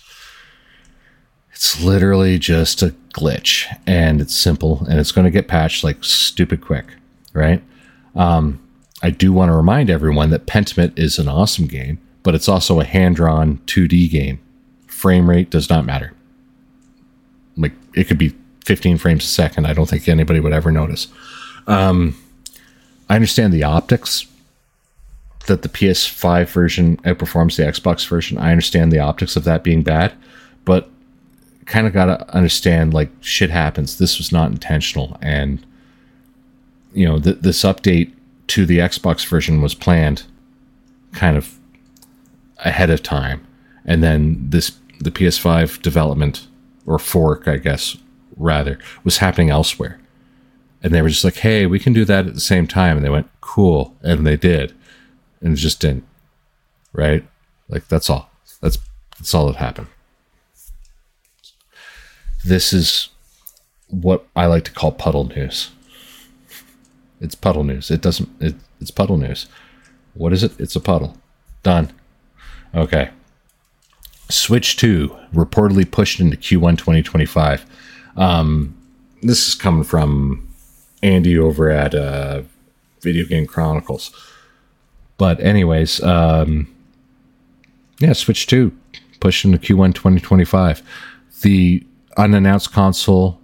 it's 1.64 1.82
literally 1.82 2.38
just 2.38 2.82
a 2.82 2.94
glitch, 3.14 3.64
and 3.86 4.20
it's 4.20 4.34
simple, 4.34 4.84
and 4.88 5.00
it's 5.00 5.12
going 5.12 5.24
to 5.24 5.30
get 5.30 5.48
patched 5.48 5.82
like 5.82 6.04
stupid 6.04 6.60
quick, 6.60 6.86
right? 7.32 7.62
Um, 8.14 8.60
I 9.02 9.10
do 9.10 9.32
want 9.32 9.50
to 9.50 9.56
remind 9.56 9.90
everyone 9.90 10.30
that 10.30 10.46
Pentiment 10.46 10.98
is 10.98 11.18
an 11.18 11.28
awesome 11.28 11.66
game, 11.66 11.98
but 12.22 12.34
it's 12.34 12.48
also 12.48 12.80
a 12.80 12.84
hand 12.84 13.16
drawn 13.16 13.58
2D 13.66 14.10
game. 14.10 14.40
Frame 14.86 15.28
rate 15.28 15.50
does 15.50 15.68
not 15.68 15.84
matter 15.84 16.14
like 17.56 17.72
it 17.94 18.04
could 18.04 18.18
be 18.18 18.34
15 18.64 18.98
frames 18.98 19.24
a 19.24 19.28
second. 19.28 19.66
I 19.66 19.72
don't 19.72 19.88
think 19.88 20.08
anybody 20.08 20.40
would 20.40 20.52
ever 20.52 20.72
notice. 20.72 21.08
Um, 21.66 22.16
I 23.08 23.14
understand 23.14 23.52
the 23.52 23.64
optics 23.64 24.26
that 25.46 25.62
the 25.62 25.68
PS5 25.68 26.48
version 26.48 26.96
outperforms 26.98 27.56
the 27.56 27.64
Xbox 27.64 28.06
version. 28.08 28.38
I 28.38 28.50
understand 28.50 28.90
the 28.90 28.98
optics 28.98 29.36
of 29.36 29.44
that 29.44 29.62
being 29.62 29.82
bad, 29.82 30.14
but 30.64 30.88
kind 31.66 31.86
of 31.86 31.92
got 31.92 32.06
to 32.06 32.34
understand 32.34 32.94
like 32.94 33.10
shit 33.20 33.50
happens. 33.50 33.98
This 33.98 34.18
was 34.18 34.32
not 34.32 34.50
intentional. 34.50 35.16
And, 35.20 35.64
you 36.92 37.06
know, 37.06 37.18
th- 37.18 37.38
this 37.40 37.62
update 37.62 38.12
to 38.48 38.66
the 38.66 38.78
Xbox 38.78 39.26
version 39.26 39.62
was 39.62 39.74
planned 39.74 40.24
kind 41.12 41.36
of 41.36 41.58
ahead 42.58 42.90
of 42.90 43.02
time. 43.02 43.46
And 43.84 44.02
then 44.02 44.50
this, 44.50 44.72
the 45.00 45.10
PS5 45.10 45.82
development 45.82 46.46
or 46.86 46.98
fork, 46.98 47.48
I 47.48 47.56
guess, 47.56 47.96
rather, 48.36 48.78
was 49.02 49.18
happening 49.18 49.50
elsewhere. 49.50 50.00
And 50.82 50.92
they 50.92 51.00
were 51.00 51.08
just 51.08 51.24
like, 51.24 51.36
hey, 51.36 51.64
we 51.66 51.78
can 51.78 51.94
do 51.94 52.04
that 52.04 52.26
at 52.26 52.34
the 52.34 52.40
same 52.40 52.66
time. 52.66 52.96
And 52.96 53.04
they 53.04 53.10
went, 53.10 53.28
cool. 53.40 53.96
And 54.02 54.26
they 54.26 54.36
did. 54.36 54.74
And 55.40 55.54
it 55.54 55.56
just 55.56 55.80
didn't. 55.80 56.04
Right? 56.92 57.24
Like, 57.68 57.88
that's 57.88 58.10
all. 58.10 58.30
That's, 58.60 58.78
that's 59.18 59.34
all 59.34 59.46
that 59.46 59.56
happened. 59.56 59.86
This 62.44 62.72
is 62.72 63.08
what 63.88 64.26
I 64.36 64.46
like 64.46 64.64
to 64.64 64.72
call 64.72 64.92
puddle 64.92 65.24
news. 65.24 65.70
It's 67.20 67.34
puddle 67.34 67.64
news. 67.64 67.90
It 67.90 68.02
doesn't, 68.02 68.28
it, 68.40 68.54
it's 68.80 68.90
puddle 68.90 69.16
news. 69.16 69.46
What 70.14 70.32
is 70.32 70.42
it? 70.42 70.52
It's 70.58 70.76
a 70.76 70.80
puddle. 70.80 71.16
Done. 71.62 71.92
Okay. 72.74 73.10
Switch 74.28 74.76
2 74.76 75.16
reportedly 75.32 75.90
pushed 75.90 76.20
into 76.20 76.36
Q1 76.36 76.78
2025. 76.78 77.64
Um, 78.16 78.76
this 79.22 79.48
is 79.48 79.54
coming 79.54 79.84
from 79.84 80.48
Andy 81.02 81.38
over 81.38 81.70
at 81.70 81.94
uh, 81.94 82.42
Video 83.00 83.24
Game 83.26 83.46
Chronicles. 83.46 84.12
But, 85.16 85.40
anyways, 85.40 86.02
um, 86.02 86.74
yeah, 88.00 88.12
Switch 88.12 88.46
2 88.46 88.72
pushed 89.20 89.44
into 89.44 89.58
Q1 89.58 89.94
2025. 89.94 90.82
The 91.42 91.86
unannounced 92.16 92.72
console 92.72 93.40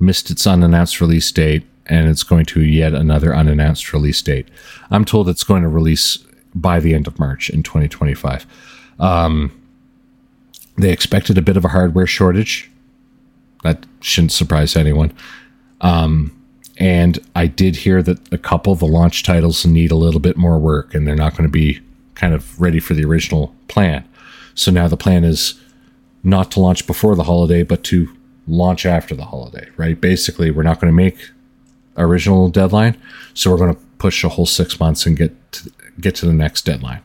missed 0.00 0.30
its 0.30 0.46
unannounced 0.46 1.00
release 1.00 1.30
date, 1.32 1.66
and 1.86 2.08
it's 2.08 2.22
going 2.22 2.44
to 2.46 2.62
yet 2.62 2.94
another 2.94 3.34
unannounced 3.34 3.92
release 3.92 4.22
date. 4.22 4.48
I'm 4.90 5.04
told 5.04 5.28
it's 5.28 5.44
going 5.44 5.62
to 5.62 5.68
release 5.68 6.18
by 6.54 6.80
the 6.80 6.94
end 6.94 7.06
of 7.06 7.18
March 7.18 7.50
in 7.50 7.62
2025. 7.62 8.46
Um, 8.98 9.52
they 10.76 10.92
expected 10.92 11.36
a 11.36 11.42
bit 11.42 11.56
of 11.56 11.64
a 11.64 11.68
hardware 11.68 12.06
shortage. 12.06 12.70
That 13.64 13.86
shouldn't 14.00 14.32
surprise 14.32 14.76
anyone. 14.76 15.12
Um, 15.80 16.34
and 16.78 17.18
I 17.34 17.48
did 17.48 17.76
hear 17.76 18.02
that 18.02 18.32
a 18.32 18.38
couple 18.38 18.72
of 18.72 18.78
the 18.78 18.86
launch 18.86 19.24
titles 19.24 19.66
need 19.66 19.90
a 19.90 19.96
little 19.96 20.20
bit 20.20 20.36
more 20.36 20.58
work 20.58 20.94
and 20.94 21.06
they're 21.06 21.16
not 21.16 21.32
going 21.32 21.48
to 21.48 21.52
be 21.52 21.80
kind 22.14 22.32
of 22.32 22.60
ready 22.60 22.78
for 22.78 22.94
the 22.94 23.04
original 23.04 23.54
plan. 23.66 24.08
So 24.54 24.70
now 24.70 24.86
the 24.86 24.96
plan 24.96 25.24
is 25.24 25.60
not 26.22 26.50
to 26.52 26.60
launch 26.60 26.86
before 26.86 27.14
the 27.14 27.24
holiday, 27.24 27.62
but 27.62 27.84
to 27.84 28.08
launch 28.46 28.86
after 28.86 29.14
the 29.14 29.24
holiday, 29.24 29.68
right? 29.76 30.00
Basically, 30.00 30.50
we're 30.50 30.62
not 30.62 30.80
going 30.80 30.90
to 30.90 30.96
make 30.96 31.16
original 31.96 32.48
deadline, 32.48 33.00
so 33.34 33.50
we're 33.50 33.58
going 33.58 33.74
to 33.74 33.80
push 33.98 34.24
a 34.24 34.28
whole 34.28 34.46
six 34.46 34.78
months 34.78 35.06
and 35.06 35.16
get 35.16 35.52
to, 35.52 35.72
get 36.00 36.14
to 36.16 36.26
the 36.26 36.32
next 36.32 36.62
deadline, 36.62 37.02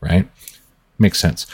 right? 0.00 0.28
Makes 0.98 1.20
sense 1.20 1.46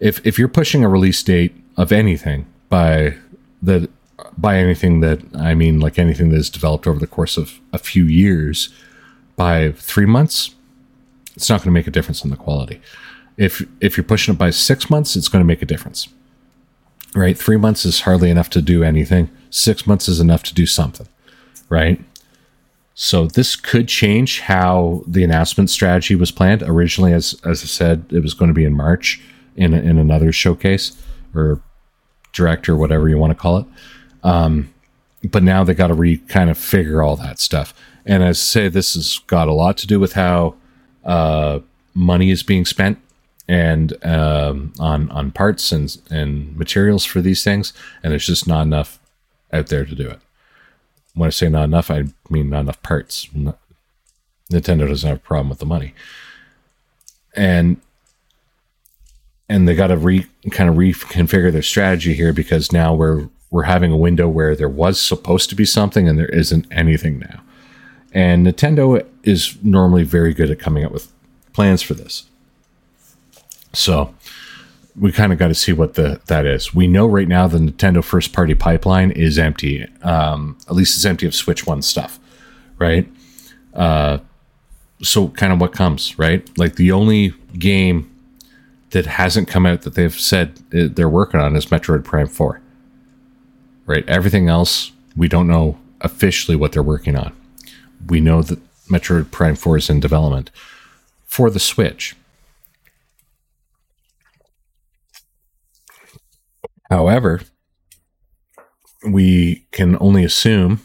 if 0.00 0.24
if 0.26 0.38
you're 0.38 0.48
pushing 0.48 0.84
a 0.84 0.88
release 0.88 1.22
date 1.22 1.54
of 1.76 1.92
anything 1.92 2.46
by 2.68 3.16
the 3.62 3.88
by 4.36 4.56
anything 4.56 5.00
that 5.00 5.20
I 5.34 5.54
mean 5.54 5.80
like 5.80 5.98
anything 5.98 6.30
that 6.30 6.36
is 6.36 6.50
developed 6.50 6.86
over 6.86 6.98
the 6.98 7.06
course 7.06 7.36
of 7.36 7.60
a 7.72 7.78
few 7.78 8.04
years 8.04 8.68
by 9.36 9.72
3 9.72 10.06
months 10.06 10.54
it's 11.36 11.48
not 11.48 11.58
going 11.60 11.72
to 11.72 11.78
make 11.78 11.86
a 11.86 11.92
difference 11.92 12.24
in 12.24 12.30
the 12.30 12.36
quality 12.36 12.80
if 13.36 13.66
if 13.80 13.96
you're 13.96 14.04
pushing 14.04 14.34
it 14.34 14.38
by 14.38 14.50
6 14.50 14.90
months 14.90 15.16
it's 15.16 15.28
going 15.28 15.42
to 15.42 15.46
make 15.46 15.62
a 15.62 15.66
difference 15.66 16.08
right? 17.14 17.36
Three 17.36 17.56
months 17.56 17.84
is 17.84 18.00
hardly 18.00 18.30
enough 18.30 18.50
to 18.50 18.62
do 18.62 18.82
anything. 18.82 19.30
Six 19.50 19.86
months 19.86 20.08
is 20.08 20.20
enough 20.20 20.42
to 20.44 20.54
do 20.54 20.66
something, 20.66 21.08
right? 21.68 22.00
So 22.94 23.26
this 23.26 23.54
could 23.54 23.86
change 23.88 24.40
how 24.40 25.04
the 25.06 25.22
announcement 25.22 25.70
strategy 25.70 26.16
was 26.16 26.32
planned. 26.32 26.62
Originally, 26.62 27.12
as 27.12 27.40
as 27.44 27.62
I 27.62 27.66
said, 27.66 28.06
it 28.10 28.20
was 28.20 28.34
going 28.34 28.48
to 28.48 28.54
be 28.54 28.64
in 28.64 28.74
March 28.74 29.20
in 29.56 29.72
in 29.72 29.98
another 29.98 30.32
showcase 30.32 30.96
or 31.34 31.60
direct 32.32 32.68
or 32.68 32.76
whatever 32.76 33.08
you 33.08 33.16
want 33.16 33.30
to 33.30 33.34
call 33.40 33.58
it. 33.58 33.66
Um, 34.24 34.74
but 35.30 35.42
now 35.42 35.64
they 35.64 35.74
got 35.74 35.88
to 35.88 35.94
re 35.94 36.18
kind 36.18 36.50
of 36.50 36.58
figure 36.58 37.02
all 37.02 37.16
that 37.16 37.38
stuff. 37.38 37.72
And 38.04 38.22
as 38.22 38.38
I 38.38 38.42
say, 38.42 38.68
this 38.68 38.94
has 38.94 39.18
got 39.26 39.48
a 39.48 39.52
lot 39.52 39.76
to 39.78 39.86
do 39.86 40.00
with 40.00 40.14
how 40.14 40.54
uh, 41.04 41.60
money 41.94 42.30
is 42.30 42.42
being 42.42 42.64
spent 42.64 42.98
and 43.48 43.92
um, 44.04 44.72
on 44.78 45.10
on 45.10 45.30
parts 45.32 45.72
and 45.72 45.96
and 46.10 46.56
materials 46.56 47.04
for 47.04 47.20
these 47.20 47.42
things, 47.42 47.72
and 48.02 48.12
there's 48.12 48.26
just 48.26 48.46
not 48.46 48.62
enough 48.62 48.98
out 49.52 49.68
there 49.68 49.84
to 49.84 49.94
do 49.94 50.08
it 50.08 50.20
when 51.18 51.26
I 51.26 51.30
say 51.30 51.48
not 51.48 51.64
enough, 51.64 51.90
I 51.90 52.04
mean 52.30 52.50
not 52.50 52.60
enough 52.60 52.82
parts. 52.82 53.28
Not, 53.34 53.58
Nintendo 54.52 54.88
doesn't 54.88 55.08
have 55.08 55.18
a 55.18 55.20
problem 55.20 55.50
with 55.50 55.58
the 55.58 55.66
money, 55.66 55.94
and 57.34 57.78
and 59.48 59.66
they 59.66 59.74
got 59.74 59.88
to 59.88 59.96
re 59.96 60.26
kind 60.50 60.70
of 60.70 60.76
reconfigure 60.76 61.52
their 61.52 61.62
strategy 61.62 62.14
here 62.14 62.32
because 62.32 62.72
now 62.72 62.94
we're 62.94 63.28
we're 63.50 63.64
having 63.64 63.90
a 63.90 63.96
window 63.96 64.28
where 64.28 64.54
there 64.54 64.68
was 64.68 65.00
supposed 65.00 65.50
to 65.50 65.56
be 65.56 65.64
something 65.64 66.08
and 66.08 66.18
there 66.18 66.26
isn't 66.26 66.66
anything 66.70 67.18
now. 67.18 67.40
And 68.12 68.46
Nintendo 68.46 69.06
is 69.22 69.56
normally 69.62 70.04
very 70.04 70.32
good 70.32 70.50
at 70.50 70.58
coming 70.58 70.84
up 70.84 70.92
with 70.92 71.12
plans 71.52 71.82
for 71.82 71.94
this. 71.94 72.26
So 73.72 74.14
we 74.98 75.12
kind 75.12 75.32
of 75.32 75.38
got 75.38 75.48
to 75.48 75.54
see 75.54 75.72
what 75.72 75.94
the 75.94 76.20
that 76.26 76.46
is. 76.46 76.74
We 76.74 76.86
know 76.86 77.06
right 77.06 77.28
now 77.28 77.46
the 77.46 77.58
Nintendo 77.58 78.02
first 78.02 78.32
party 78.32 78.54
pipeline 78.54 79.10
is 79.10 79.38
empty. 79.38 79.86
Um, 80.02 80.58
at 80.68 80.74
least 80.74 80.96
it's 80.96 81.04
empty 81.04 81.26
of 81.26 81.34
Switch 81.34 81.66
One 81.66 81.82
stuff, 81.82 82.18
right? 82.78 83.08
Uh, 83.74 84.18
so 85.02 85.28
kind 85.28 85.52
of 85.52 85.60
what 85.60 85.72
comes, 85.72 86.18
right? 86.18 86.48
Like 86.58 86.74
the 86.76 86.90
only 86.92 87.34
game 87.58 88.10
that 88.90 89.06
hasn't 89.06 89.48
come 89.48 89.66
out 89.66 89.82
that 89.82 89.94
they've 89.94 90.18
said 90.18 90.58
uh, 90.74 90.88
they're 90.90 91.08
working 91.08 91.40
on 91.40 91.54
is 91.54 91.66
Metroid 91.66 92.04
Prime 92.04 92.26
Four, 92.26 92.60
right? 93.86 94.08
Everything 94.08 94.48
else 94.48 94.92
we 95.16 95.28
don't 95.28 95.48
know 95.48 95.78
officially 96.00 96.56
what 96.56 96.72
they're 96.72 96.82
working 96.82 97.16
on. 97.16 97.34
We 98.08 98.20
know 98.20 98.42
that 98.42 98.60
Metroid 98.86 99.30
Prime 99.30 99.56
Four 99.56 99.76
is 99.76 99.90
in 99.90 100.00
development 100.00 100.50
for 101.26 101.50
the 101.50 101.60
Switch 101.60 102.16
However, 106.90 107.42
we 109.06 109.66
can 109.72 109.96
only 110.00 110.24
assume 110.24 110.80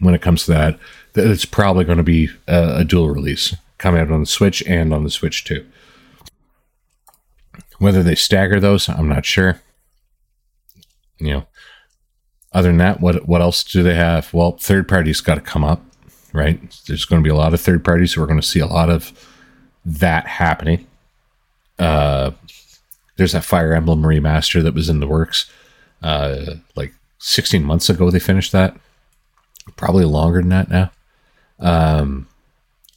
when 0.00 0.14
it 0.14 0.22
comes 0.22 0.44
to 0.44 0.52
that 0.52 0.78
that 1.12 1.30
it's 1.30 1.44
probably 1.44 1.84
going 1.84 1.98
to 1.98 2.04
be 2.04 2.30
a, 2.48 2.78
a 2.78 2.84
dual 2.84 3.10
release 3.10 3.54
coming 3.78 4.00
out 4.00 4.10
on 4.10 4.20
the 4.20 4.26
Switch 4.26 4.62
and 4.66 4.94
on 4.94 5.04
the 5.04 5.10
Switch 5.10 5.44
2. 5.44 5.64
Whether 7.78 8.02
they 8.02 8.14
stagger 8.14 8.60
those, 8.60 8.88
I'm 8.88 9.08
not 9.08 9.26
sure. 9.26 9.60
You 11.18 11.30
know, 11.30 11.46
other 12.52 12.68
than 12.68 12.78
that, 12.78 13.00
what 13.00 13.28
what 13.28 13.40
else 13.40 13.64
do 13.64 13.82
they 13.82 13.94
have? 13.94 14.32
Well, 14.32 14.52
third 14.52 14.88
parties 14.88 15.20
got 15.20 15.34
to 15.36 15.40
come 15.40 15.64
up, 15.64 15.82
right? 16.32 16.60
There's 16.86 17.04
going 17.04 17.22
to 17.22 17.26
be 17.26 17.30
a 17.30 17.36
lot 17.36 17.54
of 17.54 17.60
third 17.60 17.84
parties, 17.84 18.14
so 18.14 18.20
we're 18.20 18.26
going 18.26 18.40
to 18.40 18.46
see 18.46 18.60
a 18.60 18.66
lot 18.66 18.90
of 18.90 19.12
that 19.84 20.26
happening. 20.26 20.86
Uh, 21.78 22.32
there's 23.16 23.32
that 23.32 23.44
Fire 23.44 23.72
Emblem 23.72 24.02
remaster 24.02 24.62
that 24.62 24.74
was 24.74 24.88
in 24.88 25.00
the 25.00 25.06
works. 25.06 25.50
Uh, 26.02 26.56
like 26.74 26.94
16 27.18 27.62
months 27.62 27.88
ago, 27.88 28.10
they 28.10 28.18
finished 28.18 28.52
that. 28.52 28.76
Probably 29.76 30.04
longer 30.04 30.40
than 30.40 30.48
that 30.48 30.68
now. 30.68 30.90
Um, 31.60 32.26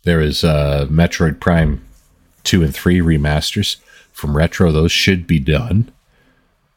there 0.04 0.22
is 0.22 0.44
uh, 0.44 0.88
Metroid 0.90 1.40
Prime 1.40 1.84
2 2.44 2.64
and 2.64 2.74
3 2.74 3.00
remasters 3.00 3.78
from 4.12 4.36
Retro. 4.36 4.72
Those 4.72 4.92
should 4.92 5.28
be 5.28 5.40
done 5.40 5.92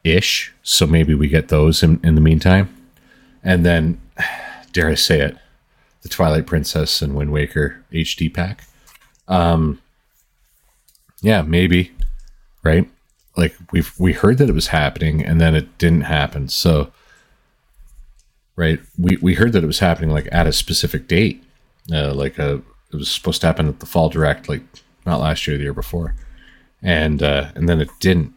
ish. 0.03 0.53
So 0.63 0.85
maybe 0.85 1.13
we 1.13 1.27
get 1.27 1.49
those 1.49 1.83
in, 1.83 1.99
in 2.03 2.15
the 2.15 2.21
meantime. 2.21 2.75
And 3.43 3.65
then, 3.65 3.99
dare 4.73 4.89
I 4.89 4.95
say 4.95 5.21
it, 5.21 5.37
the 6.01 6.09
Twilight 6.09 6.47
Princess 6.47 7.01
and 7.01 7.15
Wind 7.15 7.31
Waker 7.31 7.83
HD 7.91 8.33
pack. 8.33 8.65
Um, 9.27 9.81
yeah, 11.21 11.41
maybe, 11.41 11.91
right? 12.63 12.89
Like 13.39 13.55
we've 13.71 13.93
we 13.97 14.13
heard 14.13 14.37
that 14.37 14.49
it 14.49 14.55
was 14.55 14.67
happening 14.67 15.25
and 15.25 15.39
then 15.39 15.55
it 15.55 15.77
didn't 15.77 16.01
happen. 16.01 16.49
So 16.49 16.91
right, 18.55 18.79
we 18.97 19.17
we 19.21 19.35
heard 19.35 19.53
that 19.53 19.63
it 19.63 19.67
was 19.67 19.79
happening 19.79 20.11
like 20.11 20.27
at 20.31 20.47
a 20.47 20.53
specific 20.53 21.07
date, 21.07 21.43
uh, 21.91 22.13
like 22.13 22.37
a 22.37 22.55
uh, 22.55 22.61
it 22.91 22.97
was 22.97 23.11
supposed 23.11 23.41
to 23.41 23.47
happen 23.47 23.67
at 23.67 23.79
the 23.79 23.85
fall 23.85 24.09
direct, 24.09 24.49
like 24.49 24.63
not 25.05 25.19
last 25.19 25.47
year, 25.47 25.57
the 25.57 25.63
year 25.63 25.73
before, 25.73 26.15
and 26.81 27.21
uh, 27.23 27.49
and 27.55 27.69
then 27.69 27.79
it 27.79 27.89
didn't. 27.99 28.33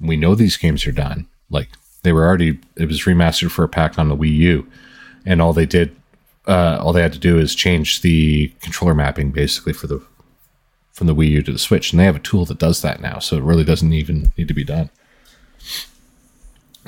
We 0.00 0.16
know 0.16 0.34
these 0.34 0.56
games 0.56 0.86
are 0.86 0.92
done. 0.92 1.26
Like 1.50 1.68
they 2.02 2.12
were 2.12 2.26
already, 2.26 2.58
it 2.76 2.86
was 2.86 3.02
remastered 3.02 3.50
for 3.50 3.64
a 3.64 3.68
pack 3.68 3.98
on 3.98 4.08
the 4.08 4.16
Wii 4.16 4.36
U, 4.36 4.66
and 5.24 5.40
all 5.40 5.52
they 5.52 5.66
did, 5.66 5.96
uh, 6.46 6.78
all 6.80 6.92
they 6.92 7.02
had 7.02 7.14
to 7.14 7.18
do 7.18 7.38
is 7.38 7.54
change 7.54 8.02
the 8.02 8.48
controller 8.60 8.94
mapping 8.94 9.30
basically 9.30 9.72
for 9.72 9.86
the 9.86 10.02
from 10.94 11.08
the 11.08 11.14
Wii 11.14 11.28
U 11.28 11.42
to 11.42 11.52
the 11.52 11.58
Switch, 11.58 11.92
and 11.92 12.00
they 12.00 12.04
have 12.04 12.16
a 12.16 12.20
tool 12.20 12.44
that 12.46 12.58
does 12.58 12.80
that 12.82 13.00
now, 13.00 13.18
so 13.18 13.36
it 13.36 13.42
really 13.42 13.64
doesn't 13.64 13.92
even 13.92 14.32
need 14.38 14.46
to 14.48 14.54
be 14.54 14.64
done. 14.64 14.90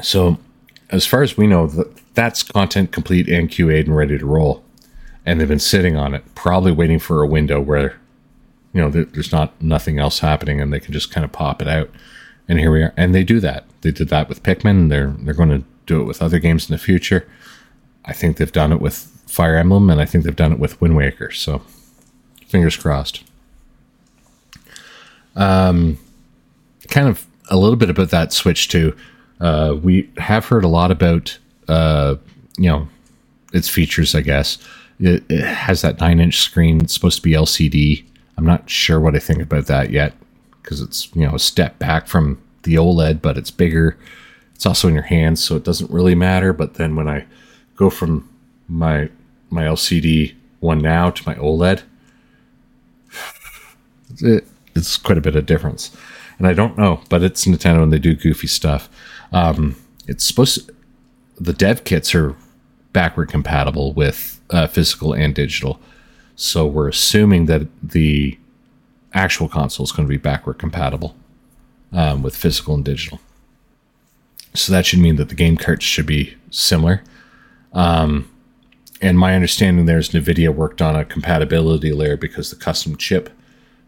So, 0.01 0.39
as 0.91 1.05
far 1.05 1.23
as 1.25 1.37
we 1.37 1.49
know, 1.49 1.67
that's 2.15 2.45
content 2.45 2.93
complete 2.93 3.29
and 3.29 3.51
QA'd 3.51 3.89
and 3.89 3.97
ready 3.97 4.17
to 4.17 4.25
roll, 4.25 4.65
and 5.27 5.41
they've 5.41 5.49
been 5.49 5.59
sitting 5.59 5.97
on 5.97 6.15
it, 6.15 6.23
probably 6.37 6.71
waiting 6.71 7.01
for 7.01 7.21
a 7.21 7.27
window 7.27 7.61
where, 7.61 7.99
you 8.73 8.81
know, 8.81 8.91
there's 8.91 9.33
not 9.33 9.61
nothing 9.61 9.99
else 9.99 10.21
happening, 10.21 10.61
and 10.61 10.73
they 10.73 10.81
can 10.81 10.93
just 10.93 11.11
kind 11.11 11.25
of 11.25 11.33
pop 11.33 11.61
it 11.61 11.67
out. 11.67 11.91
And 12.49 12.61
here 12.61 12.71
we 12.71 12.85
are, 12.85 12.95
and 12.97 13.13
they 13.13 13.25
do 13.25 13.41
that. 13.41 13.65
They 13.81 13.91
did 13.91 14.09
that 14.11 14.29
with 14.29 14.45
Pikmin. 14.45 14.89
They're 14.89 15.17
they're 15.19 15.35
going 15.35 15.49
to 15.49 15.65
do 15.87 16.01
it 16.01 16.05
with 16.05 16.23
other 16.23 16.39
games 16.39 16.69
in 16.69 16.75
the 16.75 16.79
future. 16.79 17.27
I 18.05 18.13
think 18.13 18.37
they've 18.37 18.53
done 18.53 18.73
it 18.73 18.81
with 18.81 18.95
Fire 19.27 19.57
Emblem, 19.57 19.91
and 19.91 20.01
I 20.01 20.05
think 20.05 20.23
they've 20.23 20.37
done 20.37 20.53
it 20.53 20.61
with 20.61 20.81
Wind 20.81 20.95
Waker. 20.95 21.33
So, 21.33 21.63
fingers 22.47 22.77
crossed. 22.77 23.25
Um, 25.37 25.99
kind 26.89 27.09
of 27.09 27.27
a 27.51 27.57
little 27.57 27.77
bit 27.77 27.91
about 27.91 28.11
that 28.11 28.33
Switch 28.33 28.69
too. 28.69 28.97
Uh, 29.41 29.77
we 29.81 30.11
have 30.17 30.47
heard 30.47 30.65
a 30.65 30.69
lot 30.69 30.91
about, 30.91 31.39
uh, 31.69 32.17
you 32.59 32.69
know, 32.69 32.89
its 33.53 33.69
features. 33.69 34.15
I 34.15 34.23
guess 34.23 34.59
it, 34.99 35.25
it 35.29 35.45
has 35.45 35.83
that 35.83 36.01
nine-inch 36.01 36.39
screen. 36.39 36.81
It's 36.81 36.95
supposed 36.95 37.17
to 37.17 37.23
be 37.23 37.33
LCD. 37.33 38.05
I'm 38.39 38.47
not 38.47 38.69
sure 38.69 38.99
what 38.99 39.15
I 39.15 39.19
think 39.19 39.43
about 39.43 39.67
that 39.67 39.91
yet 39.91 40.15
because 40.63 40.81
it's 40.81 41.15
you 41.15 41.25
know 41.25 41.35
a 41.35 41.39
step 41.39 41.79
back 41.79 42.07
from 42.09 42.43
the 42.65 42.75
OLED, 42.75 43.23
but 43.23 43.39
it's 43.39 43.51
bigger. 43.51 43.97
It's 44.55 44.67
also 44.67 44.89
in 44.89 44.95
your 44.95 45.05
hands, 45.05 45.43
so 45.45 45.55
it 45.57 45.65
doesn't 45.65 45.91
really 45.91 46.15
matter. 46.15 46.53
But 46.53 46.75
then 46.75 46.97
when 46.97 47.09
I 47.09 47.27
go 47.77 47.91
from 47.91 48.29
my 48.69 49.09
my 49.51 49.63
LCD 49.63 50.35
one 50.61 50.79
now 50.79 51.11
to 51.11 51.29
my 51.29 51.35
OLED, 51.37 51.83
it, 54.21 54.47
it's 54.77 54.97
quite 54.97 55.19
a 55.19 55.23
bit 55.23 55.37
of 55.37 55.47
difference. 55.47 55.97
And 56.39 56.47
I 56.47 56.53
don't 56.53 56.77
know, 56.77 57.01
but 57.09 57.23
it's 57.23 57.47
Nintendo 57.47 57.83
and 57.83 57.93
they 57.93 57.99
do 57.99 58.15
goofy 58.15 58.47
stuff. 58.47 58.89
Um, 59.33 59.77
it's 60.07 60.25
supposed 60.25 60.67
to, 60.67 60.75
the 61.39 61.53
dev 61.53 61.85
kits 61.85 62.15
are 62.15 62.37
backward 62.93 63.29
compatible 63.29 63.93
with 63.93 64.41
uh, 64.51 64.67
physical 64.67 65.13
and 65.13 65.35
digital. 65.35 65.81
So 66.37 66.67
we're 66.67 66.89
assuming 66.89 67.47
that 67.47 67.67
the 67.83 68.39
actual 69.15 69.49
console 69.49 69.85
is 69.85 69.93
going 69.93 70.07
to 70.07 70.11
be 70.11 70.19
backward 70.19 70.59
compatible 70.59 71.17
um, 71.93 72.23
with 72.23 72.37
physical 72.37 72.75
and 72.75 72.85
digital. 72.85 73.21
So 74.55 74.73
that 74.73 74.87
should 74.87 74.99
mean 74.99 75.17
that 75.17 75.29
the 75.29 75.35
game 75.35 75.57
carts 75.57 75.85
should 75.85 76.07
be 76.07 76.37
similar. 76.51 77.03
Um, 77.73 78.31
and 79.03 79.19
my 79.19 79.35
understanding 79.35 79.85
there 79.87 79.99
is 79.99 80.11
NVIDIA 80.11 80.55
worked 80.55 80.81
on 80.81 80.97
a 80.97 81.05
compatibility 81.05 81.93
layer 81.93 82.17
because 82.17 82.51
the 82.51 82.57
custom 82.57 82.97
chip 82.97 83.31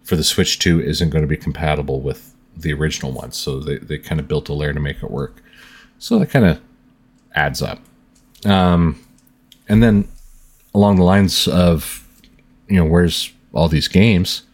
for 0.09 0.16
the 0.16 0.24
Switch 0.24 0.59
2 0.59 0.80
isn't 0.80 1.11
going 1.11 1.20
to 1.20 1.28
be 1.28 1.36
compatible 1.36 2.00
with 2.00 2.34
the 2.56 2.72
original 2.72 3.12
one. 3.12 3.30
So 3.30 3.61
they, 3.61 3.76
they 3.76 3.98
kind 3.98 4.18
of 4.18 4.26
built 4.26 4.48
a 4.48 4.54
layer 4.54 4.72
to 4.72 4.80
make 4.80 5.02
it 5.02 5.11
work. 5.11 5.42
So 5.98 6.18
that 6.18 6.30
kind 6.30 6.46
of 6.46 6.62
adds 7.34 7.61
up. 7.61 7.78
Um, 8.46 9.04
and 9.68 9.82
then 9.82 10.09
along 10.72 10.96
the 10.96 11.02
lines 11.02 11.46
of, 11.46 12.09
you 12.68 12.76
know, 12.76 12.86
where's 12.86 13.30
all 13.52 13.68
these 13.68 13.86
games? 13.86 14.44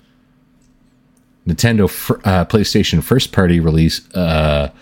Nintendo 1.47 1.85
uh, 2.25 2.45
PlayStation 2.47 3.01
first 3.01 3.31
party 3.31 3.61
release 3.61 4.13
uh, 4.13 4.73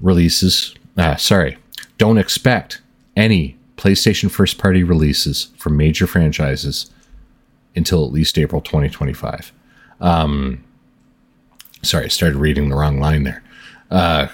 releases. 0.00 0.74
Uh, 0.96 1.16
sorry, 1.16 1.58
don't 1.98 2.16
expect 2.16 2.80
any 3.14 3.58
PlayStation 3.76 4.30
first 4.30 4.56
party 4.56 4.84
releases 4.84 5.48
from 5.58 5.76
major 5.76 6.06
franchises 6.06 6.90
until 7.76 8.06
at 8.06 8.12
least 8.12 8.38
April 8.38 8.62
2025. 8.62 9.52
Um, 10.02 10.62
sorry, 11.82 12.04
I 12.04 12.08
started 12.08 12.36
reading 12.36 12.68
the 12.68 12.76
wrong 12.76 13.00
line 13.00 13.22
there. 13.22 13.42
Uh, 13.90 14.28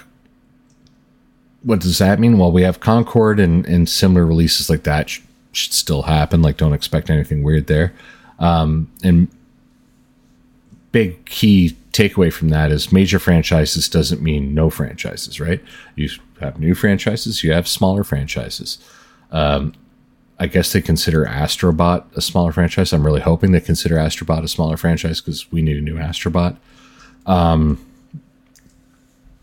what 1.63 1.79
does 1.79 1.97
that 1.99 2.19
mean? 2.19 2.37
Well, 2.37 2.51
we 2.51 2.63
have 2.63 2.79
Concord 2.79 3.39
and, 3.39 3.65
and 3.65 3.87
similar 3.87 4.25
releases 4.25 4.69
like 4.69 4.83
that 4.83 5.09
sh- 5.09 5.21
should 5.51 5.73
still 5.73 6.03
happen. 6.03 6.41
Like, 6.41 6.57
don't 6.57 6.73
expect 6.73 7.09
anything 7.09 7.43
weird 7.43 7.67
there. 7.67 7.93
Um, 8.39 8.91
and 9.03 9.27
big 10.91 11.25
key 11.25 11.77
takeaway 11.91 12.31
from 12.31 12.49
that 12.49 12.71
is 12.71 12.91
major 12.91 13.19
franchises 13.19 13.89
doesn't 13.89 14.21
mean 14.21 14.53
no 14.53 14.69
franchises, 14.69 15.39
right? 15.39 15.61
You 15.95 16.09
have 16.39 16.59
new 16.59 16.73
franchises, 16.73 17.43
you 17.43 17.51
have 17.51 17.67
smaller 17.67 18.03
franchises. 18.03 18.77
Um, 19.31 19.73
I 20.39 20.47
guess 20.47 20.71
they 20.71 20.81
consider 20.81 21.25
Astrobot 21.25 22.15
a 22.15 22.21
smaller 22.21 22.53
franchise. 22.53 22.93
I'm 22.93 23.05
really 23.05 23.19
hoping 23.19 23.51
they 23.51 23.59
consider 23.59 23.95
Astrobot 23.95 24.43
a 24.43 24.47
smaller 24.47 24.77
franchise 24.77 25.19
because 25.19 25.51
we 25.51 25.61
need 25.61 25.77
a 25.77 25.81
new 25.81 25.95
Astrobot. 25.95 26.55
Um, 27.25 27.85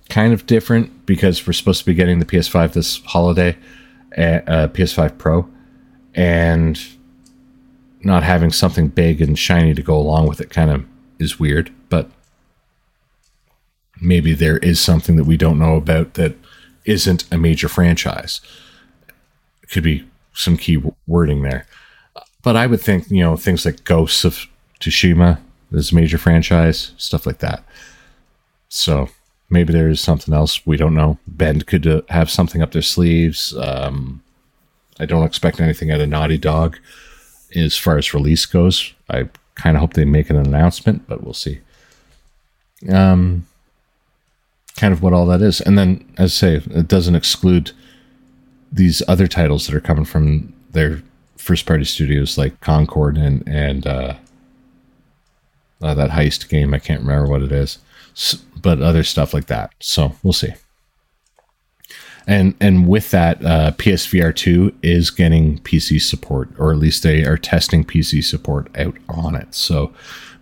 kind 0.08 0.32
of 0.32 0.46
different 0.46 1.04
because 1.04 1.46
we're 1.46 1.52
supposed 1.52 1.80
to 1.80 1.86
be 1.86 1.94
getting 1.94 2.18
the 2.18 2.24
PS5 2.24 2.72
this 2.72 3.02
holiday, 3.04 3.56
uh, 4.16 4.68
PS5 4.68 5.18
Pro, 5.18 5.48
and 6.14 6.80
not 8.00 8.22
having 8.22 8.50
something 8.50 8.88
big 8.88 9.20
and 9.20 9.38
shiny 9.38 9.74
to 9.74 9.82
go 9.82 9.96
along 9.96 10.26
with 10.26 10.40
it 10.40 10.48
kind 10.48 10.70
of 10.70 10.86
is 11.18 11.38
weird. 11.38 11.70
But 11.90 12.10
maybe 14.00 14.32
there 14.32 14.58
is 14.58 14.80
something 14.80 15.16
that 15.16 15.24
we 15.24 15.36
don't 15.36 15.58
know 15.58 15.76
about 15.76 16.14
that 16.14 16.36
isn't 16.86 17.24
a 17.30 17.36
major 17.36 17.68
franchise. 17.68 18.40
It 19.62 19.70
could 19.70 19.82
be 19.82 20.06
some 20.36 20.56
key 20.56 20.82
wording 21.06 21.42
there. 21.42 21.66
But 22.42 22.56
I 22.56 22.66
would 22.66 22.80
think, 22.80 23.10
you 23.10 23.22
know, 23.22 23.36
things 23.36 23.64
like 23.64 23.84
Ghosts 23.84 24.24
of 24.24 24.46
Tsushima 24.80 25.40
is 25.72 25.90
a 25.90 25.94
major 25.94 26.18
franchise, 26.18 26.92
stuff 26.96 27.26
like 27.26 27.38
that. 27.38 27.64
So 28.68 29.08
maybe 29.50 29.72
there's 29.72 30.00
something 30.00 30.32
else 30.32 30.64
we 30.66 30.76
don't 30.76 30.94
know. 30.94 31.18
Bend 31.26 31.66
could 31.66 31.86
uh, 31.86 32.02
have 32.08 32.30
something 32.30 32.62
up 32.62 32.72
their 32.72 32.82
sleeves. 32.82 33.56
Um, 33.56 34.22
I 35.00 35.06
don't 35.06 35.24
expect 35.24 35.60
anything 35.60 35.90
out 35.90 36.00
of 36.00 36.08
Naughty 36.08 36.38
Dog 36.38 36.78
as 37.54 37.76
far 37.76 37.98
as 37.98 38.14
release 38.14 38.46
goes. 38.46 38.92
I 39.10 39.28
kind 39.54 39.76
of 39.76 39.80
hope 39.80 39.94
they 39.94 40.04
make 40.04 40.30
an 40.30 40.36
announcement, 40.36 41.06
but 41.08 41.22
we'll 41.22 41.34
see. 41.34 41.60
Um, 42.90 43.46
kind 44.76 44.92
of 44.92 45.02
what 45.02 45.12
all 45.12 45.26
that 45.26 45.42
is. 45.42 45.60
And 45.60 45.78
then, 45.78 46.12
as 46.18 46.32
I 46.32 46.34
say, 46.34 46.54
it 46.70 46.88
doesn't 46.88 47.14
exclude 47.14 47.72
these 48.72 49.02
other 49.08 49.26
titles 49.26 49.66
that 49.66 49.74
are 49.74 49.80
coming 49.80 50.04
from 50.04 50.52
their 50.70 51.02
first 51.36 51.66
party 51.66 51.84
studios 51.84 52.36
like 52.36 52.60
Concord 52.60 53.16
and 53.16 53.46
and 53.48 53.86
uh, 53.86 54.14
uh, 55.82 55.94
that 55.94 56.10
heist 56.10 56.48
game. 56.48 56.74
I 56.74 56.78
can't 56.78 57.00
remember 57.00 57.30
what 57.30 57.42
it 57.42 57.52
is, 57.52 57.78
but 58.60 58.80
other 58.80 59.04
stuff 59.04 59.32
like 59.32 59.46
that. 59.46 59.72
So 59.80 60.16
we'll 60.22 60.32
see. 60.32 60.54
And 62.26 62.54
and 62.60 62.88
with 62.88 63.12
that, 63.12 63.44
uh, 63.44 63.72
PSVR 63.76 64.34
two 64.34 64.74
is 64.82 65.10
getting 65.10 65.58
PC 65.60 66.00
support, 66.00 66.50
or 66.58 66.72
at 66.72 66.78
least 66.78 67.02
they 67.02 67.24
are 67.24 67.36
testing 67.38 67.84
PC 67.84 68.24
support 68.24 68.68
out 68.76 68.96
on 69.08 69.36
it. 69.36 69.54
So 69.54 69.92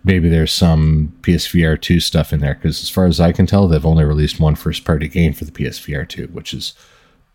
maybe 0.05 0.29
there's 0.29 0.51
some 0.51 1.11
PSVR 1.21 1.81
2 1.81 1.99
stuff 1.99 2.31
in 2.31 2.39
there 2.39 2.53
because, 2.55 2.81
as 2.81 2.89
far 2.89 3.05
as 3.05 3.19
I 3.19 3.31
can 3.31 3.45
tell, 3.45 3.67
they've 3.67 3.85
only 3.85 4.05
released 4.05 4.39
one 4.39 4.55
first 4.55 4.85
party 4.85 5.07
game 5.07 5.33
for 5.33 5.45
the 5.45 5.51
PSVR 5.51 6.07
2, 6.07 6.27
which 6.27 6.53
is 6.53 6.73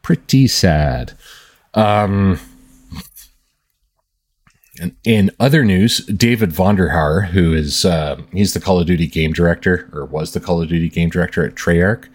pretty 0.03 0.47
sad. 0.49 1.13
Um, 1.75 2.39
in 5.05 5.31
other 5.39 5.65
news, 5.65 5.99
David 6.07 6.51
Vonderhaar, 6.51 7.29
who 7.29 7.53
is 7.53 7.85
uh, 7.85 8.21
he's 8.33 8.55
the 8.55 8.61
Call 8.61 8.81
of 8.81 8.87
Duty 8.87 9.07
game 9.07 9.33
director 9.33 9.89
or 9.93 10.05
was 10.05 10.33
the 10.33 10.41
Call 10.41 10.63
of 10.63 10.69
Duty 10.69 10.89
game 10.89 11.11
director 11.11 11.45
at 11.45 11.55
Treyarch. 11.55 12.09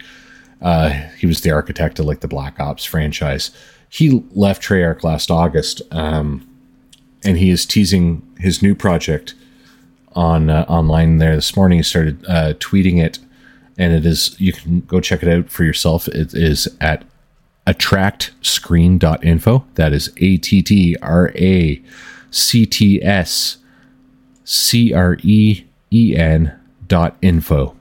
Uh, 0.62 0.90
he 1.18 1.28
was 1.28 1.42
the 1.42 1.52
architect 1.52 2.00
of 2.00 2.06
like 2.06 2.22
the 2.22 2.28
Black 2.28 2.60
Ops 2.60 2.86
franchise. 2.86 3.52
He 3.90 4.24
left 4.32 4.64
Treyarch 4.64 5.04
last 5.04 5.30
August, 5.30 5.82
um, 5.92 6.48
and 7.24 7.38
he 7.38 7.50
is 7.50 7.66
teasing 7.66 8.24
his 8.40 8.62
new 8.62 8.74
project 8.74 9.36
on 10.14 10.50
uh, 10.50 10.66
online 10.68 11.18
there 11.18 11.36
this 11.36 11.56
morning. 11.56 11.80
He 11.80 11.84
started 11.84 12.26
uh, 12.26 12.54
tweeting 12.56 13.04
it, 13.04 13.20
and 13.78 13.94
it 13.94 14.06
is 14.06 14.40
you 14.40 14.54
can 14.54 14.82
go 14.82 15.00
check 15.00 15.22
it 15.22 15.30
out 15.30 15.50
for 15.50 15.64
yourself. 15.64 16.08
It 16.08 16.34
is 16.34 16.68
at 16.82 17.04
attractscreen.info. 17.68 19.66
That 19.76 19.94
is 19.94 20.12
A 20.18 20.38
T 20.38 20.62
T 20.62 20.96
R 21.02 21.32
A 21.36 21.82
C 22.32 22.66
T 22.66 23.04
S 23.04 23.58
C 24.44 24.94
R 24.94 25.18
E 25.24 25.66
E 25.92 26.16
N 26.16 26.60
dot 26.88 27.18
info. 27.22 27.76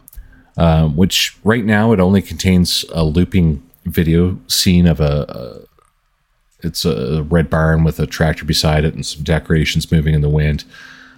Uh, 0.56 0.88
which 0.88 1.36
right 1.42 1.64
now 1.64 1.90
it 1.92 1.98
only 1.98 2.22
contains 2.22 2.84
a 2.92 3.02
looping 3.02 3.60
video 3.86 4.38
scene 4.46 4.86
of 4.86 5.00
a, 5.00 5.26
a 5.28 6.66
it's 6.66 6.84
a 6.84 7.24
red 7.24 7.50
barn 7.50 7.84
with 7.84 7.98
a 7.98 8.06
tractor 8.06 8.44
beside 8.44 8.84
it 8.84 8.94
and 8.94 9.04
some 9.04 9.22
decorations 9.22 9.90
moving 9.90 10.14
in 10.14 10.20
the 10.20 10.28
wind. 10.28 10.64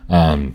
Um, 0.08 0.54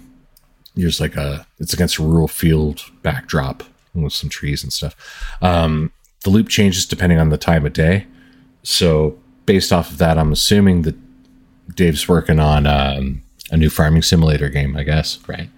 there's 0.75 0.99
like 0.99 1.15
a 1.15 1.45
it's 1.59 1.73
against 1.73 1.99
a 1.99 2.03
rural 2.03 2.27
field 2.27 2.83
backdrop 3.03 3.63
with 3.93 4.13
some 4.13 4.29
trees 4.29 4.63
and 4.63 4.73
stuff. 4.73 4.95
Um, 5.41 5.91
the 6.23 6.29
loop 6.29 6.49
changes 6.49 6.85
depending 6.85 7.19
on 7.19 7.29
the 7.29 7.37
time 7.37 7.65
of 7.65 7.73
day. 7.73 8.05
So 8.63 9.17
based 9.45 9.73
off 9.73 9.91
of 9.91 9.97
that, 9.97 10.17
I'm 10.17 10.31
assuming 10.31 10.83
that 10.83 10.95
Dave's 11.75 12.07
working 12.07 12.39
on 12.39 12.67
um, 12.67 13.21
a 13.49 13.57
new 13.57 13.69
farming 13.69 14.03
simulator 14.03 14.49
game. 14.49 14.75
I 14.75 14.83
guess 14.83 15.19
right. 15.27 15.49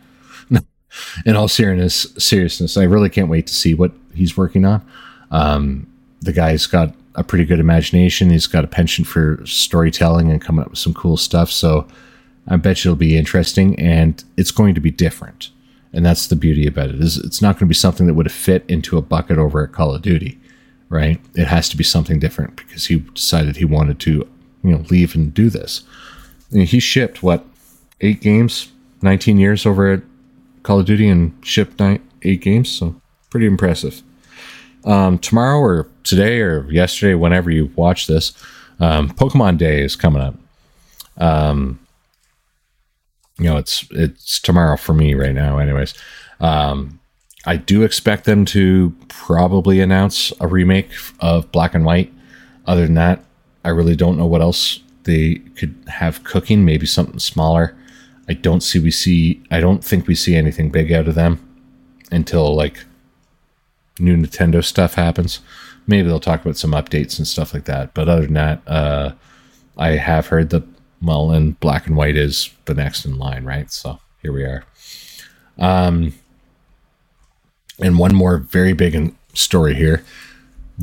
In 1.26 1.36
all 1.36 1.48
seriousness, 1.48 2.14
seriousness, 2.24 2.78
I 2.78 2.84
really 2.84 3.10
can't 3.10 3.30
wait 3.30 3.48
to 3.48 3.54
see 3.54 3.74
what 3.74 3.92
he's 4.14 4.38
working 4.38 4.64
on. 4.66 4.86
Um, 5.32 5.88
the 6.22 6.34
guy's 6.34 6.68
got 6.68 6.94
a 7.16 7.24
pretty 7.24 7.46
good 7.46 7.60
imagination. 7.60 8.30
He's 8.30 8.48
got 8.48 8.64
a 8.64 8.68
penchant 8.68 9.08
for 9.08 9.44
storytelling 9.46 10.32
and 10.32 10.42
coming 10.42 10.64
up 10.64 10.72
with 10.72 10.80
some 10.80 10.94
cool 10.94 11.18
stuff. 11.18 11.52
So 11.52 11.88
I 12.48 12.58
bet 12.58 12.84
you 12.84 12.92
it'll 12.92 12.98
be 12.98 13.18
interesting 13.18 13.78
and 13.80 14.24
it's 14.38 14.52
going 14.52 14.76
to 14.76 14.82
be 14.82 14.92
different. 14.92 15.50
And 15.92 16.06
that's 16.06 16.28
the 16.28 16.36
beauty 16.36 16.66
about 16.66 16.90
it 16.90 17.00
is 17.00 17.18
it's 17.18 17.42
not 17.42 17.56
going 17.56 17.68
to 17.68 17.74
be 17.74 17.76
something 17.76 18.08
that 18.08 18.16
would 18.16 18.26
have 18.26 18.34
fit 18.34 18.66
into 18.68 18.98
a 18.98 19.02
bucket 19.02 19.38
over 19.38 19.64
at 19.64 19.72
Call 19.72 19.94
of 19.94 20.02
Duty, 20.02 20.40
right? 20.94 21.20
It 21.34 21.48
has 21.48 21.68
to 21.70 21.78
be 21.78 21.84
something 21.84 22.20
different 22.20 22.56
because 22.56 22.86
he 22.86 23.00
decided 23.00 23.56
he 23.56 23.66
wanted 23.66 24.00
to, 24.02 24.12
you 24.64 24.72
know, 24.72 24.86
leave 24.92 25.16
and 25.16 25.34
do 25.34 25.50
this. 25.50 25.82
And 26.52 26.62
he 26.62 26.80
shipped 26.80 27.24
what 27.24 27.44
eight 28.00 28.22
games, 28.22 28.72
19 29.02 29.40
years 29.40 29.66
over 29.66 29.92
at 29.92 30.04
Call 30.62 30.80
of 30.80 30.86
Duty 30.86 31.10
and 31.10 31.36
shipped 31.42 31.80
nine, 31.80 32.08
eight 32.22 32.42
games. 32.42 32.70
So 32.70 32.96
pretty 33.32 33.48
impressive. 33.48 34.04
Um, 34.86 35.18
tomorrow 35.18 35.60
or 35.60 35.88
today 36.04 36.42
or 36.42 36.72
yesterday, 36.72 37.16
whenever 37.16 37.50
you 37.50 37.72
watch 37.76 38.06
this, 38.06 38.32
um, 38.80 39.10
Pokemon 39.10 39.58
Day 39.58 39.82
is 39.82 39.96
coming 39.96 40.22
up. 40.22 40.36
Um, 41.18 41.80
you 43.40 43.46
know, 43.46 43.58
it's 43.58 43.88
it's 43.92 44.40
tomorrow 44.40 44.78
for 44.78 44.94
me 44.94 45.16
right 45.16 45.34
now. 45.34 45.58
Anyways, 45.58 45.96
um, 46.40 47.00
I 47.46 47.58
do 47.58 47.84
expect 47.84 48.26
them 48.26 48.46
to 48.46 48.96
probably 49.10 49.82
announce 49.82 50.32
a 50.40 50.48
remake 50.48 50.92
of 51.20 51.52
Black 51.52 51.74
and 51.74 51.86
White. 51.86 52.14
Other 52.66 52.86
than 52.86 52.96
that, 52.96 53.24
I 53.66 53.70
really 53.70 53.96
don't 53.96 54.18
know 54.18 54.26
what 54.26 54.42
else 54.42 54.80
they 55.04 55.36
could 55.58 55.76
have 55.88 56.24
cooking. 56.24 56.64
Maybe 56.64 56.86
something 56.86 57.20
smaller. 57.20 57.76
I 58.30 58.34
don't 58.34 58.62
see 58.62 58.80
we 58.80 58.92
see. 58.92 59.44
I 59.52 59.60
don't 59.60 59.84
think 59.84 60.08
we 60.08 60.16
see 60.16 60.36
anything 60.36 60.70
big 60.70 60.92
out 60.94 61.08
of 61.08 61.16
them 61.16 61.40
until 62.12 62.56
like 62.56 62.86
new 64.00 64.16
Nintendo 64.16 64.64
stuff 64.64 64.94
happens. 64.94 65.40
Maybe 65.86 66.08
they'll 66.08 66.22
talk 66.22 66.42
about 66.42 66.58
some 66.58 66.72
updates 66.72 67.18
and 67.18 67.28
stuff 67.28 67.54
like 67.54 67.66
that. 67.66 67.94
But 67.94 68.08
other 68.08 68.22
than 68.22 68.36
that, 68.36 68.62
uh, 68.66 69.14
I 69.78 69.90
have 69.92 70.28
heard 70.28 70.50
that 70.52 70.64
well, 71.02 71.32
and 71.32 71.60
black 71.60 71.88
and 71.88 71.98
white 71.98 72.16
is 72.16 72.50
the 72.64 72.74
next 72.74 73.06
in 73.06 73.18
line, 73.18 73.44
right? 73.44 73.70
So 73.72 74.00
here 74.22 74.32
we 74.32 74.44
are. 74.44 74.64
Um, 75.60 76.14
and 77.80 77.98
one 77.98 78.16
more 78.16 78.38
very 78.38 78.74
big 78.74 79.14
story 79.34 79.76
here. 79.76 80.04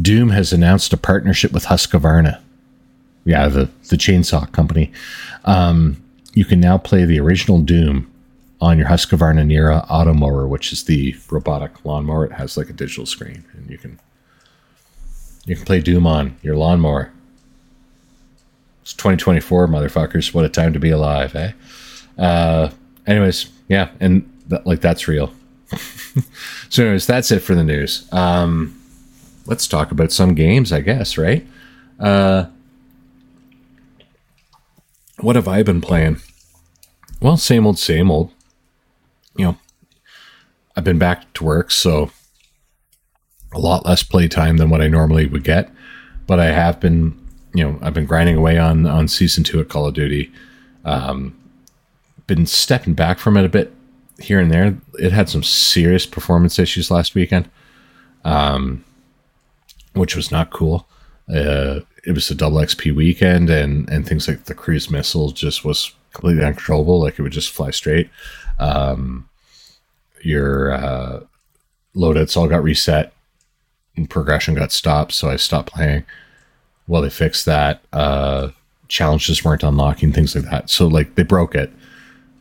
Doom 0.00 0.30
has 0.30 0.52
announced 0.52 0.92
a 0.92 0.96
partnership 0.96 1.52
with 1.52 1.64
Husqvarna. 1.64 2.40
Yeah, 3.24 3.48
the 3.48 3.70
the 3.88 3.96
chainsaw 3.96 4.50
company. 4.52 4.92
Um, 5.44 6.02
you 6.32 6.44
can 6.44 6.60
now 6.60 6.78
play 6.78 7.04
the 7.04 7.20
original 7.20 7.60
Doom 7.60 8.10
on 8.60 8.78
your 8.78 8.86
Husqvarna 8.86 9.46
Nera 9.46 9.86
Automower, 9.90 10.48
which 10.48 10.72
is 10.72 10.84
the 10.84 11.16
robotic 11.30 11.84
lawnmower. 11.84 12.26
It 12.26 12.32
has 12.32 12.56
like 12.56 12.70
a 12.70 12.72
digital 12.72 13.06
screen, 13.06 13.44
and 13.52 13.70
you 13.70 13.78
can 13.78 13.98
you 15.46 15.56
can 15.56 15.64
play 15.64 15.80
Doom 15.80 16.06
on 16.06 16.36
your 16.42 16.56
lawnmower. 16.56 17.10
It's 18.82 18.94
2024, 18.94 19.68
motherfuckers. 19.68 20.32
What 20.32 20.44
a 20.44 20.48
time 20.48 20.72
to 20.72 20.78
be 20.78 20.90
alive, 20.90 21.34
eh? 21.34 21.52
Uh, 22.18 22.70
anyways, 23.06 23.50
yeah, 23.68 23.90
and 24.00 24.28
like 24.64 24.80
that's 24.80 25.08
real. 25.08 25.32
so, 26.68 26.82
anyways, 26.84 27.06
that's 27.06 27.30
it 27.30 27.40
for 27.40 27.54
the 27.54 27.64
news. 27.64 28.08
Um, 28.12 28.80
let's 29.46 29.66
talk 29.66 29.90
about 29.90 30.12
some 30.12 30.34
games, 30.34 30.72
I 30.72 30.80
guess, 30.80 31.16
right? 31.16 31.46
Uh, 31.98 32.46
what 35.20 35.36
have 35.36 35.48
I 35.48 35.62
been 35.62 35.80
playing? 35.80 36.20
Well, 37.20 37.36
same 37.36 37.66
old, 37.66 37.78
same 37.78 38.10
old. 38.10 38.32
You 39.36 39.44
know, 39.44 39.56
I've 40.76 40.84
been 40.84 40.98
back 40.98 41.32
to 41.34 41.44
work, 41.44 41.70
so 41.70 42.10
a 43.52 43.58
lot 43.58 43.84
less 43.84 44.02
playtime 44.02 44.56
than 44.56 44.70
what 44.70 44.80
I 44.80 44.88
normally 44.88 45.26
would 45.26 45.44
get 45.44 45.70
but 46.30 46.38
I 46.38 46.52
have 46.52 46.78
been, 46.78 47.18
you 47.54 47.64
know, 47.64 47.76
I've 47.82 47.92
been 47.92 48.06
grinding 48.06 48.36
away 48.36 48.56
on 48.56 48.86
on 48.86 49.08
season 49.08 49.42
two 49.42 49.58
of 49.58 49.66
Call 49.66 49.86
of 49.86 49.94
Duty. 49.94 50.30
Um, 50.84 51.36
been 52.28 52.46
stepping 52.46 52.94
back 52.94 53.18
from 53.18 53.36
it 53.36 53.44
a 53.44 53.48
bit 53.48 53.72
here 54.20 54.38
and 54.38 54.50
there. 54.50 54.76
It 54.98 55.12
had 55.12 55.28
some 55.28 55.42
serious 55.42 56.06
performance 56.06 56.58
issues 56.58 56.90
last 56.90 57.14
weekend, 57.14 57.50
um, 58.24 58.84
which 59.94 60.14
was 60.14 60.30
not 60.30 60.50
cool. 60.50 60.86
Uh, 61.28 61.80
it 62.04 62.12
was 62.12 62.30
a 62.30 62.34
double 62.34 62.58
XP 62.58 62.94
weekend, 62.94 63.50
and 63.50 63.88
and 63.88 64.06
things 64.06 64.28
like 64.28 64.44
the 64.44 64.54
cruise 64.54 64.90
missile 64.90 65.30
just 65.30 65.64
was 65.64 65.92
completely 66.12 66.44
uncontrollable. 66.44 67.00
Like 67.00 67.18
it 67.18 67.22
would 67.22 67.32
just 67.32 67.52
fly 67.52 67.70
straight. 67.70 68.10
Um, 68.58 69.28
your 70.22 70.72
uh, 70.72 71.20
loadouts 71.94 72.36
all 72.36 72.48
got 72.48 72.62
reset, 72.62 73.12
and 73.96 74.08
progression 74.08 74.54
got 74.54 74.72
stopped. 74.72 75.12
So 75.12 75.30
I 75.30 75.36
stopped 75.36 75.72
playing. 75.72 76.04
Well, 76.86 77.02
they 77.02 77.10
fixed 77.10 77.46
that. 77.46 77.82
Uh, 77.92 78.50
challenges 78.88 79.44
weren't 79.44 79.62
unlocking 79.62 80.12
things 80.12 80.34
like 80.34 80.44
that. 80.50 80.68
So 80.68 80.88
like 80.88 81.14
they 81.14 81.22
broke 81.22 81.54
it, 81.54 81.70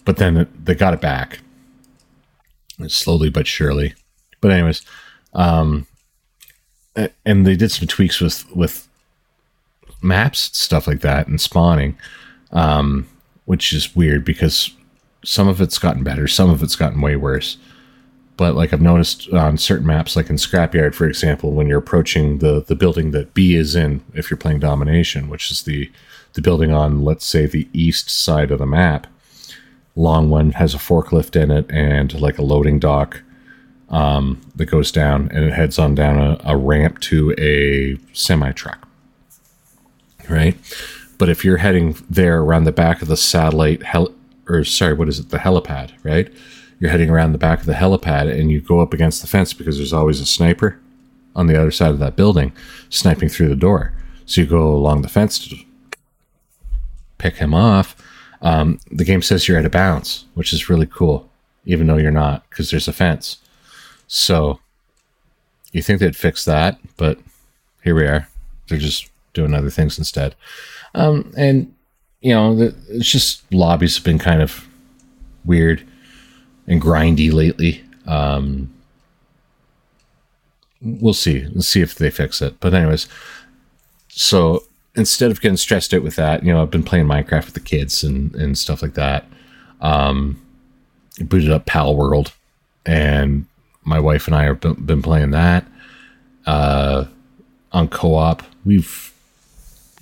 but 0.04 0.18
then 0.18 0.48
they 0.64 0.74
got 0.74 0.94
it 0.94 1.02
back 1.02 1.40
slowly 2.88 3.30
but 3.30 3.48
surely. 3.48 3.94
But 4.42 4.52
anyways, 4.52 4.84
um, 5.34 5.88
and 7.26 7.46
they 7.46 7.56
did 7.56 7.72
some 7.72 7.88
tweaks 7.88 8.20
with 8.20 8.50
with 8.56 8.88
maps 10.02 10.58
stuff 10.58 10.88
like 10.88 11.02
that 11.02 11.28
and 11.28 11.40
spawning, 11.42 11.98
um, 12.52 13.08
which 13.46 13.74
is 13.74 13.96
weird 13.96 14.24
because 14.24 14.74
some 15.26 15.48
of 15.48 15.60
it's 15.62 15.78
gotten 15.78 16.04
better, 16.04 16.28
some 16.28 16.50
of 16.50 16.64
it's 16.64 16.76
gotten 16.76 17.02
way 17.02 17.16
worse. 17.16 17.58
But 18.38 18.56
like 18.56 18.72
I've 18.72 18.82
noticed 18.82 19.30
on 19.34 19.58
certain 19.58 19.86
maps, 19.86 20.16
like 20.16 20.30
in 20.30 20.38
Scrapyard, 20.38 20.96
for 20.96 21.06
example, 21.06 21.52
when 21.52 21.68
you're 21.68 21.80
approaching 21.80 22.38
the 22.38 22.62
the 22.62 22.76
building 22.76 23.12
that 23.12 23.34
B 23.34 23.56
is 23.56 23.76
in, 23.76 24.02
if 24.14 24.30
you're 24.30 24.38
playing 24.38 24.60
Domination, 24.60 25.30
which 25.30 25.52
is 25.52 25.64
the 25.64 25.92
the 26.34 26.42
building 26.42 26.72
on, 26.72 27.04
let's 27.04 27.26
say, 27.26 27.46
the 27.46 27.68
east 27.74 28.10
side 28.10 28.52
of 28.52 28.60
the 28.60 28.66
map, 28.66 29.08
long 29.96 30.30
one 30.30 30.52
has 30.52 30.74
a 30.74 30.78
forklift 30.78 31.36
in 31.36 31.52
it 31.52 31.70
and 31.70 32.20
like 32.20 32.38
a 32.38 32.42
loading 32.42 32.80
dock 32.80 33.22
um, 33.90 34.40
that 34.56 34.66
goes 34.66 34.92
down 34.92 35.30
and 35.34 35.44
it 35.44 35.54
heads 35.54 35.80
on 35.80 35.96
down 35.96 36.18
a, 36.18 36.40
a 36.46 36.56
ramp 36.56 37.00
to 37.02 37.34
a 37.38 37.98
semi 38.14 38.52
truck. 38.52 38.88
Right. 40.30 40.56
But 41.18 41.30
if 41.30 41.44
you're 41.44 41.58
heading 41.58 41.98
there 42.10 42.40
around 42.40 42.64
the 42.64 42.72
back 42.72 43.02
of 43.02 43.08
the 43.08 43.18
satellite 43.18 43.84
hel- 43.84 44.14
or 44.48 44.64
sorry, 44.64 44.94
what 44.94 45.10
is 45.10 45.20
it? 45.20 45.30
The 45.30 45.38
helipad, 45.38 45.92
right? 46.04 46.32
You're 46.80 46.92
heading 46.92 47.10
around 47.10 47.34
the 47.34 47.38
back 47.40 47.60
of 47.60 47.66
the 47.66 47.74
helipad 47.74 48.32
and 48.32 48.52
you 48.52 48.62
go 48.62 48.80
up 48.80 48.94
against 48.94 49.22
the 49.22 49.28
fence 49.28 49.54
because 49.54 49.78
there's 49.78 49.92
always 49.92 50.22
a 50.22 50.26
sniper 50.26 50.80
on 51.36 51.48
the 51.48 51.60
other 51.60 51.72
side 51.72 51.92
of 51.92 52.00
that 52.00 52.16
building 52.16 52.54
sniping 52.90 53.30
through 53.30 53.50
the 53.50 53.56
door. 53.56 53.94
So 54.26 54.42
you 54.42 54.48
go 54.48 54.68
along 54.70 55.02
the 55.02 55.10
fence 55.10 55.40
to 55.48 55.58
pick 57.18 57.38
him 57.38 57.54
off 57.54 57.96
um, 58.42 58.80
the 58.92 59.06
game 59.06 59.22
says 59.22 59.48
you're 59.48 59.60
at 59.60 59.66
a 59.66 59.70
bounce, 59.70 60.26
which 60.34 60.54
is 60.54 60.70
really 60.70 60.86
cool, 60.86 61.30
even 61.66 61.88
though 61.88 61.98
you're 61.98 62.12
not, 62.12 62.50
because 62.50 62.72
there's 62.72 62.88
a 62.88 62.94
fence. 62.94 63.38
So 64.08 64.60
you 65.72 65.82
think 65.82 66.00
they'd 66.00 66.16
fix 66.16 66.46
that, 66.46 66.80
but 66.98 67.20
here 67.84 67.96
we 67.96 68.06
are. 68.06 68.28
They're 68.68 68.78
just 68.78 69.10
doing 69.34 69.54
other 69.54 69.70
things 69.70 69.98
instead. 69.98 70.36
Um, 70.96 71.32
and, 71.38 71.74
you 72.22 72.34
know, 72.34 72.56
the, 72.56 72.76
it's 72.90 73.12
just 73.12 73.44
lobbies 73.54 73.96
have 73.96 74.04
been 74.04 74.20
kind 74.20 74.42
of 74.42 74.68
weird 75.46 75.86
and 76.68 76.82
grindy 76.82 77.32
lately. 77.32 77.84
Um, 78.08 78.74
we'll 80.82 81.14
see. 81.14 81.46
Let's 81.54 81.68
see 81.68 81.82
if 81.82 81.96
they 81.96 82.10
fix 82.10 82.42
it. 82.42 82.60
But, 82.60 82.74
anyways, 82.74 83.08
so 84.08 84.64
instead 84.96 85.32
of 85.32 85.42
getting 85.42 85.58
stressed 85.58 85.94
out 85.94 86.04
with 86.04 86.16
that, 86.16 86.44
you 86.44 86.52
know, 86.52 86.62
I've 86.62 86.72
been 86.72 86.84
playing 86.84 87.06
Minecraft 87.06 87.46
with 87.46 87.54
the 87.54 87.60
kids 87.60 88.04
and, 88.04 88.34
and 88.36 88.58
stuff 88.58 88.82
like 88.82 88.96
that. 88.96 89.26
Um, 89.82 90.42
booted 91.22 91.52
up 91.52 91.66
Pal 91.66 91.96
World, 91.96 92.34
and 92.86 93.46
my 93.84 94.00
wife 94.00 94.28
and 94.28 94.36
I 94.36 94.44
have 94.44 94.60
been 94.60 95.02
playing 95.02 95.32
that 95.32 95.66
uh, 96.46 97.06
on 97.72 97.88
co-op. 97.88 98.44
We've 98.66 99.14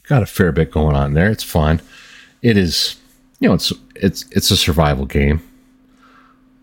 got 0.03 0.23
a 0.23 0.25
fair 0.25 0.51
bit 0.51 0.71
going 0.71 0.95
on 0.95 1.13
there. 1.13 1.29
It's 1.29 1.43
fun. 1.43 1.81
It 2.41 2.57
is, 2.57 2.97
you 3.39 3.49
know, 3.49 3.55
it's 3.55 3.73
it's 3.95 4.25
it's 4.31 4.51
a 4.51 4.57
survival 4.57 5.05
game 5.05 5.41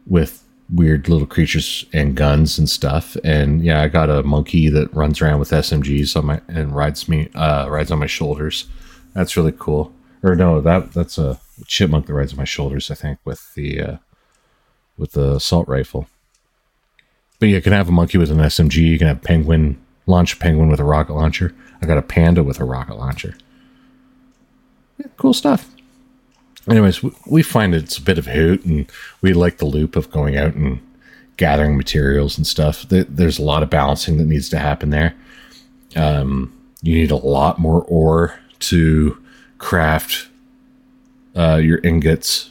with 0.06 0.43
weird 0.74 1.08
little 1.08 1.26
creatures 1.26 1.84
and 1.92 2.16
guns 2.16 2.58
and 2.58 2.68
stuff. 2.68 3.16
And 3.22 3.64
yeah, 3.64 3.82
I 3.82 3.88
got 3.88 4.10
a 4.10 4.22
monkey 4.22 4.68
that 4.68 4.92
runs 4.92 5.22
around 5.22 5.38
with 5.38 5.50
SMGs 5.50 6.16
on 6.16 6.26
my 6.26 6.40
and 6.48 6.74
rides 6.74 7.08
me 7.08 7.28
uh, 7.34 7.68
rides 7.68 7.90
on 7.90 7.98
my 7.98 8.06
shoulders. 8.06 8.66
That's 9.14 9.36
really 9.36 9.54
cool. 9.56 9.92
Or 10.22 10.34
no, 10.34 10.60
that 10.60 10.92
that's 10.92 11.18
a 11.18 11.40
chipmunk 11.66 12.06
that 12.06 12.14
rides 12.14 12.32
on 12.32 12.38
my 12.38 12.44
shoulders. 12.44 12.90
I 12.90 12.94
think 12.94 13.18
with 13.24 13.54
the 13.54 13.80
uh, 13.80 13.96
with 14.98 15.12
the 15.12 15.36
assault 15.36 15.68
rifle. 15.68 16.08
But 17.38 17.48
you 17.48 17.60
can 17.60 17.72
have 17.72 17.88
a 17.88 17.92
monkey 17.92 18.18
with 18.18 18.30
an 18.30 18.38
SMG. 18.38 18.76
You 18.76 18.98
can 18.98 19.08
have 19.08 19.22
penguin 19.22 19.80
launch 20.06 20.34
a 20.34 20.36
penguin 20.36 20.68
with 20.68 20.80
a 20.80 20.84
rocket 20.84 21.14
launcher. 21.14 21.54
I 21.80 21.86
got 21.86 21.98
a 21.98 22.02
panda 22.02 22.42
with 22.42 22.60
a 22.60 22.64
rocket 22.64 22.96
launcher. 22.96 23.36
Yeah, 24.98 25.06
cool 25.16 25.34
stuff 25.34 25.73
anyways, 26.68 27.02
we 27.26 27.42
find 27.42 27.74
it's 27.74 27.98
a 27.98 28.02
bit 28.02 28.18
of 28.18 28.26
a 28.26 28.32
hoot, 28.32 28.64
and 28.64 28.90
we 29.20 29.32
like 29.32 29.58
the 29.58 29.66
loop 29.66 29.96
of 29.96 30.10
going 30.10 30.36
out 30.36 30.54
and 30.54 30.80
gathering 31.36 31.76
materials 31.76 32.36
and 32.36 32.46
stuff. 32.46 32.86
There's 32.88 33.38
a 33.38 33.42
lot 33.42 33.62
of 33.62 33.70
balancing 33.70 34.18
that 34.18 34.26
needs 34.26 34.48
to 34.50 34.58
happen 34.58 34.90
there. 34.90 35.14
Um, 35.96 36.52
you 36.82 36.94
need 36.94 37.10
a 37.10 37.16
lot 37.16 37.58
more 37.58 37.82
ore 37.82 38.38
to 38.60 39.18
craft 39.58 40.28
uh, 41.36 41.56
your 41.56 41.80
ingots 41.82 42.50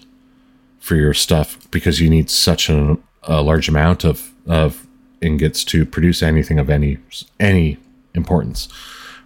for 0.79 0.95
your 0.95 1.13
stuff 1.13 1.69
because 1.71 2.01
you 2.01 2.09
need 2.09 2.29
such 2.29 2.69
a, 2.69 2.97
a 3.23 3.41
large 3.41 3.69
amount 3.69 4.03
of 4.03 4.31
of 4.45 4.85
ingots 5.21 5.63
to 5.63 5.85
produce 5.85 6.21
anything 6.21 6.59
of 6.59 6.69
any 6.69 6.97
any 7.39 7.77
importance, 8.13 8.67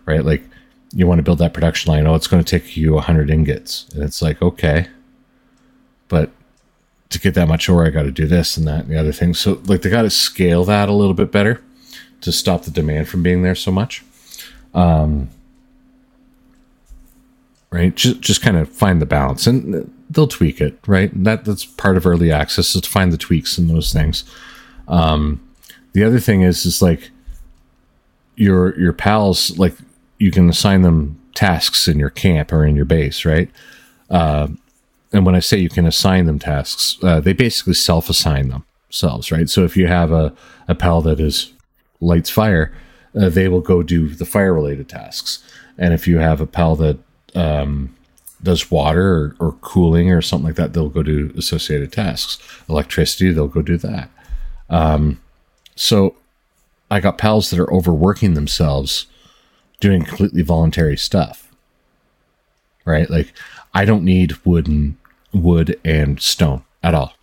right? 0.05 0.23
Like 0.23 0.43
you 0.93 1.07
want 1.07 1.19
to 1.19 1.23
build 1.23 1.39
that 1.39 1.53
production 1.53 1.91
line. 1.91 2.07
Oh, 2.07 2.15
it's 2.15 2.27
going 2.27 2.43
to 2.43 2.49
take 2.59 2.77
you 2.77 2.93
100 2.93 3.29
ingots. 3.29 3.88
And 3.93 4.03
it's 4.03 4.21
like, 4.21 4.41
okay. 4.41 4.88
But 6.07 6.31
to 7.09 7.19
get 7.19 7.33
that 7.33 7.47
much 7.47 7.67
ore, 7.69 7.85
I 7.85 7.89
got 7.89 8.03
to 8.03 8.11
do 8.11 8.25
this 8.25 8.57
and 8.57 8.67
that 8.67 8.85
and 8.85 8.91
the 8.91 8.99
other 8.99 9.11
thing. 9.11 9.33
So, 9.33 9.61
like, 9.65 9.81
they 9.81 9.89
got 9.89 10.03
to 10.03 10.09
scale 10.09 10.63
that 10.65 10.89
a 10.89 10.93
little 10.93 11.13
bit 11.13 11.31
better 11.31 11.61
to 12.21 12.31
stop 12.31 12.63
the 12.63 12.71
demand 12.71 13.09
from 13.09 13.23
being 13.23 13.43
there 13.43 13.55
so 13.55 13.71
much. 13.71 14.03
Um, 14.73 15.29
right? 17.69 17.93
Just, 17.95 18.21
just 18.21 18.41
kind 18.41 18.57
of 18.57 18.69
find 18.69 19.01
the 19.01 19.05
balance 19.05 19.45
and 19.47 19.93
they'll 20.09 20.27
tweak 20.27 20.61
it, 20.61 20.79
right? 20.88 21.11
That 21.23 21.45
That's 21.45 21.65
part 21.65 21.97
of 21.97 22.05
early 22.05 22.31
access 22.31 22.75
is 22.75 22.81
to 22.81 22.89
find 22.89 23.11
the 23.11 23.17
tweaks 23.17 23.57
and 23.57 23.69
those 23.69 23.91
things. 23.91 24.23
Um, 24.88 25.41
the 25.91 26.03
other 26.03 26.19
thing 26.19 26.41
is, 26.41 26.65
is 26.65 26.81
like, 26.81 27.11
your 28.38 28.79
your 28.79 28.93
pals 28.93 29.57
like 29.57 29.73
you 30.18 30.32
can 30.32 30.49
assign 30.49 30.82
them 30.82 31.20
tasks 31.34 31.88
in 31.88 31.99
your 31.99 32.09
camp 32.09 32.51
or 32.51 32.65
in 32.65 32.76
your 32.76 32.86
base, 32.86 33.26
right? 33.26 33.49
Uh, 34.09 34.47
and 35.13 35.26
when 35.26 35.36
I 35.36 35.39
say 35.39 35.57
you 35.57 35.70
can 35.70 35.86
assign 35.86 36.26
them 36.26 36.39
tasks, 36.39 36.97
uh, 37.03 37.20
they 37.20 37.34
basically 37.34 37.74
self 37.74 38.09
assign 38.09 38.49
themselves, 38.49 39.32
right? 39.32 39.49
So 39.49 39.63
if 39.63 39.78
you 39.78 39.88
have 39.88 40.11
a, 40.11 40.34
a 40.68 40.76
pal 40.76 41.01
that 41.03 41.20
is 41.20 41.53
lights 42.01 42.30
fire, 42.30 42.74
uh, 43.15 43.30
they 43.30 43.47
will 43.47 43.61
go 43.61 43.84
do 43.84 44.09
the 44.09 44.26
fire 44.26 44.53
related 44.53 44.89
tasks. 44.89 45.43
And 45.78 45.93
if 45.93 46.07
you 46.07 46.18
have 46.18 46.41
a 46.41 46.47
pal 46.47 46.76
that 46.78 46.97
um, 47.36 47.95
does 48.41 48.70
water 48.72 49.07
or, 49.07 49.36
or, 49.39 49.51
cooling 49.61 50.11
or 50.11 50.22
something 50.22 50.47
like 50.47 50.55
that, 50.55 50.74
they'll 50.74 50.89
go 50.89 51.03
do 51.03 51.32
associated 51.38 51.91
tasks. 51.91 52.39
Electricity, 52.68 53.32
they'll 53.32 53.47
go 53.47 53.61
do 53.61 53.78
that. 53.78 54.09
Um, 54.70 55.22
so 55.76 56.15
I 56.89 56.99
got 56.99 57.18
pals 57.18 57.49
that 57.49 57.59
are 57.59 57.72
overworking 57.72 58.34
themselves 58.34 59.05
doing 59.80 60.03
completely 60.03 60.41
voluntary 60.41 60.97
stuff. 60.97 61.51
Right? 62.86 63.09
Like 63.09 63.34
I 63.73 63.86
don't 63.86 64.03
need 64.03 64.34
wood 64.45 64.67
and 64.67 64.95
wood 65.34 65.80
and 65.84 66.21
stone 66.21 66.63
at 66.84 66.93
all. 66.93 67.13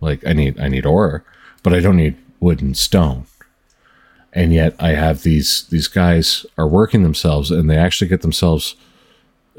Like 0.00 0.26
I 0.26 0.32
need 0.32 0.58
I 0.60 0.68
need 0.68 0.86
ore, 0.86 1.24
but 1.62 1.72
I 1.72 1.80
don't 1.80 1.96
need 1.96 2.16
wood 2.38 2.60
and 2.60 2.76
stone. 2.76 3.26
And 4.32 4.52
yet 4.52 4.74
I 4.78 4.90
have 4.90 5.22
these 5.22 5.66
these 5.68 5.88
guys 5.88 6.46
are 6.56 6.68
working 6.68 7.02
themselves 7.02 7.50
and 7.50 7.68
they 7.68 7.76
actually 7.76 8.08
get 8.08 8.22
themselves 8.22 8.76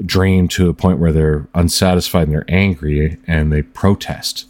drained 0.04 0.50
to 0.52 0.68
a 0.68 0.74
point 0.74 0.98
where 0.98 1.12
they're 1.12 1.46
unsatisfied 1.54 2.24
and 2.24 2.32
they're 2.32 2.44
angry 2.48 3.18
and 3.26 3.52
they 3.52 3.62
protest 3.62 4.46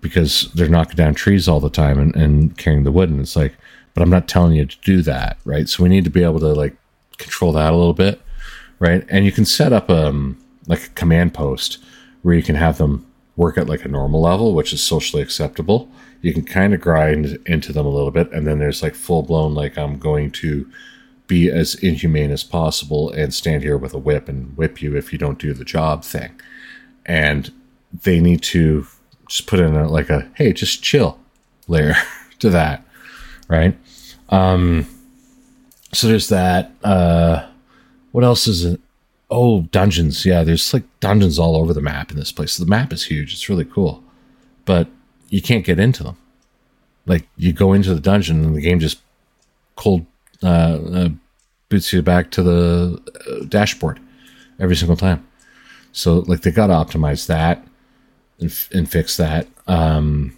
because 0.00 0.50
they're 0.54 0.68
knocking 0.68 0.96
down 0.96 1.14
trees 1.14 1.46
all 1.46 1.60
the 1.60 1.70
time 1.70 1.98
and, 1.98 2.16
and 2.16 2.58
carrying 2.58 2.82
the 2.82 2.90
wood 2.90 3.08
and 3.08 3.20
it's 3.20 3.36
like 3.36 3.54
but 3.94 4.02
I'm 4.02 4.10
not 4.10 4.28
telling 4.28 4.54
you 4.54 4.66
to 4.66 4.76
do 4.82 5.02
that, 5.02 5.38
right? 5.44 5.68
So 5.68 5.82
we 5.82 5.88
need 5.88 6.04
to 6.04 6.10
be 6.10 6.22
able 6.22 6.40
to 6.40 6.52
like 6.52 6.76
control 7.18 7.52
that 7.52 7.72
a 7.72 7.76
little 7.76 7.92
bit, 7.92 8.20
right? 8.78 9.04
And 9.08 9.24
you 9.24 9.32
can 9.32 9.44
set 9.44 9.72
up 9.72 9.90
um 9.90 10.38
like 10.66 10.86
a 10.86 10.90
command 10.90 11.34
post 11.34 11.78
where 12.22 12.34
you 12.34 12.42
can 12.42 12.54
have 12.54 12.78
them 12.78 13.06
work 13.36 13.58
at 13.58 13.68
like 13.68 13.84
a 13.84 13.88
normal 13.88 14.20
level, 14.20 14.54
which 14.54 14.72
is 14.72 14.82
socially 14.82 15.22
acceptable. 15.22 15.88
You 16.20 16.32
can 16.32 16.44
kind 16.44 16.72
of 16.72 16.80
grind 16.80 17.38
into 17.46 17.72
them 17.72 17.86
a 17.86 17.90
little 17.90 18.10
bit, 18.10 18.30
and 18.32 18.46
then 18.46 18.58
there's 18.58 18.82
like 18.82 18.94
full 18.94 19.22
blown 19.22 19.54
like 19.54 19.76
I'm 19.76 19.98
going 19.98 20.30
to 20.32 20.70
be 21.26 21.50
as 21.50 21.74
inhumane 21.76 22.30
as 22.30 22.44
possible 22.44 23.10
and 23.10 23.32
stand 23.32 23.62
here 23.62 23.76
with 23.76 23.94
a 23.94 23.98
whip 23.98 24.28
and 24.28 24.56
whip 24.56 24.82
you 24.82 24.96
if 24.96 25.12
you 25.12 25.18
don't 25.18 25.38
do 25.38 25.52
the 25.52 25.64
job 25.64 26.04
thing. 26.04 26.30
And 27.06 27.50
they 28.02 28.20
need 28.20 28.42
to 28.42 28.86
just 29.28 29.46
put 29.46 29.60
in 29.60 29.74
a, 29.74 29.88
like 29.88 30.10
a 30.10 30.30
hey, 30.34 30.52
just 30.52 30.82
chill 30.82 31.18
layer 31.68 31.94
to 32.38 32.50
that, 32.50 32.84
right? 33.48 33.76
Um, 34.32 34.86
so 35.92 36.08
there's 36.08 36.28
that. 36.30 36.72
Uh, 36.82 37.46
what 38.10 38.24
else 38.24 38.48
is 38.48 38.64
it? 38.64 38.80
Oh, 39.30 39.62
dungeons. 39.62 40.26
Yeah, 40.26 40.42
there's 40.42 40.74
like 40.74 40.84
dungeons 41.00 41.38
all 41.38 41.56
over 41.56 41.72
the 41.72 41.80
map 41.80 42.10
in 42.10 42.16
this 42.16 42.32
place. 42.32 42.54
So 42.54 42.64
the 42.64 42.70
map 42.70 42.92
is 42.92 43.04
huge. 43.04 43.32
It's 43.32 43.48
really 43.48 43.64
cool, 43.64 44.02
but 44.64 44.88
you 45.28 45.40
can't 45.40 45.64
get 45.64 45.78
into 45.78 46.02
them. 46.02 46.16
Like 47.06 47.26
you 47.36 47.52
go 47.52 47.72
into 47.72 47.94
the 47.94 48.00
dungeon 48.00 48.44
and 48.44 48.56
the 48.56 48.60
game 48.60 48.80
just 48.80 49.00
cold 49.76 50.06
uh, 50.42 50.78
uh, 50.92 51.08
boots 51.68 51.92
you 51.92 52.02
back 52.02 52.30
to 52.32 52.42
the 52.42 53.02
uh, 53.30 53.44
dashboard 53.46 54.00
every 54.58 54.76
single 54.76 54.96
time. 54.96 55.26
So 55.92 56.20
like 56.20 56.40
they 56.40 56.50
got 56.50 56.68
to 56.68 56.74
optimize 56.74 57.26
that 57.26 57.66
and, 58.40 58.54
and 58.72 58.90
fix 58.90 59.16
that. 59.16 59.46
Um, 59.66 60.36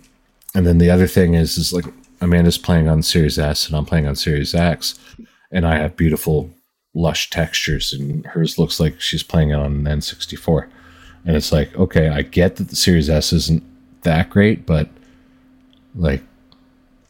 and 0.54 0.66
then 0.66 0.78
the 0.78 0.90
other 0.90 1.06
thing 1.06 1.34
is 1.34 1.58
is 1.58 1.72
like 1.72 1.86
Amanda's 2.20 2.58
playing 2.58 2.88
on 2.88 3.02
Series 3.02 3.38
S 3.38 3.66
and 3.66 3.76
I'm 3.76 3.86
playing 3.86 4.06
on 4.06 4.16
Series 4.16 4.54
X, 4.54 4.98
and 5.50 5.66
I 5.66 5.76
have 5.76 5.96
beautiful 5.96 6.50
lush 6.94 7.30
textures, 7.30 7.92
and 7.92 8.24
hers 8.26 8.58
looks 8.58 8.78
like 8.78 9.00
she's 9.00 9.22
playing 9.22 9.50
it 9.50 9.54
on 9.54 9.86
an 9.86 10.00
N64. 10.00 10.68
And 11.26 11.36
it's 11.36 11.52
like, 11.52 11.74
okay, 11.76 12.08
I 12.08 12.22
get 12.22 12.56
that 12.56 12.68
the 12.68 12.76
Series 12.76 13.10
S 13.10 13.32
isn't 13.32 13.62
that 14.02 14.30
great, 14.30 14.66
but 14.66 14.88
like 15.94 16.22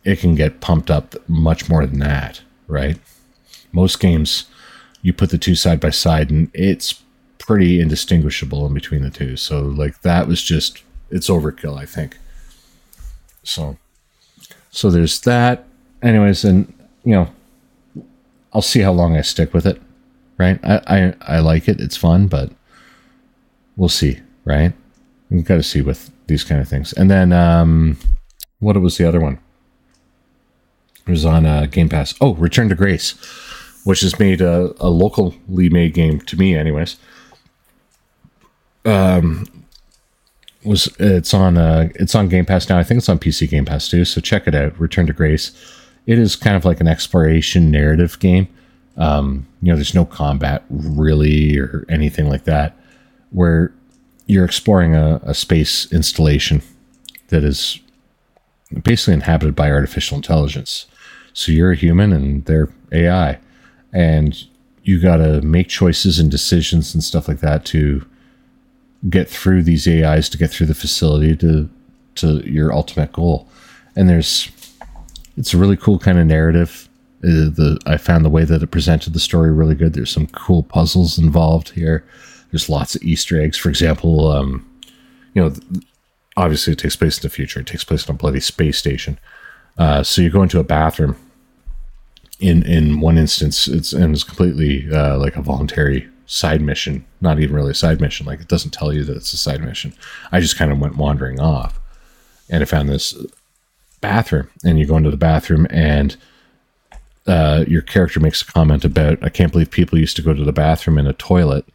it 0.04 0.18
can 0.18 0.34
get 0.34 0.60
pumped 0.60 0.90
up 0.90 1.14
much 1.28 1.68
more 1.68 1.86
than 1.86 1.98
that, 2.00 2.42
right? 2.68 2.98
Most 3.72 3.98
games, 4.00 4.44
you 5.02 5.12
put 5.12 5.30
the 5.30 5.38
two 5.38 5.54
side 5.54 5.80
by 5.80 5.90
side, 5.90 6.30
and 6.30 6.50
it's 6.54 7.02
pretty 7.38 7.80
indistinguishable 7.80 8.66
in 8.66 8.74
between 8.74 9.02
the 9.02 9.10
two. 9.10 9.36
So, 9.36 9.60
like, 9.60 10.02
that 10.02 10.28
was 10.28 10.42
just, 10.42 10.82
it's 11.10 11.28
overkill, 11.28 11.78
I 11.78 11.86
think. 11.86 12.18
So, 13.42 13.78
so 14.74 14.90
there's 14.90 15.20
that. 15.20 15.64
Anyways, 16.02 16.44
and, 16.44 16.72
you 17.04 17.12
know, 17.12 17.28
I'll 18.52 18.60
see 18.60 18.80
how 18.80 18.92
long 18.92 19.16
I 19.16 19.22
stick 19.22 19.54
with 19.54 19.66
it, 19.66 19.80
right? 20.36 20.58
I, 20.64 20.80
I, 20.86 21.36
I 21.36 21.38
like 21.38 21.68
it. 21.68 21.80
It's 21.80 21.96
fun, 21.96 22.26
but 22.26 22.50
we'll 23.76 23.88
see, 23.88 24.20
right? 24.44 24.72
We've 25.30 25.44
got 25.44 25.56
to 25.56 25.62
see 25.62 25.80
with 25.80 26.10
these 26.26 26.42
kind 26.42 26.60
of 26.60 26.68
things. 26.68 26.92
And 26.92 27.10
then, 27.10 27.32
um, 27.32 27.98
what 28.58 28.76
was 28.80 28.98
the 28.98 29.06
other 29.06 29.20
one? 29.20 29.38
It 31.06 31.10
was 31.10 31.24
on 31.24 31.46
uh, 31.46 31.66
Game 31.66 31.88
Pass. 31.88 32.14
Oh, 32.20 32.34
Return 32.34 32.68
to 32.70 32.74
Grace, 32.74 33.12
which 33.84 34.00
has 34.00 34.18
made 34.18 34.40
a, 34.40 34.74
a 34.80 34.88
locally 34.88 35.38
made 35.46 35.94
game 35.94 36.20
to 36.22 36.36
me, 36.36 36.56
anyways. 36.56 36.96
Um, 38.84 39.63
was 40.64 40.88
it's 40.98 41.34
on 41.34 41.56
uh 41.58 41.88
it's 41.94 42.14
on 42.14 42.28
Game 42.28 42.46
Pass 42.46 42.68
now. 42.68 42.78
I 42.78 42.84
think 42.84 42.98
it's 42.98 43.08
on 43.08 43.18
PC 43.18 43.48
Game 43.48 43.64
Pass 43.64 43.88
too. 43.88 44.04
So 44.04 44.20
check 44.20 44.46
it 44.46 44.54
out. 44.54 44.78
Return 44.78 45.06
to 45.06 45.12
Grace. 45.12 45.52
It 46.06 46.18
is 46.18 46.36
kind 46.36 46.56
of 46.56 46.64
like 46.64 46.80
an 46.80 46.88
exploration 46.88 47.70
narrative 47.70 48.18
game. 48.18 48.48
Um, 48.96 49.46
you 49.60 49.70
know, 49.70 49.76
there's 49.76 49.94
no 49.94 50.04
combat 50.04 50.64
really 50.68 51.58
or 51.58 51.84
anything 51.88 52.28
like 52.28 52.44
that. 52.44 52.76
Where 53.30 53.72
you're 54.26 54.44
exploring 54.44 54.94
a, 54.94 55.20
a 55.24 55.34
space 55.34 55.92
installation 55.92 56.62
that 57.28 57.44
is 57.44 57.80
basically 58.82 59.14
inhabited 59.14 59.54
by 59.54 59.70
artificial 59.70 60.16
intelligence. 60.16 60.86
So 61.32 61.52
you're 61.52 61.72
a 61.72 61.76
human 61.76 62.12
and 62.12 62.44
they're 62.44 62.70
AI. 62.92 63.38
And 63.92 64.42
you 64.82 65.00
got 65.00 65.16
to 65.16 65.40
make 65.42 65.68
choices 65.68 66.18
and 66.18 66.30
decisions 66.30 66.94
and 66.94 67.02
stuff 67.02 67.28
like 67.28 67.40
that 67.40 67.64
to 67.66 68.04
get 69.08 69.28
through 69.28 69.62
these 69.62 69.86
AIs 69.86 70.28
to 70.30 70.38
get 70.38 70.50
through 70.50 70.66
the 70.66 70.74
facility 70.74 71.36
to 71.36 71.68
to 72.16 72.48
your 72.48 72.72
ultimate 72.72 73.12
goal. 73.12 73.48
And 73.96 74.08
there's 74.08 74.50
it's 75.36 75.54
a 75.54 75.58
really 75.58 75.76
cool 75.76 75.98
kind 75.98 76.18
of 76.18 76.26
narrative. 76.26 76.88
Uh, 77.22 77.50
the 77.50 77.78
I 77.86 77.96
found 77.96 78.24
the 78.24 78.30
way 78.30 78.44
that 78.44 78.62
it 78.62 78.68
presented 78.68 79.12
the 79.12 79.20
story 79.20 79.52
really 79.52 79.74
good. 79.74 79.94
There's 79.94 80.10
some 80.10 80.26
cool 80.28 80.62
puzzles 80.62 81.18
involved 81.18 81.70
here. 81.70 82.04
There's 82.50 82.68
lots 82.68 82.94
of 82.94 83.02
Easter 83.02 83.40
eggs. 83.40 83.58
For 83.58 83.68
example, 83.68 84.30
um, 84.30 84.68
you 85.34 85.42
know, 85.42 85.54
obviously 86.36 86.72
it 86.72 86.78
takes 86.78 86.96
place 86.96 87.18
in 87.18 87.22
the 87.22 87.30
future. 87.30 87.60
It 87.60 87.66
takes 87.66 87.84
place 87.84 88.08
on 88.08 88.14
a 88.14 88.18
bloody 88.18 88.40
space 88.40 88.78
station. 88.78 89.18
Uh, 89.76 90.02
so 90.02 90.22
you 90.22 90.30
go 90.30 90.42
into 90.42 90.60
a 90.60 90.64
bathroom. 90.64 91.16
In 92.40 92.62
in 92.64 93.00
one 93.00 93.16
instance, 93.16 93.68
it's 93.68 93.92
and 93.92 94.14
it's 94.14 94.24
completely 94.24 94.88
uh, 94.92 95.18
like 95.18 95.36
a 95.36 95.42
voluntary 95.42 96.08
side 96.26 96.60
mission. 96.60 97.04
Not 97.20 97.40
even 97.40 97.54
really 97.54 97.72
a 97.72 97.74
side 97.74 98.00
mission. 98.00 98.26
Like 98.26 98.40
it 98.40 98.48
doesn't 98.48 98.72
tell 98.72 98.92
you 98.92 99.04
that 99.04 99.16
it's 99.16 99.32
a 99.32 99.38
side 99.38 99.62
mission. 99.62 99.94
I 100.32 100.40
just 100.40 100.56
kind 100.56 100.72
of 100.72 100.78
went 100.78 100.96
wandering 100.96 101.40
off, 101.40 101.80
and 102.48 102.62
I 102.62 102.66
found 102.66 102.88
this 102.88 103.14
bathroom. 104.00 104.50
And 104.64 104.78
you 104.78 104.86
go 104.86 104.96
into 104.96 105.10
the 105.10 105.16
bathroom, 105.16 105.66
and 105.70 106.16
uh, 107.26 107.64
your 107.66 107.82
character 107.82 108.20
makes 108.20 108.42
a 108.42 108.46
comment 108.46 108.84
about, 108.84 109.22
"I 109.22 109.28
can't 109.28 109.52
believe 109.52 109.70
people 109.70 109.98
used 109.98 110.16
to 110.16 110.22
go 110.22 110.34
to 110.34 110.44
the 110.44 110.52
bathroom 110.52 110.98
in 110.98 111.06
a 111.06 111.12
toilet 111.12 111.66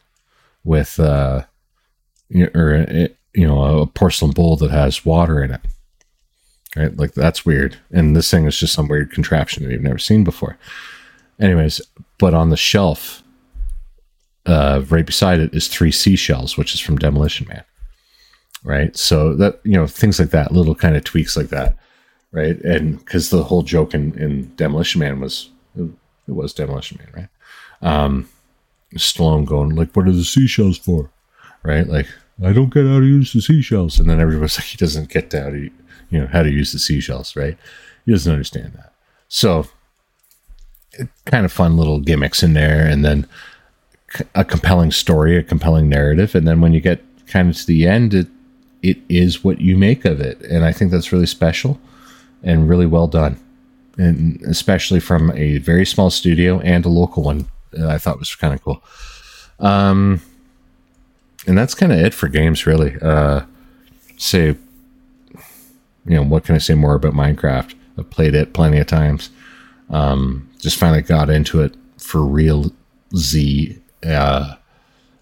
with, 0.63 0.99
uh, 0.99 1.43
or 2.53 2.85
you 3.33 3.47
know, 3.47 3.79
a 3.79 3.87
porcelain 3.87 4.31
bowl 4.31 4.55
that 4.57 4.71
has 4.71 5.05
water 5.05 5.43
in 5.43 5.51
it." 5.51 5.61
Right, 6.75 6.95
like 6.95 7.13
that's 7.13 7.45
weird. 7.47 7.77
And 7.91 8.15
this 8.15 8.29
thing 8.29 8.45
is 8.45 8.59
just 8.59 8.75
some 8.75 8.87
weird 8.87 9.11
contraption 9.11 9.63
that 9.63 9.71
you've 9.71 9.81
never 9.81 9.97
seen 9.97 10.23
before. 10.23 10.57
Anyways, 11.39 11.81
but 12.19 12.35
on 12.35 12.49
the 12.49 12.57
shelf, 12.57 13.23
uh, 14.49 14.83
right 14.89 15.05
beside 15.05 15.39
it 15.39 15.53
is 15.53 15.67
three 15.67 15.91
seashells, 15.91 16.57
which 16.57 16.73
is 16.73 16.79
from 16.79 16.97
Demolition 16.97 17.47
Man. 17.47 17.63
Right, 18.63 18.95
so 18.97 19.33
that 19.35 19.61
you 19.63 19.73
know 19.73 19.87
things 19.87 20.19
like 20.19 20.31
that, 20.31 20.51
little 20.51 20.75
kind 20.75 20.97
of 20.97 21.03
tweaks 21.05 21.37
like 21.37 21.47
that, 21.47 21.77
right? 22.31 22.59
And 22.61 22.99
because 22.99 23.29
the 23.29 23.43
whole 23.43 23.61
joke 23.61 23.93
in, 23.93 24.17
in 24.19 24.53
Demolition 24.55 24.99
Man 24.99 25.21
was 25.21 25.49
it 25.77 25.89
was 26.27 26.53
Demolition 26.53 26.99
Man, 26.99 27.29
right? 27.81 28.03
Um, 28.03 28.27
Stallone 28.95 29.45
going 29.45 29.69
like, 29.69 29.95
"What 29.95 30.07
are 30.07 30.11
the 30.11 30.25
seashells 30.25 30.77
for?" 30.77 31.09
Right, 31.63 31.87
like 31.87 32.07
I 32.43 32.51
don't 32.51 32.73
get 32.73 32.85
how 32.85 32.99
to 32.99 33.05
use 33.05 33.31
the 33.31 33.41
seashells, 33.41 33.99
and 33.99 34.09
then 34.09 34.19
everybody's 34.19 34.57
like, 34.59 34.65
he 34.65 34.77
doesn't 34.77 35.09
get 35.09 35.31
how 35.31 35.49
to 35.51 35.69
you 36.09 36.19
know 36.19 36.27
how 36.27 36.43
to 36.43 36.51
use 36.51 36.71
the 36.71 36.79
seashells, 36.79 37.35
right? 37.35 37.57
He 38.05 38.11
doesn't 38.11 38.31
understand 38.31 38.73
that. 38.73 38.93
So, 39.27 39.67
kind 41.25 41.45
of 41.45 41.51
fun 41.51 41.77
little 41.77 41.99
gimmicks 41.99 42.43
in 42.43 42.53
there, 42.53 42.85
and 42.85 43.05
then 43.05 43.27
a 44.35 44.43
compelling 44.43 44.91
story, 44.91 45.37
a 45.37 45.43
compelling 45.43 45.89
narrative, 45.89 46.35
and 46.35 46.47
then 46.47 46.61
when 46.61 46.73
you 46.73 46.81
get 46.81 47.03
kind 47.27 47.49
of 47.49 47.57
to 47.57 47.65
the 47.65 47.87
end, 47.87 48.13
it 48.13 48.27
it 48.81 48.97
is 49.09 49.43
what 49.43 49.59
you 49.59 49.77
make 49.77 50.05
of 50.05 50.21
it, 50.21 50.41
and 50.41 50.63
I 50.63 50.71
think 50.71 50.91
that's 50.91 51.11
really 51.11 51.25
special 51.25 51.79
and 52.43 52.69
really 52.69 52.85
well 52.85 53.07
done, 53.07 53.39
and 53.97 54.41
especially 54.43 54.99
from 54.99 55.31
a 55.31 55.57
very 55.57 55.85
small 55.85 56.09
studio 56.09 56.59
and 56.61 56.85
a 56.85 56.89
local 56.89 57.23
one. 57.23 57.47
I 57.87 57.99
thought 57.99 58.17
was 58.17 58.33
kind 58.33 58.53
of 58.53 58.63
cool. 58.63 58.83
Um, 59.59 60.21
and 61.45 61.55
that's 61.55 61.75
kind 61.75 61.91
of 61.91 61.99
it 61.99 62.15
for 62.15 62.27
games, 62.27 62.65
really. 62.65 62.95
Uh, 62.99 63.41
say 64.17 64.55
you 66.05 66.15
know, 66.15 66.23
what 66.23 66.43
can 66.43 66.55
I 66.55 66.59
say 66.59 66.73
more 66.73 66.95
about 66.95 67.13
Minecraft? 67.13 67.75
I've 67.97 68.09
played 68.09 68.33
it 68.33 68.53
plenty 68.53 68.79
of 68.79 68.87
times. 68.87 69.29
Um, 69.89 70.49
just 70.59 70.77
finally 70.77 71.01
got 71.01 71.29
into 71.29 71.61
it 71.61 71.75
for 71.97 72.21
real 72.21 72.71
Z 73.15 73.78
uh, 74.03 74.55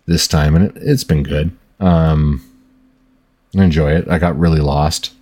this 0.05 0.28
time, 0.28 0.55
and 0.55 0.75
it, 0.75 0.88
has 0.88 1.03
been 1.03 1.23
good. 1.23 1.55
Um, 1.80 2.43
I 3.57 3.63
enjoy 3.63 3.91
it. 3.91 4.07
I 4.09 4.19
got 4.19 4.38
really 4.38 4.59
lost, 4.59 5.13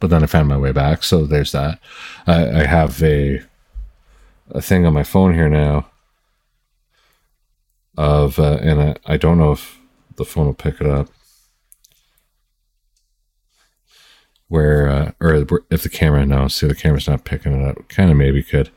but 0.00 0.10
then 0.10 0.22
I 0.22 0.26
found 0.26 0.48
my 0.48 0.56
way 0.56 0.72
back. 0.72 1.02
So 1.02 1.26
there's 1.26 1.52
that. 1.52 1.78
I, 2.26 2.60
I 2.60 2.66
have 2.66 3.02
a 3.02 3.42
a 4.50 4.62
thing 4.62 4.86
on 4.86 4.94
my 4.94 5.02
phone 5.02 5.34
here 5.34 5.48
now 5.48 5.86
of, 7.98 8.38
uh, 8.38 8.58
and 8.62 8.80
I, 8.80 8.96
I 9.04 9.16
don't 9.16 9.38
know 9.38 9.50
if 9.50 9.80
the 10.14 10.24
phone 10.24 10.46
will 10.46 10.54
pick 10.54 10.80
it 10.80 10.86
up. 10.86 11.08
where 14.48 14.88
uh, 14.88 15.12
or 15.20 15.46
if 15.70 15.82
the 15.82 15.88
camera 15.88 16.24
no 16.24 16.48
see 16.48 16.66
the 16.66 16.74
camera's 16.74 17.08
not 17.08 17.24
picking 17.24 17.60
it 17.60 17.68
up 17.68 17.88
kind 17.88 18.10
of 18.10 18.16
maybe 18.16 18.42
could 18.42 18.70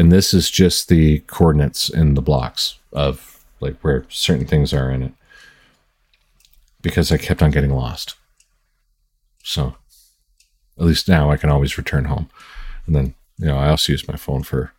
and 0.00 0.10
this 0.10 0.32
is 0.32 0.50
just 0.50 0.88
the 0.88 1.18
coordinates 1.26 1.90
in 1.90 2.14
the 2.14 2.22
blocks 2.22 2.78
of 2.90 3.44
like 3.60 3.78
where 3.82 4.06
certain 4.08 4.46
things 4.46 4.72
are 4.72 4.90
in 4.90 5.02
it. 5.02 5.12
Because 6.80 7.12
i 7.12 7.18
kept 7.18 7.42
on 7.42 7.50
getting 7.50 7.74
lost. 7.74 8.14
So 9.44 9.74
at 10.78 10.86
least 10.86 11.06
now 11.06 11.30
i 11.30 11.36
can 11.36 11.50
always 11.50 11.76
return 11.76 12.06
home. 12.06 12.30
And 12.86 12.96
then 12.96 13.14
you 13.38 13.46
know 13.46 13.58
i 13.58 13.68
also 13.68 13.92
use 13.92 14.08
my 14.08 14.16
phone 14.16 14.42
for 14.42 14.72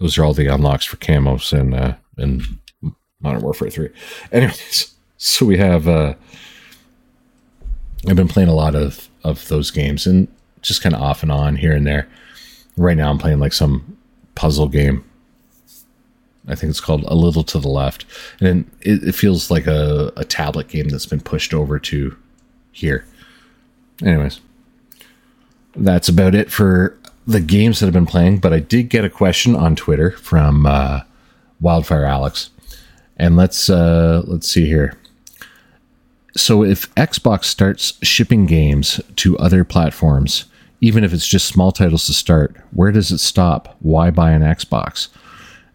those 0.00 0.18
are 0.18 0.24
all 0.24 0.34
the 0.34 0.46
unlocks 0.46 0.84
for 0.84 0.96
camos 0.96 1.52
and 1.52 1.74
uh 1.74 1.94
and 2.16 2.58
modern 3.20 3.42
warfare 3.42 3.70
3 3.70 3.88
anyways 4.32 4.94
so 5.16 5.46
we 5.46 5.58
have 5.58 5.88
uh 5.88 6.14
I've 8.06 8.16
been 8.16 8.28
playing 8.28 8.48
a 8.48 8.54
lot 8.54 8.74
of 8.74 9.08
of 9.24 9.48
those 9.48 9.70
games. 9.70 10.06
And 10.06 10.28
just 10.62 10.82
kind 10.82 10.94
of 10.94 11.00
off 11.00 11.22
and 11.22 11.32
on 11.32 11.56
here 11.56 11.72
and 11.72 11.86
there. 11.86 12.08
Right 12.76 12.96
now, 12.96 13.10
I'm 13.10 13.18
playing 13.18 13.40
like 13.40 13.52
some 13.52 13.96
puzzle 14.34 14.68
game. 14.68 15.04
I 16.46 16.54
think 16.54 16.70
it's 16.70 16.80
called 16.80 17.04
A 17.04 17.14
Little 17.14 17.44
to 17.44 17.58
the 17.58 17.68
Left. 17.68 18.06
And 18.40 18.70
it, 18.80 19.02
it 19.02 19.14
feels 19.14 19.50
like 19.50 19.66
a, 19.66 20.12
a 20.16 20.24
tablet 20.24 20.68
game 20.68 20.88
that's 20.88 21.06
been 21.06 21.20
pushed 21.20 21.52
over 21.52 21.78
to 21.80 22.16
here. 22.72 23.04
Anyways, 24.02 24.40
that's 25.76 26.08
about 26.08 26.34
it 26.34 26.50
for 26.50 26.96
the 27.26 27.40
games 27.40 27.80
that 27.80 27.86
I've 27.86 27.92
been 27.92 28.06
playing. 28.06 28.38
But 28.38 28.52
I 28.52 28.60
did 28.60 28.88
get 28.88 29.04
a 29.04 29.10
question 29.10 29.54
on 29.54 29.76
Twitter 29.76 30.12
from 30.12 30.64
uh, 30.66 31.00
Wildfire 31.60 32.04
Alex, 32.04 32.50
and 33.16 33.36
let's 33.36 33.68
uh, 33.68 34.22
let's 34.26 34.48
see 34.48 34.66
here. 34.66 34.96
So 36.36 36.62
if 36.62 36.92
Xbox 36.94 37.44
starts 37.44 37.98
shipping 38.02 38.46
games 38.46 39.00
to 39.16 39.36
other 39.38 39.64
platforms, 39.64 40.44
even 40.80 41.04
if 41.04 41.12
it's 41.12 41.26
just 41.26 41.46
small 41.46 41.72
titles 41.72 42.06
to 42.06 42.14
start, 42.14 42.56
where 42.70 42.92
does 42.92 43.10
it 43.10 43.18
stop? 43.18 43.76
Why 43.80 44.10
buy 44.10 44.30
an 44.30 44.42
Xbox? 44.42 45.08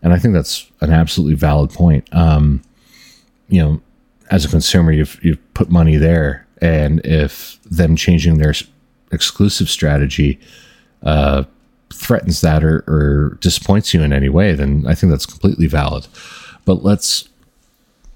And 0.01 0.13
I 0.13 0.19
think 0.19 0.33
that's 0.33 0.69
an 0.81 0.91
absolutely 0.91 1.35
valid 1.35 1.71
point. 1.71 2.07
Um, 2.13 2.61
you 3.47 3.61
know, 3.61 3.81
as 4.31 4.45
a 4.45 4.49
consumer, 4.49 4.91
you've 4.91 5.19
you've 5.23 5.53
put 5.53 5.69
money 5.69 5.97
there, 5.97 6.45
and 6.61 7.05
if 7.05 7.59
them 7.63 7.95
changing 7.95 8.37
their 8.37 8.53
exclusive 9.11 9.69
strategy 9.69 10.39
uh, 11.03 11.43
threatens 11.93 12.41
that 12.41 12.63
or, 12.63 12.83
or 12.87 13.37
disappoints 13.41 13.93
you 13.93 14.01
in 14.01 14.11
any 14.13 14.29
way, 14.29 14.53
then 14.53 14.85
I 14.87 14.95
think 14.95 15.11
that's 15.11 15.25
completely 15.25 15.67
valid. 15.67 16.07
But 16.65 16.83
let's 16.83 17.29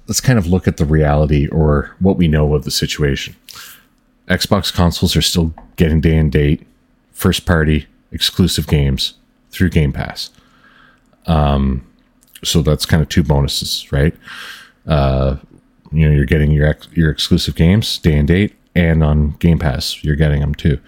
let's 0.07 0.21
kind 0.21 0.39
of 0.39 0.47
look 0.47 0.67
at 0.67 0.77
the 0.77 0.85
reality 0.85 1.47
or 1.49 1.95
what 1.99 2.17
we 2.17 2.27
know 2.27 2.53
of 2.55 2.63
the 2.63 2.71
situation. 2.71 3.35
Xbox 4.27 4.73
consoles 4.73 5.15
are 5.15 5.21
still 5.21 5.53
getting 5.75 6.01
day 6.01 6.17
and 6.17 6.31
date, 6.31 6.65
first 7.18 7.45
party, 7.45 7.88
exclusive 8.11 8.68
games 8.68 9.15
through 9.51 9.70
Game 9.70 9.91
Pass. 9.91 10.30
Um, 11.26 11.86
so 12.43 12.61
that's 12.61 12.86
kind 12.86 13.01
of 13.01 13.09
two 13.09 13.24
bonuses, 13.24 13.91
right? 13.91 14.15
Uh, 14.86 15.38
you 15.91 16.07
know, 16.07 16.15
you're 16.15 16.26
getting 16.26 16.51
your 16.51 16.68
ex- 16.68 16.88
your 16.93 17.09
exclusive 17.09 17.55
games 17.55 17.97
day 17.97 18.18
and 18.18 18.28
date, 18.28 18.55
and 18.76 19.03
on 19.03 19.32
Game 19.39 19.59
Pass, 19.59 20.03
you're 20.03 20.15
getting 20.15 20.41
them 20.41 20.53
too. 20.55 20.80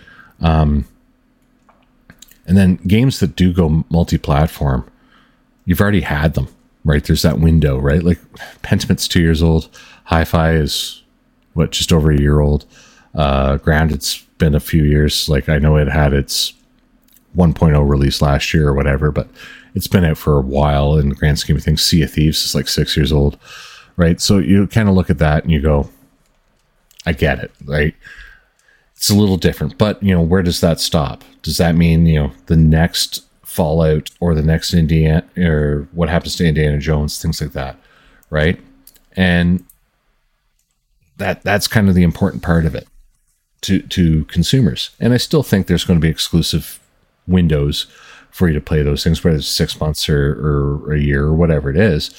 Um, 0.42 0.86
and 2.46 2.58
then 2.58 2.76
games 2.88 3.20
that 3.20 3.36
do 3.36 3.52
go 3.52 3.84
multi-platform, 3.90 4.90
you've 5.66 5.82
already 5.82 6.02
had 6.02 6.34
them 6.34 6.48
right? 6.84 7.04
There's 7.04 7.22
that 7.22 7.40
window, 7.40 7.78
right? 7.78 8.04
Like 8.04 8.20
Pentiment's 8.62 9.08
two 9.08 9.22
years 9.22 9.44
old. 9.44 9.70
Hi-Fi 10.06 10.54
is 10.54 11.04
what 11.54 11.72
just 11.72 11.92
over 11.92 12.12
a 12.12 12.20
year 12.20 12.40
old. 12.40 12.66
Uh, 13.14 13.58
Grounded's 13.58 14.26
been 14.40 14.56
a 14.56 14.60
few 14.60 14.84
years. 14.84 15.30
Like 15.30 15.48
I 15.48 15.60
know 15.60 15.78
it 15.78 15.88
had 15.88 16.14
its 16.14 16.54
1.0 17.38 17.88
release 17.88 18.22
last 18.22 18.54
year 18.54 18.68
or 18.68 18.74
whatever, 18.74 19.12
but 19.12 19.28
it's 19.76 19.88
been 19.88 20.06
out 20.06 20.18
for 20.18 20.38
a 20.38 20.42
while 20.42 20.98
in 20.98 21.10
the 21.10 21.16
grand 21.16 21.38
scheme 21.38 21.58
of 21.58 21.64
things. 21.64 21.84
Sea 21.84 22.02
of 22.02 22.12
Thieves 22.12 22.44
is 22.44 22.56
like 22.56 22.68
six 22.68 22.98
years 22.98 23.12
old, 23.12 23.38
right? 23.98 24.20
So 24.20 24.40
you 24.40 24.66
kind 24.66 24.90
of 24.90 24.96
look 24.96 25.12
at 25.12 25.20
that 25.20 25.44
and 25.44 25.52
you 25.52 25.62
go, 25.62 25.90
I 27.06 27.14
get 27.14 27.40
it, 27.40 27.52
right? 27.66 27.94
It's 28.96 29.10
a 29.10 29.16
little 29.16 29.38
different, 29.38 29.78
but 29.78 30.02
you 30.02 30.14
know, 30.14 30.22
where 30.22 30.42
does 30.42 30.60
that 30.62 30.80
stop? 30.80 31.24
Does 31.44 31.58
that 31.58 31.76
mean, 31.76 32.06
you 32.06 32.20
know, 32.20 32.32
the 32.48 32.58
next 32.58 33.26
Fallout 33.44 34.10
or 34.20 34.36
the 34.36 34.44
next 34.44 34.74
Indiana 34.74 35.24
or 35.38 35.88
what 35.92 36.10
happens 36.10 36.36
to 36.38 36.46
Indiana 36.46 36.80
Jones, 36.80 37.22
things 37.22 37.42
like 37.42 37.54
that, 37.54 37.78
right? 38.30 38.60
And 39.16 39.64
that 41.18 41.42
that's 41.44 41.68
kind 41.68 41.90
of 41.90 41.96
the 41.96 42.04
important 42.04 42.44
part 42.44 42.66
of 42.66 42.76
it 42.76 42.89
to 43.62 43.82
to 43.82 44.26
consumers. 44.26 44.92
And 45.00 45.14
I 45.14 45.18
still 45.18 45.44
think 45.44 45.68
there's 45.68 45.86
going 45.86 46.00
to 46.00 46.06
be 46.06 46.12
exclusive 46.12 46.80
windows 47.28 47.88
for 48.32 48.48
you 48.48 48.54
to 48.54 48.62
play 48.62 48.84
those 48.84 49.04
things, 49.04 49.24
whether 49.24 49.38
it's 49.38 49.48
six 49.48 49.80
months 49.80 50.08
or, 50.08 50.34
or 50.34 50.94
a 50.94 51.00
year 51.00 51.26
or 51.26 51.34
whatever 51.34 51.70
it 51.70 51.78
is, 51.78 52.14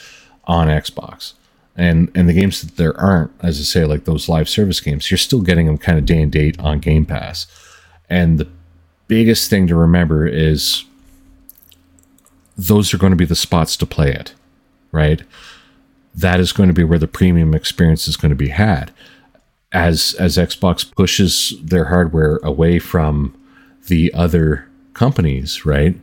on 0.44 0.68
Xbox. 0.68 1.34
And 1.76 2.10
and 2.14 2.28
the 2.28 2.32
games 2.32 2.60
that 2.60 2.76
there 2.76 2.98
aren't, 2.98 3.32
as 3.42 3.58
I 3.58 3.62
say, 3.62 3.84
like 3.84 4.04
those 4.04 4.28
live 4.28 4.48
service 4.48 4.80
games, 4.80 5.10
you're 5.10 5.18
still 5.18 5.40
getting 5.40 5.66
them 5.66 5.78
kind 5.78 5.98
of 5.98 6.04
day 6.04 6.20
and 6.20 6.30
date 6.30 6.58
on 6.60 6.80
Game 6.80 7.06
Pass. 7.06 7.46
And 8.08 8.38
the 8.38 8.48
biggest 9.06 9.48
thing 9.48 9.66
to 9.68 9.76
remember 9.76 10.26
is 10.26 10.84
those 12.56 12.92
are 12.92 12.98
going 12.98 13.12
to 13.12 13.16
be 13.16 13.24
the 13.24 13.36
spots 13.36 13.76
to 13.78 13.86
play 13.86 14.12
it, 14.12 14.34
right? 14.92 15.22
That 16.14 16.40
is 16.40 16.52
going 16.52 16.68
to 16.68 16.74
be 16.74 16.84
where 16.84 16.98
the 16.98 17.08
premium 17.08 17.54
experience 17.54 18.08
is 18.08 18.16
going 18.16 18.30
to 18.30 18.36
be 18.36 18.48
had. 18.48 18.92
As 19.72 20.14
as 20.18 20.36
Xbox 20.36 20.90
pushes 20.94 21.54
their 21.62 21.86
hardware 21.86 22.38
away 22.42 22.78
from 22.78 23.34
the 23.86 24.12
other 24.14 24.68
companies, 24.94 25.64
right? 25.64 25.96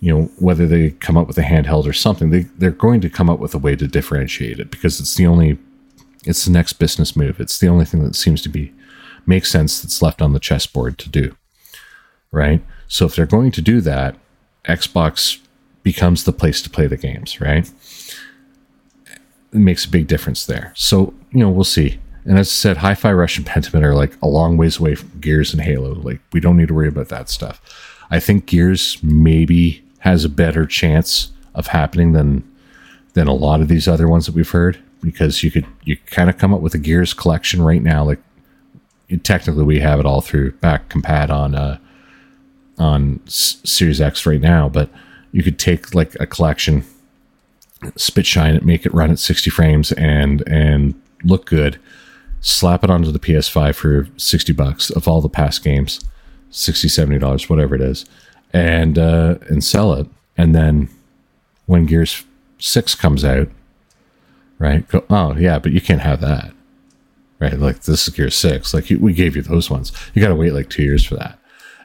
You 0.00 0.14
know, 0.14 0.24
whether 0.38 0.66
they 0.66 0.90
come 0.92 1.18
up 1.18 1.26
with 1.26 1.36
a 1.36 1.42
handheld 1.42 1.86
or 1.86 1.92
something, 1.92 2.30
they, 2.30 2.42
they're 2.56 2.70
going 2.70 3.02
to 3.02 3.10
come 3.10 3.28
up 3.28 3.38
with 3.38 3.54
a 3.54 3.58
way 3.58 3.76
to 3.76 3.86
differentiate 3.86 4.58
it 4.58 4.70
because 4.70 4.98
it's 5.00 5.14
the 5.16 5.26
only 5.26 5.58
it's 6.24 6.44
the 6.44 6.50
next 6.50 6.74
business 6.74 7.16
move. 7.16 7.40
It's 7.40 7.58
the 7.58 7.68
only 7.68 7.84
thing 7.84 8.02
that 8.04 8.14
seems 8.14 8.42
to 8.42 8.48
be 8.48 8.72
makes 9.26 9.50
sense 9.50 9.80
that's 9.80 10.02
left 10.02 10.22
on 10.22 10.32
the 10.32 10.40
chessboard 10.40 10.98
to 10.98 11.08
do. 11.08 11.36
Right? 12.32 12.64
So 12.88 13.06
if 13.06 13.14
they're 13.14 13.26
going 13.26 13.52
to 13.52 13.62
do 13.62 13.80
that, 13.82 14.16
Xbox 14.64 15.38
becomes 15.82 16.24
the 16.24 16.32
place 16.32 16.62
to 16.62 16.70
play 16.70 16.86
the 16.86 16.96
games, 16.96 17.40
right? 17.40 17.70
It 19.52 19.58
makes 19.58 19.84
a 19.84 19.90
big 19.90 20.06
difference 20.06 20.46
there. 20.46 20.72
So, 20.76 21.14
you 21.32 21.40
know, 21.40 21.50
we'll 21.50 21.64
see. 21.64 21.98
And 22.24 22.38
as 22.38 22.48
I 22.48 22.50
said, 22.50 22.76
Hi 22.78 22.94
Fi 22.94 23.12
Rush 23.12 23.38
and 23.38 23.46
Pentiment 23.46 23.84
are 23.84 23.94
like 23.94 24.16
a 24.22 24.26
long 24.26 24.56
ways 24.56 24.78
away 24.78 24.94
from 24.94 25.20
Gears 25.20 25.52
and 25.52 25.62
Halo. 25.62 25.94
Like, 25.94 26.20
we 26.32 26.40
don't 26.40 26.56
need 26.56 26.68
to 26.68 26.74
worry 26.74 26.88
about 26.88 27.08
that 27.08 27.28
stuff. 27.28 27.60
I 28.10 28.20
think 28.20 28.46
Gears 28.46 28.98
maybe 29.02 29.82
has 30.00 30.24
a 30.24 30.28
better 30.28 30.66
chance 30.66 31.30
of 31.54 31.68
happening 31.68 32.12
than 32.12 32.46
than 33.14 33.26
a 33.26 33.34
lot 33.34 33.60
of 33.60 33.68
these 33.68 33.88
other 33.88 34.06
ones 34.06 34.26
that 34.26 34.34
we've 34.34 34.50
heard 34.50 34.78
because 35.02 35.42
you 35.42 35.50
could 35.50 35.66
you 35.84 35.96
kind 36.06 36.28
of 36.28 36.38
come 36.38 36.52
up 36.52 36.60
with 36.60 36.74
a 36.74 36.78
Gears 36.78 37.14
collection 37.14 37.62
right 37.62 37.82
now. 37.82 38.04
Like, 38.04 38.20
technically, 39.22 39.64
we 39.64 39.80
have 39.80 40.00
it 40.00 40.06
all 40.06 40.20
through 40.20 40.52
back 40.52 40.88
compat 40.88 41.30
on 41.30 41.54
uh, 41.54 41.78
on 42.78 43.20
S- 43.26 43.60
Series 43.64 44.00
X 44.00 44.26
right 44.26 44.40
now, 44.40 44.68
but 44.68 44.90
you 45.32 45.42
could 45.42 45.58
take 45.58 45.94
like 45.94 46.14
a 46.20 46.26
collection, 46.26 46.84
spit 47.96 48.26
shine 48.26 48.54
it, 48.54 48.64
make 48.64 48.84
it 48.84 48.94
run 48.94 49.10
at 49.10 49.18
60 49.18 49.50
frames 49.50 49.92
and 49.92 50.46
and 50.46 51.00
look 51.24 51.46
good, 51.46 51.78
slap 52.40 52.84
it 52.84 52.90
onto 52.90 53.12
the 53.12 53.18
PS5 53.18 53.74
for 53.74 54.08
60 54.16 54.52
bucks 54.52 54.90
of 54.90 55.06
all 55.06 55.20
the 55.20 55.28
past 55.28 55.62
games, 55.62 56.00
60 56.50 56.88
70 56.88 57.18
dollars 57.18 57.48
whatever 57.48 57.74
it 57.74 57.80
is, 57.80 58.04
and 58.52 58.98
uh 58.98 59.36
and 59.48 59.62
sell 59.62 59.92
it 59.94 60.06
and 60.36 60.54
then 60.54 60.88
when 61.66 61.86
Gears 61.86 62.24
6 62.58 62.94
comes 62.96 63.24
out, 63.24 63.48
right? 64.58 64.86
Go, 64.88 65.04
oh, 65.08 65.36
yeah, 65.36 65.58
but 65.58 65.72
you 65.72 65.80
can't 65.80 66.00
have 66.00 66.20
that. 66.20 66.52
Right? 67.38 67.58
Like 67.58 67.82
this 67.82 68.08
is 68.08 68.14
Gear 68.14 68.28
6. 68.28 68.74
Like 68.74 68.90
we 68.90 69.12
gave 69.12 69.36
you 69.36 69.42
those 69.42 69.70
ones. 69.70 69.92
You 70.14 70.20
got 70.20 70.28
to 70.28 70.34
wait 70.34 70.52
like 70.52 70.68
2 70.68 70.82
years 70.82 71.04
for 71.04 71.16
that 71.16 71.40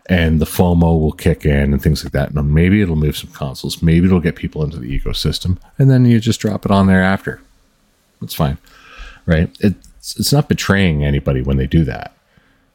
and 0.08 0.40
the 0.40 0.46
FOMO 0.46 1.00
will 1.00 1.12
kick 1.12 1.46
in 1.46 1.74
and 1.74 1.82
things 1.82 2.04
like 2.04 2.14
that. 2.14 2.32
And 2.32 2.54
maybe 2.54 2.82
it'll 2.82 2.96
move 2.96 3.18
some 3.18 3.32
consoles. 3.32 3.82
Maybe 3.82 4.06
it'll 4.06 4.20
get 4.20 4.36
people 4.36 4.64
into 4.64 4.78
the 4.78 5.00
ecosystem, 5.00 5.58
and 5.78 5.90
then 5.90 6.06
you 6.06 6.20
just 6.20 6.40
drop 6.40 6.66
it 6.66 6.72
on 6.72 6.88
there 6.88 7.02
after. 7.02 7.42
That's 8.22 8.34
fine, 8.34 8.58
right? 9.26 9.50
It's 10.06 10.20
it's 10.20 10.32
not 10.32 10.48
betraying 10.48 11.04
anybody 11.04 11.42
when 11.42 11.58
they 11.58 11.66
do 11.66 11.84
that, 11.86 12.16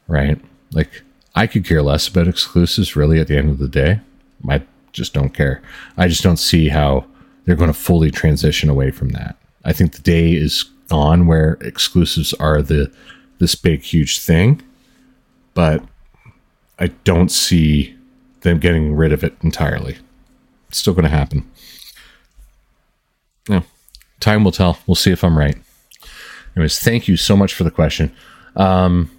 right? 0.09 0.37
Like 0.73 1.03
I 1.33 1.47
could 1.47 1.63
care 1.63 1.81
less 1.81 2.09
about 2.09 2.27
exclusives. 2.27 2.97
Really, 2.97 3.21
at 3.21 3.27
the 3.27 3.37
end 3.37 3.49
of 3.49 3.57
the 3.57 3.69
day, 3.69 4.01
I 4.49 4.63
just 4.91 5.13
don't 5.13 5.33
care. 5.33 5.61
I 5.95 6.09
just 6.09 6.23
don't 6.23 6.35
see 6.35 6.67
how 6.67 7.05
they're 7.45 7.55
going 7.55 7.71
to 7.71 7.79
fully 7.79 8.11
transition 8.11 8.69
away 8.69 8.91
from 8.91 9.09
that. 9.09 9.37
I 9.63 9.71
think 9.71 9.93
the 9.93 10.01
day 10.01 10.33
is 10.33 10.63
gone 10.89 11.25
where 11.25 11.53
exclusives 11.61 12.33
are 12.33 12.61
the 12.61 12.91
this 13.39 13.55
big 13.55 13.81
huge 13.81 14.19
thing, 14.19 14.61
but 15.53 15.81
I 16.79 16.87
don't 17.05 17.31
see 17.31 17.95
them 18.41 18.59
getting 18.59 18.93
rid 18.93 19.13
of 19.13 19.23
it 19.23 19.37
entirely. 19.41 19.99
It's 20.67 20.79
still 20.79 20.93
going 20.93 21.03
to 21.03 21.09
happen. 21.09 21.49
Yeah, 23.47 23.61
time 24.19 24.43
will 24.43 24.51
tell. 24.51 24.79
We'll 24.85 24.95
see 24.95 25.11
if 25.11 25.23
I'm 25.23 25.37
right. 25.37 25.55
Anyways, 26.55 26.79
thank 26.79 27.07
you 27.07 27.17
so 27.17 27.35
much 27.35 27.53
for 27.53 27.63
the 27.63 27.71
question. 27.71 28.11
Um, 28.55 29.09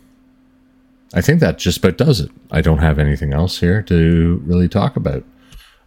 I 1.15 1.21
think 1.21 1.41
that 1.41 1.59
just 1.59 1.79
about 1.79 1.99
does 1.99 2.21
it. 2.21 2.31
I 2.51 2.61
don't 2.61 2.79
have 2.79 2.99
anything 2.99 3.33
else 3.33 3.61
here 3.61 3.83
to 3.83 4.43
really 4.45 4.69
talk 4.69 4.97
about 4.97 5.25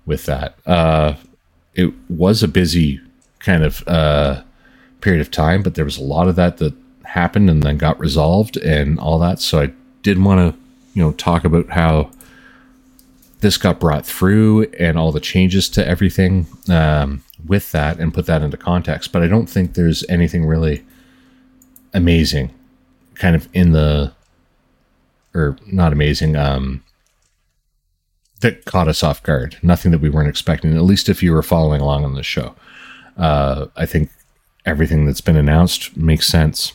with 0.06 0.26
that. 0.26 0.58
Uh, 0.66 1.16
it 1.74 1.94
was 2.10 2.44
a 2.44 2.48
busy 2.48 3.02
kind 3.40 3.64
of 3.64 3.88
uh, 3.88 4.44
period 5.02 5.22
of 5.22 5.32
time, 5.32 5.64
but 5.64 5.76
there 5.76 5.86
was 5.86 5.98
a 5.98 6.04
lot 6.04 6.28
of 6.28 6.36
that 6.36 6.58
that 6.58 6.74
happened 7.04 7.50
and 7.50 7.64
then 7.64 7.78
got 7.78 8.00
resolved 8.00 8.58
and 8.58 9.00
all 9.00 9.20
that. 9.20 9.40
So 9.40 9.62
I 9.62 9.72
did 10.04 10.22
want 10.24 10.54
to 10.54 10.60
you 10.94 11.04
know 11.04 11.12
talk 11.14 11.44
about 11.44 11.70
how 11.70 12.12
this 13.42 13.58
got 13.58 13.80
brought 13.80 14.06
through 14.06 14.64
and 14.80 14.98
all 14.98 15.12
the 15.12 15.20
changes 15.20 15.70
to 15.70 15.86
everything 15.86 16.48
um, 16.70 17.24
with 17.46 17.72
that 17.72 18.00
and 18.00 18.14
put 18.14 18.26
that 18.26 18.42
into 18.42 18.58
context. 18.58 19.12
But 19.12 19.22
I 19.22 19.28
don't 19.28 19.48
think 19.48 19.74
there's 19.74 20.04
anything 20.10 20.46
really 20.46 20.84
amazing 21.96 22.52
kind 23.16 23.36
of 23.36 23.48
in 23.54 23.72
the 23.72 24.14
or 25.34 25.58
not 25.66 25.92
amazing 25.92 26.36
um 26.36 26.84
that 28.42 28.66
caught 28.66 28.88
us 28.88 29.02
off 29.02 29.24
guard. 29.24 29.58
Nothing 29.64 29.92
that 29.92 30.02
we 30.02 30.10
weren't 30.10 30.30
expecting. 30.30 30.76
At 30.76 30.84
least 30.84 31.10
if 31.10 31.24
you 31.24 31.32
were 31.32 31.42
following 31.42 31.82
along 31.82 32.06
on 32.06 32.14
the 32.14 32.22
show, 32.22 32.54
uh, 33.18 33.68
I 33.76 33.88
think 33.88 34.12
everything 34.66 35.06
that's 35.06 35.22
been 35.22 35.38
announced 35.38 35.98
makes 35.98 36.28
sense. 36.28 36.74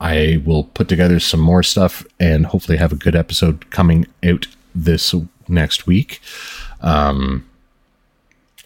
I 0.00 0.42
will 0.44 0.64
put 0.64 0.88
together 0.88 1.20
some 1.20 1.40
more 1.40 1.62
stuff 1.62 2.06
and 2.20 2.46
hopefully 2.46 2.78
have 2.78 2.92
a 2.92 2.96
good 2.96 3.16
episode 3.16 3.70
coming 3.70 4.06
out 4.22 4.46
this 4.74 5.14
next 5.48 5.86
week. 5.86 6.20
Um, 6.82 7.48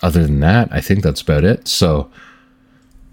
other 0.03 0.25
than 0.25 0.41
that, 0.41 0.69
I 0.73 0.81
think 0.81 1.03
that's 1.03 1.23
about 1.23 1.45
it. 1.45 1.69
So 1.69 2.11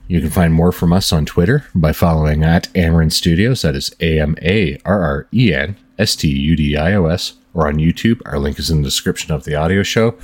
you 0.10 0.20
can 0.20 0.30
find 0.30 0.54
more 0.54 0.72
from 0.72 0.92
us 0.92 1.14
on 1.14 1.26
Twitter 1.26 1.66
by 1.74 1.94
following 1.94 2.44
at 2.44 2.68
Amarren 2.74 3.12
Studios. 3.12 3.62
That 3.62 3.76
is 3.76 3.96
A 4.02 4.20
M 4.20 4.36
A 4.42 4.78
R 4.84 5.02
R 5.02 5.28
E 5.34 5.54
N 5.54 5.78
S 5.98 6.16
T 6.16 6.28
U 6.28 6.56
D 6.56 6.76
I 6.76 6.94
O 6.96 7.06
S. 7.06 7.36
Or 7.56 7.68
on 7.68 7.78
YouTube. 7.78 8.22
Our 8.26 8.38
link 8.38 8.60
is 8.60 8.70
in 8.70 8.82
the 8.82 8.88
description 8.88 9.34
of 9.34 9.44
the 9.44 9.56
audio 9.56 9.82
show. 9.82 10.16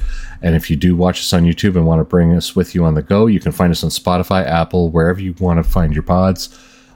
And 0.43 0.55
if 0.55 0.69
you 0.69 0.75
do 0.75 0.95
watch 0.95 1.19
us 1.19 1.33
on 1.33 1.43
YouTube 1.43 1.75
and 1.75 1.85
want 1.85 1.99
to 1.99 2.03
bring 2.03 2.33
us 2.33 2.55
with 2.55 2.75
you 2.75 2.85
on 2.85 2.93
the 2.93 3.01
go, 3.01 3.25
you 3.25 3.39
can 3.39 3.51
find 3.51 3.71
us 3.71 3.83
on 3.83 3.89
Spotify, 3.89 4.45
Apple, 4.45 4.91
wherever 4.91 5.19
you 5.19 5.33
want 5.39 5.57
to 5.57 5.69
find 5.69 5.95
your 5.95 6.03
pods. 6.03 6.55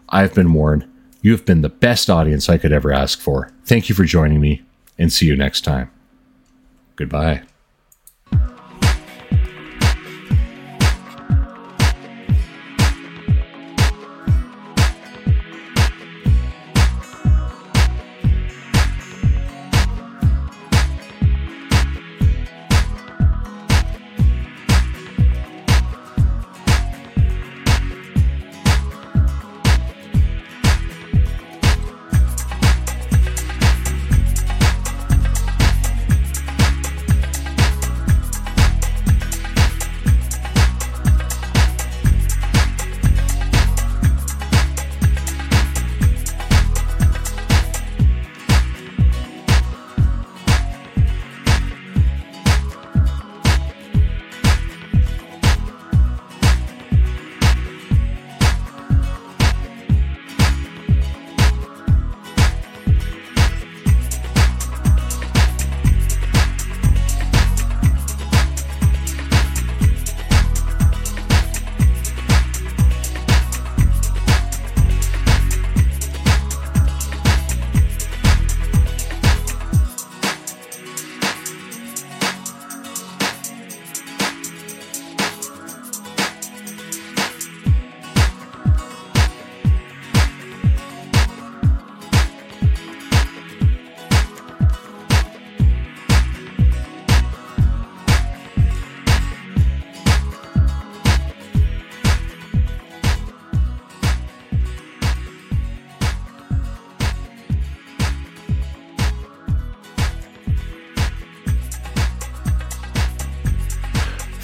I've 0.09 0.35
been 0.35 0.53
Warren. 0.53 0.89
You 1.23 1.31
have 1.31 1.45
been 1.45 1.61
the 1.61 1.69
best 1.69 2.11
audience 2.11 2.47
I 2.47 2.59
could 2.59 2.71
ever 2.71 2.93
ask 2.93 3.19
for. 3.19 3.51
Thank 3.65 3.89
you 3.89 3.95
for 3.95 4.03
joining 4.03 4.39
me, 4.39 4.61
and 4.99 5.11
see 5.11 5.25
you 5.25 5.35
next 5.35 5.61
time. 5.61 5.89
Goodbye. 6.95 7.48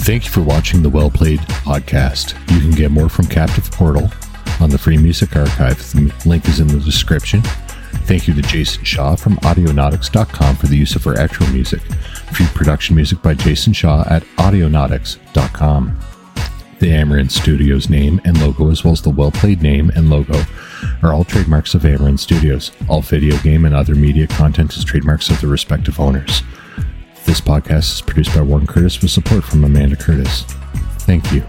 Thank 0.06 0.26
you 0.26 0.30
for 0.30 0.44
watching 0.44 0.84
the 0.84 0.90
Well 0.90 1.10
Played 1.10 1.40
podcast. 1.40 2.40
You 2.54 2.60
can 2.60 2.70
get 2.70 2.92
more 2.92 3.10
from 3.10 3.26
Captive 3.26 3.72
Portal 3.72 4.08
on 4.62 4.70
the 4.70 4.78
Free 4.78 4.98
Music 4.98 5.36
Archive. 5.36 5.80
The 5.80 6.14
link 6.28 6.48
is 6.48 6.60
in 6.60 6.68
the 6.68 6.80
description. 6.80 7.42
Thank 8.06 8.28
you 8.28 8.36
to 8.36 8.44
Jason 8.44 8.84
Shaw 8.84 9.16
from 9.16 9.38
Audionautix.com 9.38 10.58
for 10.58 10.68
the 10.68 10.78
use 10.78 10.96
of 10.96 11.08
our 11.08 11.16
outro 11.16 11.52
music. 11.52 11.82
Free 12.36 12.46
production 12.54 12.96
music 12.96 13.20
by 13.24 13.34
Jason 13.34 13.74
Shaw 13.74 14.06
at 14.08 14.22
Audionautix.com. 14.38 16.00
The 16.78 16.88
Amarren 16.92 17.32
Studios 17.32 17.90
name 17.90 18.22
and 18.26 18.40
logo, 18.40 18.70
as 18.70 18.84
well 18.84 18.94
as 18.94 19.02
the 19.02 19.10
Well 19.10 19.32
Played 19.32 19.64
name 19.64 19.90
and 19.96 20.12
logo, 20.12 20.40
are 21.02 21.14
all 21.14 21.24
trademarks 21.24 21.74
of 21.74 21.82
Amarren 21.82 22.20
Studios. 22.20 22.72
All 22.88 23.02
video 23.02 23.40
game 23.40 23.66
and 23.66 23.74
other 23.74 23.96
media 23.96 24.28
content 24.28 24.78
is 24.78 24.84
trademarks 24.84 25.32
of 25.32 25.42
the 25.42 25.48
respective 25.48 26.00
owners. 26.00 26.44
This 27.36 27.42
podcast 27.42 27.96
is 27.96 28.02
produced 28.02 28.34
by 28.34 28.40
Warren 28.40 28.66
Curtis 28.66 29.02
with 29.02 29.12
support 29.12 29.44
from 29.44 29.66
Amanda 29.66 29.98
Curtis. 29.98 30.44
Thank 31.00 31.34
you. 31.34 31.42